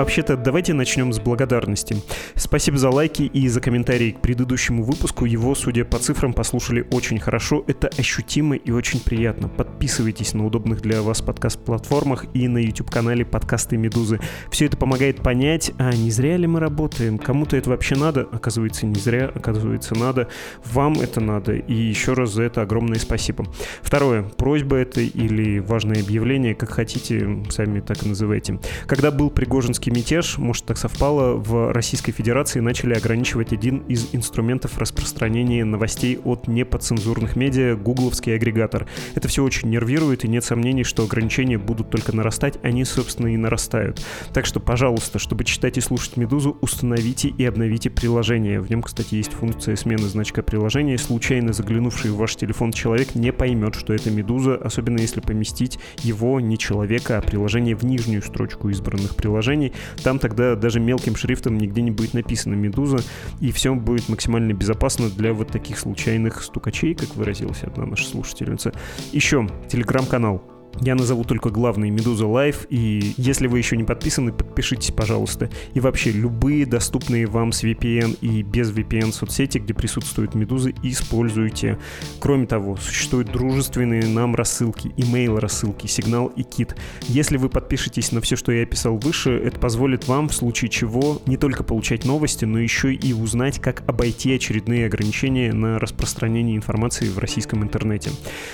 Вообще-то, 0.00 0.38
давайте 0.38 0.72
начнем 0.72 1.12
с 1.12 1.20
благодарности. 1.20 1.94
Спасибо 2.34 2.78
за 2.78 2.88
лайки 2.88 3.24
и 3.24 3.46
за 3.48 3.60
комментарии 3.60 4.12
к 4.12 4.22
предыдущему 4.22 4.82
выпуску. 4.82 5.26
Его, 5.26 5.54
судя 5.54 5.84
по 5.84 5.98
цифрам, 5.98 6.32
послушали 6.32 6.86
очень 6.90 7.18
хорошо. 7.18 7.62
Это 7.66 7.88
ощутимо 7.98 8.56
и 8.56 8.70
очень 8.70 9.00
приятно. 9.00 9.48
Подписывайтесь 9.48 10.32
на 10.32 10.46
удобных 10.46 10.80
для 10.80 11.02
вас 11.02 11.20
подкаст-платформах 11.20 12.24
и 12.32 12.48
на 12.48 12.56
YouTube-канале 12.56 13.26
подкасты 13.26 13.76
«Медузы». 13.76 14.20
Все 14.50 14.64
это 14.64 14.78
помогает 14.78 15.22
понять, 15.22 15.70
а 15.76 15.92
не 15.94 16.10
зря 16.10 16.38
ли 16.38 16.46
мы 16.46 16.60
работаем? 16.60 17.18
Кому-то 17.18 17.58
это 17.58 17.68
вообще 17.68 17.94
надо? 17.94 18.26
Оказывается, 18.32 18.86
не 18.86 18.98
зря. 18.98 19.30
Оказывается, 19.34 19.94
надо. 19.94 20.28
Вам 20.64 20.94
это 20.94 21.20
надо. 21.20 21.52
И 21.52 21.74
еще 21.74 22.14
раз 22.14 22.32
за 22.32 22.44
это 22.44 22.62
огромное 22.62 22.98
спасибо. 22.98 23.44
Второе. 23.82 24.22
Просьба 24.22 24.76
это 24.76 25.02
или 25.02 25.58
важное 25.58 26.00
объявление, 26.02 26.54
как 26.54 26.70
хотите, 26.70 27.44
сами 27.50 27.80
так 27.80 28.02
и 28.02 28.08
называйте. 28.08 28.58
Когда 28.86 29.10
был 29.10 29.28
Пригожинский 29.28 29.89
Гражданский 29.90 30.14
мятеж, 30.14 30.38
может 30.38 30.64
так 30.66 30.78
совпало, 30.78 31.36
в 31.36 31.72
Российской 31.72 32.12
Федерации 32.12 32.60
начали 32.60 32.94
ограничивать 32.94 33.52
один 33.52 33.78
из 33.88 34.08
инструментов 34.12 34.78
распространения 34.78 35.64
новостей 35.64 36.18
от 36.24 36.48
неподцензурных 36.48 37.36
медиа— 37.36 37.76
гугловский 37.76 38.34
агрегатор. 38.34 38.86
Это 39.14 39.28
все 39.28 39.42
очень 39.42 39.68
нервирует, 39.70 40.24
и 40.24 40.28
нет 40.28 40.44
сомнений, 40.44 40.84
что 40.84 41.02
ограничения 41.02 41.58
будут 41.58 41.90
только 41.90 42.14
нарастать, 42.14 42.58
они, 42.62 42.84
собственно, 42.84 43.28
и 43.28 43.36
нарастают. 43.36 44.04
Так 44.32 44.46
что, 44.46 44.60
пожалуйста, 44.60 45.18
чтобы 45.18 45.44
читать 45.44 45.76
и 45.76 45.80
слушать 45.80 46.16
«Медузу», 46.16 46.56
установите 46.60 47.28
и 47.28 47.44
обновите 47.44 47.90
приложение. 47.90 48.60
В 48.60 48.70
нем, 48.70 48.82
кстати, 48.82 49.16
есть 49.16 49.32
функция 49.32 49.76
смены 49.76 50.06
значка 50.08 50.42
приложения. 50.42 50.98
Случайно 50.98 51.52
заглянувший 51.52 52.10
в 52.10 52.16
ваш 52.16 52.36
телефон 52.36 52.72
человек 52.72 53.14
не 53.14 53.32
поймет, 53.32 53.74
что 53.74 53.92
это 53.92 54.10
«Медуза», 54.10 54.56
особенно 54.56 55.00
если 55.00 55.20
поместить 55.20 55.78
его, 56.02 56.40
не 56.40 56.58
человека, 56.58 57.18
а 57.18 57.22
приложение 57.22 57.74
в 57.74 57.84
нижнюю 57.84 58.22
строчку 58.22 58.68
избранных 58.68 59.16
приложений. 59.16 59.72
Там 60.02 60.18
тогда 60.18 60.54
даже 60.54 60.80
мелким 60.80 61.16
шрифтом 61.16 61.58
нигде 61.58 61.82
не 61.82 61.90
будет 61.90 62.14
написано 62.14 62.54
«Медуза», 62.54 62.98
и 63.40 63.52
все 63.52 63.74
будет 63.74 64.08
максимально 64.08 64.52
безопасно 64.52 65.08
для 65.10 65.32
вот 65.32 65.48
таких 65.48 65.78
случайных 65.78 66.42
стукачей, 66.42 66.94
как 66.94 67.14
выразилась 67.16 67.62
одна 67.62 67.86
наша 67.86 68.06
слушательница. 68.08 68.72
Еще 69.12 69.48
телеграм-канал 69.68 70.42
я 70.78 70.94
назову 70.94 71.24
только 71.24 71.50
главный 71.50 71.90
Медуза 71.90 72.26
Live, 72.26 72.66
и 72.70 73.12
если 73.18 73.48
вы 73.48 73.58
еще 73.58 73.76
не 73.76 73.84
подписаны, 73.84 74.32
подпишитесь, 74.32 74.92
пожалуйста. 74.92 75.50
И 75.74 75.80
вообще, 75.80 76.10
любые 76.10 76.64
доступные 76.64 77.26
вам 77.26 77.52
с 77.52 77.64
VPN 77.64 78.16
и 78.20 78.42
без 78.42 78.70
VPN 78.70 79.12
соцсети, 79.12 79.58
где 79.58 79.74
присутствует 79.74 80.34
Медуза, 80.34 80.74
используйте. 80.82 81.78
Кроме 82.18 82.46
того, 82.46 82.76
существуют 82.76 83.30
дружественные 83.30 84.06
нам 84.06 84.34
рассылки, 84.34 84.88
email 84.96 85.38
рассылки, 85.38 85.86
сигнал 85.86 86.28
и 86.28 86.42
кит. 86.44 86.74
Если 87.08 87.36
вы 87.36 87.50
подпишетесь 87.50 88.12
на 88.12 88.22
все, 88.22 88.36
что 88.36 88.50
я 88.52 88.62
описал 88.62 88.96
выше, 88.96 89.32
это 89.32 89.58
позволит 89.60 90.08
вам 90.08 90.28
в 90.28 90.34
случае 90.34 90.70
чего 90.70 91.20
не 91.26 91.36
только 91.36 91.62
получать 91.62 92.06
новости, 92.06 92.46
но 92.46 92.58
еще 92.58 92.94
и 92.94 93.12
узнать, 93.12 93.58
как 93.60 93.82
обойти 93.86 94.34
очередные 94.34 94.86
ограничения 94.86 95.52
на 95.52 95.78
распространение 95.78 96.56
информации 96.56 97.08
в 97.08 97.18
российском 97.18 97.62
интернете. 97.62 98.10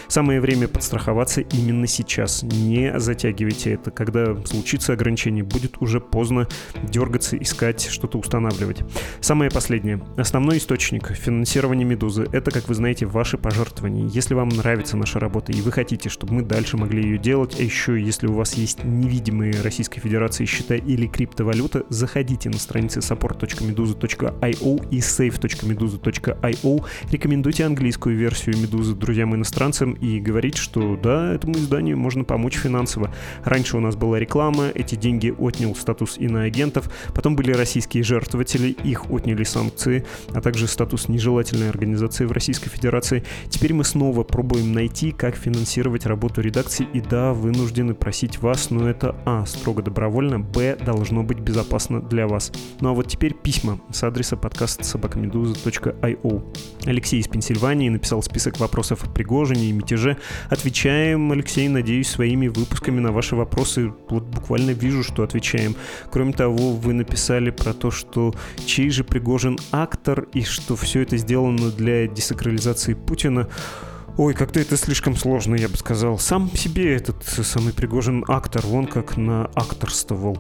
Самое 0.09 0.41
время 0.41 0.67
подстраховаться 0.67 1.43
именно 1.43 1.87
сейчас 1.87 2.05
сейчас. 2.09 2.42
Не 2.42 2.98
затягивайте 2.98 3.72
это. 3.72 3.90
Когда 3.90 4.36
случится 4.44 4.92
ограничение, 4.92 5.44
будет 5.44 5.80
уже 5.80 6.00
поздно 6.00 6.48
дергаться, 6.82 7.36
искать, 7.36 7.86
что-то 7.90 8.18
устанавливать. 8.18 8.82
Самое 9.20 9.50
последнее. 9.50 10.00
Основной 10.16 10.59
источник 10.59 11.09
финансирования 11.09 11.84
«Медузы»— 11.84 12.26
это, 12.32 12.50
как 12.50 12.68
вы 12.68 12.74
знаете, 12.74 13.07
ваши 13.07 13.38
пожертвования. 13.38 14.09
Если 14.09 14.34
вам 14.34 14.48
нравится 14.48 14.96
наша 14.96 15.18
работа 15.20 15.52
и 15.52 15.61
вы 15.61 15.72
хотите, 15.72 16.09
чтобы 16.09 16.34
мы 16.34 16.42
дальше 16.42 16.76
могли 16.76 17.02
ее 17.02 17.18
делать, 17.18 17.59
а 17.59 17.62
еще 17.62 18.00
если 18.00 18.26
у 18.26 18.32
вас 18.32 18.54
есть 18.54 18.84
невидимые 18.84 19.61
Российской 19.62 20.00
Федерации 20.00 20.44
счета 20.44 20.76
или 20.76 21.07
криптовалюта, 21.07 21.84
заходите 21.88 22.50
на 22.50 22.59
страницы 22.59 23.00
support.meduza.io 23.00 24.88
и 24.90 24.98
save.meduza.io, 24.98 26.84
рекомендуйте 27.11 27.64
английскую 27.64 28.16
версию 28.16 28.57
«Медузы» 28.59 28.94
друзьям-иностранцам 28.94 29.92
и 29.92 30.20
говорите, 30.20 30.59
что 30.59 30.96
да, 31.02 31.34
этому 31.34 31.54
изданию 31.54 31.95
можно 31.97 32.24
помочь 32.24 32.57
финансово. 32.57 33.12
Раньше 33.44 33.76
у 33.76 33.80
нас 33.80 33.97
была 33.97 34.18
реклама, 34.18 34.68
эти 34.74 34.94
деньги 34.94 35.34
отнял 35.36 35.74
статус 35.74 36.18
иноагентов, 36.18 36.90
потом 37.14 37.36
были 37.36 37.53
российские 37.53 38.03
жертвователи, 38.03 38.68
их 38.68 39.11
отняли 39.11 39.44
санкции, 39.44 40.05
а 40.32 40.40
также 40.40 40.66
статус 40.66 41.09
нежелательной 41.09 41.68
организации 41.68 42.24
в 42.24 42.32
Российской 42.32 42.70
Федерации. 42.70 43.24
Теперь 43.49 43.72
мы 43.72 43.84
снова 43.84 44.22
пробуем 44.22 44.72
найти, 44.72 45.12
как 45.12 45.36
финансировать 45.36 46.07
работу 46.07 46.40
редакции, 46.40 46.86
и 46.92 47.01
да, 47.01 47.32
вынуждены 47.32 47.94
просить 47.94 48.40
вас, 48.40 48.70
но 48.70 48.88
это 48.88 49.16
а, 49.24 49.47
строго 49.47 49.82
добровольно, 49.82 50.40
б, 50.40 50.76
должно 50.76 51.22
быть 51.22 51.38
безопасно 51.38 52.01
для 52.01 52.26
вас. 52.26 52.53
Ну 52.80 52.90
а 52.90 52.92
вот 52.92 53.09
теперь 53.09 53.34
письма 53.34 53.80
с 53.90 54.03
адреса 54.03 54.36
подкаста 54.36 54.84
собакамедуза.io. 54.84 56.57
Алексей 56.84 57.20
из 57.20 57.28
Пенсильвании 57.28 57.88
написал 57.88 58.22
список 58.22 58.59
вопросов 58.61 59.05
о 59.05 59.11
Пригожине 59.11 59.70
и 59.70 59.72
мятеже. 59.72 60.16
Отвечаем, 60.49 61.32
Алексей, 61.32 61.68
на 61.68 61.82
надеюсь, 61.87 62.09
своими 62.09 62.49
выпусками 62.49 62.99
на 62.99 63.12
ваши 63.12 63.37
вопросы 63.37 63.93
вот 64.09 64.24
буквально 64.24 64.72
вижу, 64.72 65.05
что 65.05 65.22
отвечаем. 65.22 65.76
Кроме 66.11 66.32
того, 66.32 66.72
вы 66.72 66.93
написали 66.95 67.51
про 67.51 67.72
то, 67.72 67.93
что 67.93 68.34
чей 68.66 68.91
же 68.91 69.05
Пригожин 69.05 69.57
актор 69.70 70.26
и 70.34 70.43
что 70.43 70.74
все 70.74 71.03
это 71.03 71.16
сделано 71.16 71.70
для 71.70 72.09
десакрализации 72.09 72.95
Путина. 72.95 73.49
Ой, 74.16 74.34
как-то 74.34 74.59
это 74.59 74.76
слишком 74.76 75.14
сложно, 75.14 75.55
я 75.55 75.68
бы 75.68 75.76
сказал. 75.76 76.18
Сам 76.18 76.51
себе 76.57 76.93
этот 76.93 77.22
самый 77.22 77.72
Пригожин 77.72 78.24
актор, 78.26 78.66
вон 78.66 78.89
как 78.89 79.16
на 79.16 79.45
акторствовал. 79.55 80.39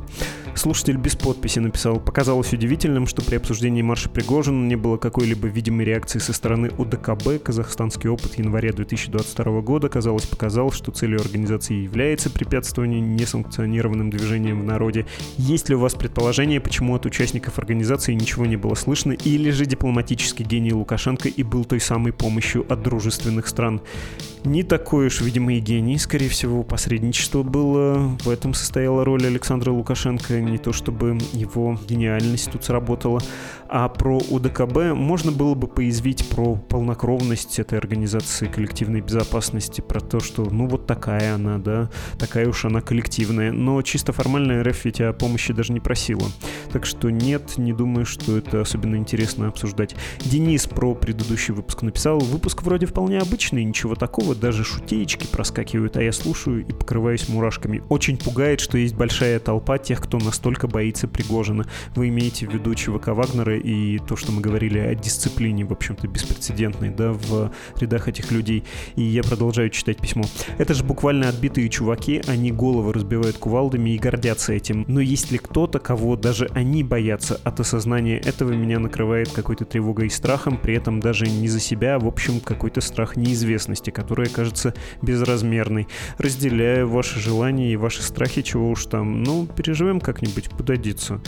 Слушатель 0.56 0.96
без 0.96 1.14
подписи 1.14 1.58
написал, 1.58 2.00
показалось 2.00 2.54
удивительным, 2.54 3.06
что 3.06 3.20
при 3.20 3.36
обсуждении 3.36 3.82
марша 3.82 4.08
Пригожина 4.08 4.66
не 4.66 4.74
было 4.74 4.96
какой-либо 4.96 5.48
видимой 5.48 5.84
реакции 5.84 6.18
со 6.18 6.32
стороны 6.32 6.70
УДКБ. 6.78 7.42
Казахстанский 7.44 8.08
опыт 8.08 8.38
января 8.38 8.72
2022 8.72 9.60
года, 9.60 9.90
казалось, 9.90 10.24
показал, 10.24 10.72
что 10.72 10.92
целью 10.92 11.20
организации 11.20 11.74
является 11.74 12.30
препятствование 12.30 13.02
несанкционированным 13.02 14.08
движениям 14.08 14.62
в 14.62 14.64
народе. 14.64 15.04
Есть 15.36 15.68
ли 15.68 15.74
у 15.74 15.80
вас 15.80 15.94
предположение, 15.94 16.58
почему 16.58 16.94
от 16.94 17.04
участников 17.04 17.58
организации 17.58 18.14
ничего 18.14 18.46
не 18.46 18.56
было 18.56 18.74
слышно, 18.74 19.12
или 19.12 19.50
же 19.50 19.66
дипломатический 19.66 20.42
гений 20.42 20.72
Лукашенко 20.72 21.28
и 21.28 21.42
был 21.42 21.66
той 21.66 21.80
самой 21.80 22.14
помощью 22.14 22.64
от 22.72 22.82
дружественных 22.82 23.46
стран? 23.46 23.82
Не 24.44 24.62
такой 24.62 25.08
уж, 25.08 25.20
видимо, 25.20 25.54
и 25.54 25.58
гений, 25.58 25.98
скорее 25.98 26.28
всего, 26.28 26.62
посредничество 26.62 27.42
было. 27.42 28.16
В 28.22 28.30
этом 28.30 28.54
состояла 28.54 29.04
роль 29.04 29.26
Александра 29.26 29.72
Лукашенко 29.72 30.45
не 30.50 30.58
то 30.58 30.72
чтобы 30.72 31.18
его 31.32 31.78
гениальность 31.88 32.50
тут 32.50 32.64
сработала. 32.64 33.20
А 33.68 33.88
про 33.88 34.18
УДКБ 34.18 34.94
можно 34.94 35.32
было 35.32 35.54
бы 35.54 35.66
поязвить 35.66 36.28
про 36.28 36.56
полнокровность 36.56 37.58
этой 37.58 37.78
организации 37.78 38.46
коллективной 38.46 39.00
безопасности, 39.00 39.80
про 39.80 40.00
то, 40.00 40.20
что 40.20 40.44
ну 40.44 40.66
вот 40.68 40.86
такая 40.86 41.34
она, 41.34 41.58
да, 41.58 41.90
такая 42.18 42.48
уж 42.48 42.64
она 42.64 42.80
коллективная. 42.80 43.52
Но 43.52 43.82
чисто 43.82 44.12
формально 44.12 44.62
РФ 44.62 44.84
ведь 44.84 45.00
о 45.00 45.12
помощи 45.12 45.52
даже 45.52 45.72
не 45.72 45.80
просила. 45.80 46.28
Так 46.72 46.86
что 46.86 47.10
нет, 47.10 47.58
не 47.58 47.72
думаю, 47.72 48.06
что 48.06 48.36
это 48.36 48.60
особенно 48.60 48.96
интересно 48.96 49.48
обсуждать. 49.48 49.96
Денис 50.24 50.66
про 50.66 50.94
предыдущий 50.94 51.54
выпуск 51.54 51.82
написал. 51.82 52.18
Выпуск 52.18 52.62
вроде 52.62 52.86
вполне 52.86 53.18
обычный, 53.18 53.64
ничего 53.64 53.94
такого, 53.94 54.34
даже 54.34 54.64
шутеечки 54.64 55.26
проскакивают, 55.26 55.96
а 55.96 56.02
я 56.02 56.12
слушаю 56.12 56.60
и 56.66 56.72
покрываюсь 56.72 57.28
мурашками. 57.28 57.82
Очень 57.88 58.16
пугает, 58.16 58.60
что 58.60 58.78
есть 58.78 58.94
большая 58.94 59.40
толпа 59.40 59.78
тех, 59.78 60.00
кто 60.00 60.18
настолько 60.18 60.68
боится 60.68 61.08
Пригожина. 61.08 61.66
Вы 61.94 62.08
имеете 62.08 62.46
в 62.46 62.52
виду 62.52 62.74
ЧВК 62.74 63.08
Вагнера 63.08 63.55
и 63.58 63.98
то, 63.98 64.16
что 64.16 64.32
мы 64.32 64.40
говорили 64.40 64.78
о 64.78 64.94
дисциплине, 64.94 65.64
в 65.64 65.72
общем-то, 65.72 66.08
беспрецедентной, 66.08 66.90
да, 66.90 67.12
в 67.12 67.50
рядах 67.78 68.08
этих 68.08 68.30
людей. 68.30 68.64
И 68.96 69.02
я 69.02 69.22
продолжаю 69.22 69.70
читать 69.70 69.98
письмо. 69.98 70.24
Это 70.58 70.74
же 70.74 70.84
буквально 70.84 71.28
отбитые 71.28 71.68
чуваки, 71.68 72.22
они 72.26 72.52
головы 72.52 72.92
разбивают 72.92 73.38
кувалдами 73.38 73.90
и 73.90 73.98
гордятся 73.98 74.52
этим. 74.52 74.84
Но 74.88 75.00
есть 75.00 75.30
ли 75.30 75.38
кто-то, 75.38 75.78
кого 75.78 76.16
даже 76.16 76.48
они 76.54 76.82
боятся? 76.82 77.40
От 77.44 77.60
осознания 77.60 78.18
этого 78.18 78.52
меня 78.52 78.78
накрывает 78.78 79.30
какой-то 79.30 79.64
тревогой 79.64 80.06
и 80.06 80.10
страхом, 80.10 80.58
при 80.58 80.74
этом 80.74 81.00
даже 81.00 81.26
не 81.26 81.48
за 81.48 81.60
себя, 81.60 81.96
а 81.96 81.98
в 81.98 82.06
общем 82.06 82.40
какой-то 82.40 82.80
страх 82.80 83.16
неизвестности, 83.16 83.90
которая 83.90 84.28
кажется 84.28 84.74
безразмерной. 85.02 85.88
Разделяю 86.18 86.88
ваши 86.88 87.20
желания 87.20 87.72
и 87.72 87.76
ваши 87.76 88.02
страхи, 88.02 88.42
чего 88.42 88.70
уж 88.70 88.86
там. 88.86 89.22
Ну, 89.22 89.46
переживем 89.46 90.00
как-нибудь, 90.00 90.48
куда 90.48 90.76
деться. 90.76 91.20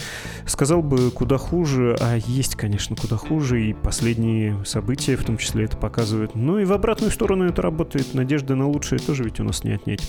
Сказал 0.46 0.82
бы, 0.82 1.10
куда 1.10 1.38
хуже, 1.38 1.96
а 2.00 2.17
есть, 2.26 2.56
конечно, 2.56 2.96
куда 2.96 3.16
хуже, 3.16 3.64
и 3.64 3.72
последние 3.72 4.64
события 4.64 5.16
в 5.16 5.24
том 5.24 5.38
числе 5.38 5.64
это 5.64 5.76
показывают. 5.76 6.34
Ну 6.34 6.58
и 6.58 6.64
в 6.64 6.72
обратную 6.72 7.10
сторону 7.10 7.44
это 7.44 7.62
работает. 7.62 8.14
Надежда 8.14 8.54
на 8.54 8.68
лучшее 8.68 8.98
тоже 8.98 9.24
ведь 9.24 9.40
у 9.40 9.44
нас 9.44 9.64
не 9.64 9.72
отнять. 9.72 10.00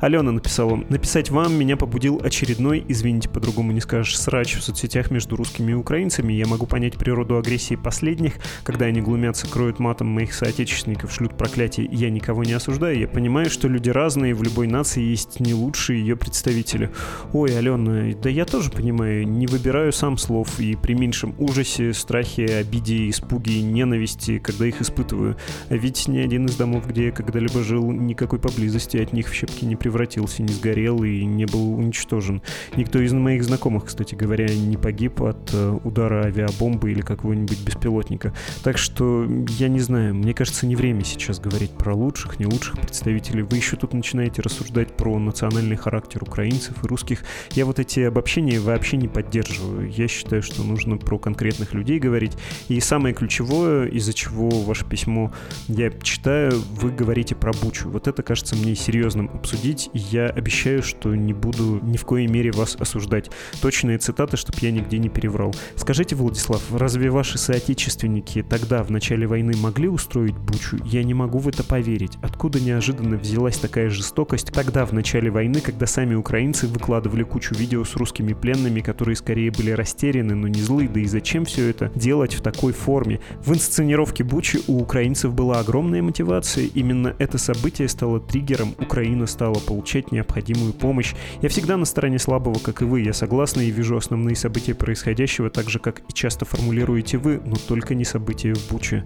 Алена 0.00 0.30
написала, 0.30 0.76
написать 0.88 1.30
вам 1.30 1.54
меня 1.54 1.76
побудил 1.76 2.20
очередной, 2.22 2.84
извините, 2.86 3.28
по-другому 3.28 3.72
не 3.72 3.80
скажешь, 3.80 4.18
срач 4.18 4.54
в 4.56 4.62
соцсетях 4.62 5.10
между 5.10 5.36
русскими 5.36 5.72
и 5.72 5.74
украинцами. 5.74 6.32
Я 6.32 6.46
могу 6.46 6.66
понять 6.66 6.96
природу 6.96 7.38
агрессии 7.38 7.76
последних, 7.76 8.34
когда 8.62 8.86
они 8.86 9.00
глумятся, 9.00 9.48
кроют 9.48 9.78
матом 9.78 10.08
моих 10.08 10.34
соотечественников, 10.34 11.12
шлют 11.12 11.36
проклятие, 11.36 11.88
я 11.90 12.10
никого 12.10 12.44
не 12.44 12.52
осуждаю. 12.52 12.98
Я 12.98 13.08
понимаю, 13.08 13.50
что 13.50 13.68
люди 13.68 13.90
разные, 13.90 14.34
в 14.34 14.42
любой 14.42 14.66
нации 14.66 15.02
есть 15.02 15.40
не 15.40 15.54
лучшие 15.54 16.00
ее 16.00 16.16
представители. 16.16 16.90
Ой, 17.32 17.56
Алена, 17.58 18.14
да 18.22 18.28
я 18.28 18.44
тоже 18.44 18.70
понимаю, 18.70 19.26
не 19.26 19.46
выбираю 19.46 19.92
сам 19.92 20.18
слов 20.18 20.60
и 20.60 20.76
при 20.76 20.92
меньшем 20.94 21.34
ужасе 21.38 21.53
ужасе, 21.54 21.92
страхе, 21.92 22.46
обиде, 22.46 23.08
испуге, 23.08 23.62
ненависти, 23.62 24.40
когда 24.40 24.66
их 24.66 24.82
испытываю. 24.82 25.36
А 25.68 25.76
ведь 25.76 26.08
ни 26.08 26.18
один 26.18 26.46
из 26.46 26.56
домов, 26.56 26.88
где 26.88 27.06
я 27.06 27.10
когда-либо 27.12 27.62
жил, 27.62 27.92
никакой 27.92 28.40
поблизости 28.40 28.96
от 28.96 29.12
них 29.12 29.28
в 29.28 29.32
щепки 29.32 29.64
не 29.64 29.76
превратился, 29.76 30.42
не 30.42 30.52
сгорел 30.52 31.04
и 31.04 31.24
не 31.24 31.44
был 31.44 31.78
уничтожен. 31.78 32.42
Никто 32.76 32.98
из 32.98 33.12
моих 33.12 33.44
знакомых, 33.44 33.84
кстати 33.84 34.16
говоря, 34.16 34.48
не 34.52 34.76
погиб 34.76 35.22
от 35.22 35.50
э, 35.52 35.78
удара 35.84 36.24
авиабомбы 36.24 36.90
или 36.90 37.02
какого-нибудь 37.02 37.60
беспилотника. 37.64 38.34
Так 38.64 38.76
что 38.76 39.24
я 39.50 39.68
не 39.68 39.78
знаю, 39.78 40.12
мне 40.12 40.34
кажется, 40.34 40.66
не 40.66 40.74
время 40.74 41.04
сейчас 41.04 41.38
говорить 41.38 41.70
про 41.70 41.94
лучших, 41.94 42.40
не 42.40 42.46
лучших 42.46 42.80
представителей. 42.80 43.42
Вы 43.42 43.58
еще 43.58 43.76
тут 43.76 43.94
начинаете 43.94 44.42
рассуждать 44.42 44.96
про 44.96 45.20
национальный 45.20 45.76
характер 45.76 46.20
украинцев 46.24 46.82
и 46.82 46.86
русских. 46.88 47.22
Я 47.52 47.64
вот 47.64 47.78
эти 47.78 48.00
обобщения 48.00 48.58
вообще 48.58 48.96
не 48.96 49.06
поддерживаю. 49.06 49.88
Я 49.88 50.08
считаю, 50.08 50.42
что 50.42 50.64
нужно 50.64 50.96
про 50.96 51.16
конкретные 51.16 51.43
конкретных 51.44 51.74
людей 51.74 51.98
говорить. 51.98 52.32
И 52.68 52.80
самое 52.80 53.14
ключевое, 53.14 53.86
из-за 53.88 54.14
чего 54.14 54.48
ваше 54.48 54.86
письмо 54.86 55.30
я 55.68 55.90
читаю, 55.90 56.52
вы 56.80 56.90
говорите 56.90 57.34
про 57.34 57.52
Бучу. 57.52 57.90
Вот 57.90 58.08
это 58.08 58.22
кажется 58.22 58.56
мне 58.56 58.74
серьезным 58.74 59.30
обсудить, 59.34 59.90
я 59.92 60.26
обещаю, 60.26 60.82
что 60.82 61.14
не 61.14 61.34
буду 61.34 61.80
ни 61.82 61.98
в 61.98 62.04
коей 62.06 62.28
мере 62.28 62.50
вас 62.50 62.76
осуждать. 62.76 63.30
Точные 63.60 63.98
цитаты, 63.98 64.38
чтобы 64.38 64.58
я 64.62 64.70
нигде 64.70 64.98
не 64.98 65.10
переврал. 65.10 65.54
Скажите, 65.76 66.16
Владислав, 66.16 66.62
разве 66.72 67.10
ваши 67.10 67.36
соотечественники 67.36 68.42
тогда, 68.42 68.82
в 68.82 68.90
начале 68.90 69.26
войны, 69.26 69.52
могли 69.58 69.88
устроить 69.88 70.36
Бучу? 70.36 70.78
Я 70.84 71.04
не 71.04 71.12
могу 71.12 71.38
в 71.38 71.48
это 71.48 71.62
поверить. 71.62 72.16
Откуда 72.22 72.58
неожиданно 72.58 73.16
взялась 73.16 73.58
такая 73.58 73.90
жестокость 73.90 74.50
тогда, 74.52 74.86
в 74.86 74.92
начале 74.92 75.30
войны, 75.30 75.60
когда 75.60 75.86
сами 75.86 76.14
украинцы 76.14 76.66
выкладывали 76.66 77.22
кучу 77.22 77.54
видео 77.54 77.84
с 77.84 77.96
русскими 77.96 78.32
пленными, 78.32 78.80
которые 78.80 79.16
скорее 79.16 79.50
были 79.50 79.72
растеряны, 79.72 80.34
но 80.34 80.48
не 80.48 80.60
злы, 80.60 80.88
да 80.88 81.00
и 81.00 81.06
зачем 81.06 81.33
все 81.42 81.68
это 81.68 81.90
делать 81.96 82.34
в 82.34 82.40
такой 82.40 82.72
форме? 82.72 83.18
В 83.44 83.52
инсценировке 83.52 84.22
Бучи 84.22 84.60
у 84.68 84.78
украинцев 84.78 85.34
была 85.34 85.58
огромная 85.58 86.02
мотивация, 86.02 86.66
именно 86.66 87.16
это 87.18 87.38
событие 87.38 87.88
стало 87.88 88.20
триггером, 88.20 88.76
Украина 88.78 89.26
стала 89.26 89.58
получать 89.58 90.12
необходимую 90.12 90.72
помощь. 90.72 91.14
Я 91.42 91.48
всегда 91.48 91.76
на 91.76 91.84
стороне 91.84 92.20
слабого, 92.20 92.60
как 92.60 92.82
и 92.82 92.84
вы, 92.84 93.00
я 93.00 93.12
согласна 93.12 93.62
и 93.62 93.70
вижу 93.70 93.96
основные 93.96 94.36
события 94.36 94.74
происходящего, 94.74 95.50
так 95.50 95.68
же, 95.68 95.80
как 95.80 96.02
и 96.08 96.12
часто 96.12 96.44
формулируете 96.44 97.18
вы, 97.18 97.40
но 97.44 97.56
только 97.56 97.96
не 97.96 98.04
события 98.04 98.54
в 98.54 98.68
Буче. 98.70 99.02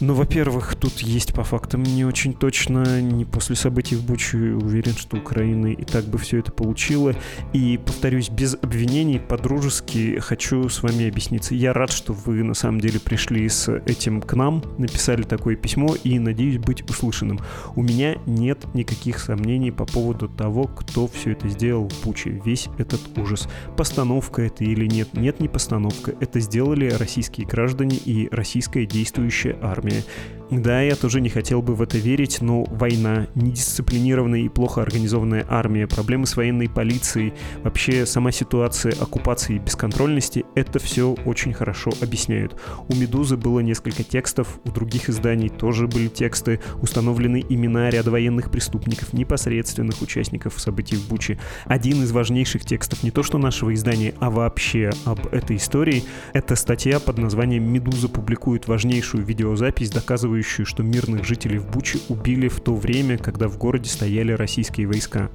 Но, 0.00 0.14
во-первых, 0.14 0.74
тут 0.74 0.98
есть 0.98 1.32
по 1.32 1.44
фактам 1.44 1.82
не 1.82 2.04
очень 2.04 2.34
точно, 2.34 3.00
не 3.00 3.24
после 3.24 3.56
событий 3.56 3.96
в 3.96 4.04
Буче 4.04 4.36
уверен, 4.36 4.92
что 4.92 5.16
Украина 5.16 5.68
и 5.68 5.84
так 5.84 6.04
бы 6.04 6.18
все 6.18 6.40
это 6.40 6.52
получила. 6.52 7.14
И, 7.52 7.78
повторюсь, 7.78 8.28
без 8.28 8.54
обвинений, 8.54 9.20
по-дружески 9.20 10.18
хочу 10.18 10.68
с 10.68 10.82
вами 10.82 11.08
объясниться. 11.08 11.53
Я 11.54 11.72
рад, 11.72 11.92
что 11.92 12.12
вы 12.12 12.42
на 12.42 12.54
самом 12.54 12.80
деле 12.80 12.98
пришли 12.98 13.48
с 13.48 13.72
этим 13.86 14.20
к 14.20 14.34
нам, 14.34 14.60
написали 14.76 15.22
такое 15.22 15.54
письмо 15.54 15.94
и 16.02 16.18
надеюсь 16.18 16.58
быть 16.58 16.82
услышанным. 16.90 17.38
У 17.76 17.82
меня 17.82 18.16
нет 18.26 18.66
никаких 18.74 19.20
сомнений 19.20 19.70
по 19.70 19.86
поводу 19.86 20.28
того, 20.28 20.64
кто 20.64 21.06
все 21.06 21.30
это 21.30 21.48
сделал 21.48 21.88
в 21.88 22.04
Буче, 22.04 22.42
весь 22.44 22.68
этот 22.76 23.00
ужас. 23.16 23.48
Постановка 23.76 24.42
это 24.42 24.64
или 24.64 24.86
нет? 24.86 25.14
Нет, 25.14 25.38
не 25.38 25.46
постановка. 25.46 26.12
Это 26.18 26.40
сделали 26.40 26.90
российские 26.90 27.46
граждане 27.46 27.98
и 28.04 28.28
российская 28.32 28.84
действующая 28.84 29.56
армия. 29.62 30.02
Да, 30.50 30.82
я 30.82 30.94
тоже 30.94 31.20
не 31.22 31.30
хотел 31.30 31.62
бы 31.62 31.74
в 31.74 31.80
это 31.80 31.96
верить, 31.96 32.42
но 32.42 32.64
война, 32.64 33.28
недисциплинированная 33.34 34.40
и 34.40 34.48
плохо 34.48 34.82
организованная 34.82 35.46
армия, 35.48 35.86
проблемы 35.86 36.26
с 36.26 36.36
военной 36.36 36.68
полицией, 36.68 37.32
вообще 37.62 38.04
сама 38.04 38.30
ситуация 38.30 38.92
оккупации 39.00 39.56
и 39.56 39.58
бесконтрольности— 39.58 40.44
это 40.54 40.78
все 40.78 41.16
очень 41.24 41.54
хорошо 41.54 41.90
объясняют. 42.02 42.60
У 42.88 42.94
«Медузы» 42.94 43.38
было 43.38 43.60
несколько 43.60 44.04
текстов, 44.04 44.60
у 44.64 44.70
других 44.70 45.08
изданий 45.08 45.48
тоже 45.48 45.88
были 45.88 46.08
тексты, 46.08 46.60
установлены 46.82 47.42
имена 47.48 47.88
ряда 47.88 48.10
военных 48.10 48.50
преступников, 48.50 49.14
непосредственных 49.14 50.02
участников 50.02 50.60
событий 50.60 50.96
в 50.96 51.08
Буче. 51.08 51.38
Один 51.64 52.02
из 52.02 52.12
важнейших 52.12 52.64
текстов 52.66 53.02
не 53.02 53.10
то 53.10 53.22
что 53.22 53.38
нашего 53.38 53.72
издания, 53.72 54.14
а 54.20 54.30
вообще 54.30 54.90
об 55.06 55.26
этой 55.28 55.56
истории— 55.56 56.04
это 56.34 56.54
статья 56.54 57.00
под 57.00 57.16
названием 57.18 57.64
«Медуза 57.64 58.08
публикует 58.08 58.68
важнейшую 58.68 59.24
видеозапись, 59.24 59.90
доказывающую 59.90 60.33
доказывающую, 60.34 60.66
что 60.66 60.82
мирных 60.82 61.24
жителей 61.24 61.58
в 61.58 61.70
Буче 61.70 61.98
убили 62.08 62.48
в 62.48 62.60
то 62.60 62.74
время, 62.74 63.18
когда 63.18 63.48
в 63.48 63.56
городе 63.58 63.88
стояли 63.88 64.32
российские 64.32 64.86
войска. 64.86 65.30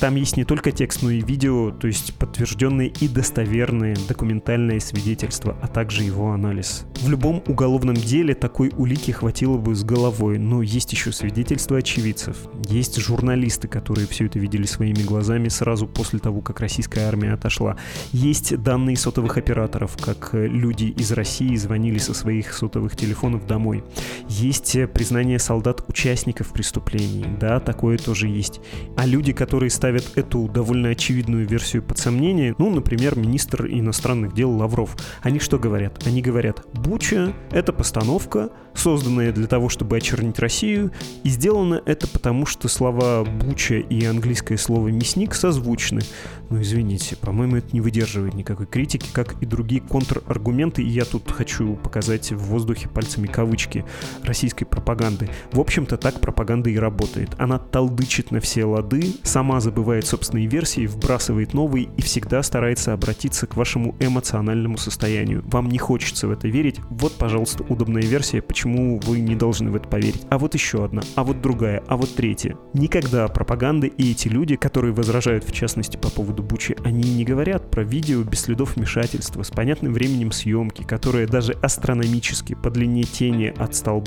Там 0.00 0.16
есть 0.16 0.36
не 0.36 0.44
только 0.44 0.72
текст, 0.72 1.02
но 1.02 1.10
и 1.10 1.22
видео, 1.22 1.70
то 1.70 1.86
есть 1.86 2.14
подтвержденные 2.14 2.88
и 2.88 3.08
достоверные 3.08 3.96
документальные 4.08 4.80
свидетельства, 4.80 5.56
а 5.62 5.68
также 5.68 6.02
его 6.02 6.32
анализ. 6.32 6.84
В 7.00 7.08
любом 7.08 7.42
уголовном 7.46 7.94
деле 7.94 8.34
такой 8.34 8.72
улики 8.76 9.10
хватило 9.10 9.56
бы 9.56 9.74
с 9.74 9.84
головой, 9.84 10.38
но 10.38 10.62
есть 10.62 10.92
еще 10.92 11.12
свидетельства 11.12 11.78
очевидцев. 11.78 12.36
Есть 12.68 13.00
журналисты, 13.00 13.68
которые 13.68 14.06
все 14.06 14.26
это 14.26 14.38
видели 14.38 14.66
своими 14.66 15.02
глазами 15.02 15.48
сразу 15.48 15.86
после 15.86 16.18
того, 16.18 16.40
как 16.40 16.60
российская 16.60 17.06
армия 17.06 17.32
отошла. 17.32 17.76
Есть 18.12 18.56
данные 18.62 18.96
сотовых 18.96 19.38
операторов, 19.38 19.96
как 19.96 20.30
люди 20.32 20.84
из 20.84 21.12
России 21.12 21.56
звонили 21.56 21.98
со 21.98 22.12
своих 22.14 22.52
сотовых 22.52 22.96
телефонов 22.96 23.46
домой. 23.46 23.82
Есть 24.28 24.76
признание 24.92 25.38
солдат 25.38 25.84
участников 25.88 26.52
преступлений, 26.52 27.26
да, 27.38 27.60
такое 27.60 27.96
тоже 27.96 28.28
есть. 28.28 28.60
А 28.96 29.06
люди, 29.06 29.32
которые 29.32 29.70
ставят 29.70 30.16
эту 30.16 30.48
довольно 30.48 30.90
очевидную 30.90 31.46
версию 31.46 31.82
под 31.82 31.98
сомнение, 31.98 32.54
ну, 32.58 32.70
например, 32.70 33.16
министр 33.16 33.66
иностранных 33.66 34.34
дел 34.34 34.50
Лавров, 34.50 34.96
они 35.22 35.38
что 35.38 35.58
говорят? 35.58 36.06
Они 36.06 36.22
говорят, 36.22 36.64
Буча— 36.72 37.34
это 37.50 37.72
постановка, 37.72 38.50
созданная 38.74 39.32
для 39.32 39.46
того, 39.46 39.68
чтобы 39.68 39.96
очернить 39.96 40.38
Россию, 40.38 40.92
и 41.22 41.28
сделано 41.28 41.80
это 41.86 42.06
потому, 42.08 42.46
что 42.46 42.68
слова 42.68 43.24
Буча 43.24 43.76
и 43.76 44.04
английское 44.04 44.58
слово 44.58 44.88
мясник 44.88 45.34
созвучны. 45.34 46.02
Ну, 46.50 46.60
извините, 46.60 47.16
по-моему, 47.16 47.56
это 47.56 47.68
не 47.72 47.80
выдерживает 47.80 48.34
никакой 48.34 48.66
критики, 48.66 49.08
как 49.12 49.40
и 49.42 49.46
другие 49.46 49.80
контраргументы, 49.80 50.82
и 50.82 50.88
я 50.88 51.04
тут 51.04 51.30
хочу 51.30 51.76
показать 51.76 52.32
в 52.32 52.38
воздухе 52.38 52.88
пальцами 52.88 53.26
кавычки 53.26 53.84
российской 54.24 54.64
пропаганды. 54.64 55.28
В 55.52 55.60
общем-то, 55.60 55.96
так 55.96 56.20
пропаганда 56.20 56.70
и 56.70 56.76
работает. 56.76 57.30
Она 57.38 57.58
толдычит 57.58 58.30
на 58.30 58.40
все 58.40 58.64
лады, 58.64 59.14
сама 59.22 59.60
забывает 59.60 60.06
собственные 60.06 60.46
версии, 60.46 60.86
вбрасывает 60.86 61.54
новые 61.54 61.88
и 61.96 62.02
всегда 62.02 62.42
старается 62.42 62.92
обратиться 62.92 63.46
к 63.46 63.56
вашему 63.56 63.96
эмоциональному 64.00 64.78
состоянию. 64.78 65.42
Вам 65.46 65.68
не 65.68 65.78
хочется 65.78 66.28
в 66.28 66.30
это 66.30 66.48
верить. 66.48 66.80
Вот, 66.90 67.14
пожалуйста, 67.14 67.64
удобная 67.68 68.02
версия, 68.02 68.42
почему 68.42 69.00
вы 69.00 69.20
не 69.20 69.34
должны 69.34 69.70
в 69.70 69.76
это 69.76 69.88
поверить. 69.88 70.22
А 70.30 70.38
вот 70.38 70.54
еще 70.54 70.84
одна, 70.84 71.02
а 71.14 71.24
вот 71.24 71.40
другая, 71.40 71.82
а 71.86 71.96
вот 71.96 72.14
третья. 72.14 72.56
Никогда 72.72 73.28
пропаганда 73.28 73.86
и 73.86 74.12
эти 74.12 74.28
люди, 74.28 74.56
которые 74.56 74.94
возражают 74.94 75.44
в 75.44 75.52
частности 75.52 75.96
по 75.96 76.10
поводу 76.10 76.42
Бучи, 76.42 76.76
они 76.84 77.14
не 77.14 77.24
говорят 77.24 77.70
про 77.70 77.82
видео 77.82 78.22
без 78.22 78.42
следов 78.42 78.76
вмешательства, 78.76 79.42
с 79.42 79.50
понятным 79.50 79.92
временем 79.92 80.32
съемки, 80.32 80.82
которое 80.82 81.26
даже 81.26 81.52
астрономически 81.62 82.54
по 82.54 82.70
длине 82.70 83.02
тени 83.02 83.52
от 83.56 83.74
столба 83.74 84.05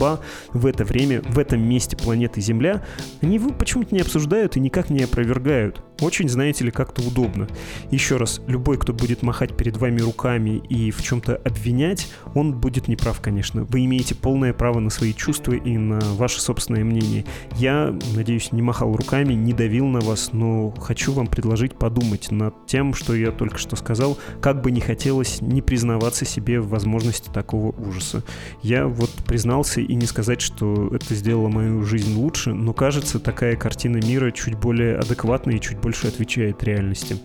в 0.53 0.65
это 0.65 0.85
время, 0.85 1.21
в 1.21 1.37
этом 1.37 1.61
месте 1.61 1.97
планеты 1.97 2.41
Земля, 2.41 2.83
они 3.21 3.35
его 3.35 3.49
почему-то 3.51 3.93
не 3.93 4.01
обсуждают 4.01 4.57
и 4.57 4.59
никак 4.59 4.89
не 4.89 5.03
опровергают. 5.03 5.81
Очень, 6.01 6.29
знаете 6.29 6.65
ли, 6.65 6.71
как-то 6.71 7.01
удобно. 7.01 7.47
Еще 7.91 8.17
раз, 8.17 8.41
любой, 8.47 8.77
кто 8.77 8.93
будет 8.93 9.21
махать 9.21 9.55
перед 9.55 9.77
вами 9.77 9.99
руками 10.01 10.61
и 10.69 10.91
в 10.91 11.01
чем-то 11.01 11.35
обвинять, 11.37 12.07
он 12.35 12.53
будет 12.53 12.87
неправ, 12.87 13.19
конечно. 13.21 13.63
Вы 13.65 13.85
имеете 13.85 14.15
полное 14.15 14.53
право 14.53 14.79
на 14.79 14.89
свои 14.89 15.13
чувства 15.13 15.53
и 15.53 15.77
на 15.77 15.99
ваше 16.15 16.41
собственное 16.41 16.83
мнение. 16.83 17.25
Я, 17.55 17.97
надеюсь, 18.15 18.51
не 18.51 18.61
махал 18.61 18.95
руками, 18.95 19.33
не 19.33 19.53
давил 19.53 19.85
на 19.87 19.99
вас, 19.99 20.31
но 20.33 20.71
хочу 20.71 21.11
вам 21.11 21.27
предложить 21.27 21.75
подумать 21.75 22.31
над 22.31 22.65
тем, 22.65 22.93
что 22.93 23.15
я 23.15 23.31
только 23.31 23.57
что 23.57 23.75
сказал, 23.75 24.17
как 24.41 24.61
бы 24.61 24.71
не 24.71 24.81
хотелось 24.81 25.41
не 25.41 25.61
признаваться 25.61 26.25
себе 26.25 26.59
в 26.59 26.69
возможности 26.69 27.29
такого 27.29 27.73
ужаса. 27.77 28.23
Я 28.61 28.87
вот 28.87 29.11
признался 29.25 29.81
и 29.81 29.95
не 29.95 30.05
сказать, 30.05 30.41
что 30.41 30.89
это 30.93 31.13
сделало 31.15 31.49
мою 31.49 31.83
жизнь 31.83 32.15
лучше, 32.15 32.53
но 32.53 32.73
кажется, 32.73 33.19
такая 33.19 33.55
картина 33.55 33.97
мира 33.97 34.31
чуть 34.31 34.55
более 34.55 34.97
адекватная 34.97 35.55
и 35.55 35.61
чуть 35.61 35.77
более 35.79 35.88
больше 35.89 36.07
отвечает 36.07 36.63
реальности. 36.63 37.17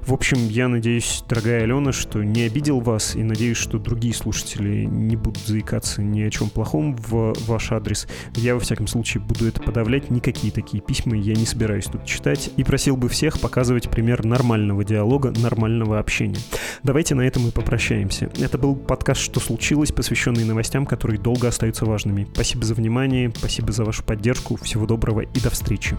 В 0.00 0.12
общем, 0.12 0.38
я 0.48 0.68
надеюсь, 0.68 1.24
дорогая 1.28 1.64
Алена, 1.64 1.90
что 1.90 2.22
не 2.22 2.42
обидел 2.42 2.78
вас, 2.78 3.16
и 3.16 3.22
надеюсь, 3.24 3.56
что 3.56 3.78
другие 3.78 4.14
слушатели 4.14 4.84
не 4.84 5.16
будут 5.16 5.44
заикаться 5.44 6.02
ни 6.02 6.22
о 6.22 6.30
чем 6.30 6.48
плохом 6.48 6.94
в 6.94 7.34
ваш 7.48 7.72
адрес. 7.72 8.06
Я, 8.36 8.54
во 8.54 8.60
всяком 8.60 8.86
случае, 8.86 9.24
буду 9.24 9.48
это 9.48 9.60
подавлять. 9.60 10.08
Никакие 10.10 10.52
такие 10.52 10.80
письма 10.80 11.16
я 11.16 11.34
не 11.34 11.44
собираюсь 11.46 11.86
тут 11.86 12.04
читать. 12.04 12.50
И 12.56 12.62
просил 12.62 12.96
бы 12.96 13.08
всех 13.08 13.40
показывать 13.40 13.90
пример 13.90 14.24
нормального 14.24 14.84
диалога, 14.84 15.32
нормального 15.36 15.98
общения. 15.98 16.38
Давайте 16.84 17.16
на 17.16 17.22
этом 17.22 17.48
и 17.48 17.50
попрощаемся. 17.50 18.30
Это 18.38 18.56
был 18.56 18.76
подкаст 18.76 19.20
«Что 19.20 19.40
случилось?», 19.40 19.90
посвященный 19.90 20.44
новостям, 20.44 20.86
которые 20.86 21.18
долго 21.18 21.48
остаются 21.48 21.86
важными. 21.86 22.28
Спасибо 22.34 22.64
за 22.64 22.74
внимание, 22.74 23.32
спасибо 23.34 23.72
за 23.72 23.84
вашу 23.84 24.04
поддержку. 24.04 24.54
Всего 24.62 24.86
доброго 24.86 25.22
и 25.22 25.40
до 25.40 25.50
встречи. 25.50 25.96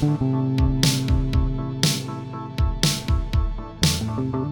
thank 0.00 0.20
you 0.22 1.29
Thank 4.20 4.34
you. 4.34 4.49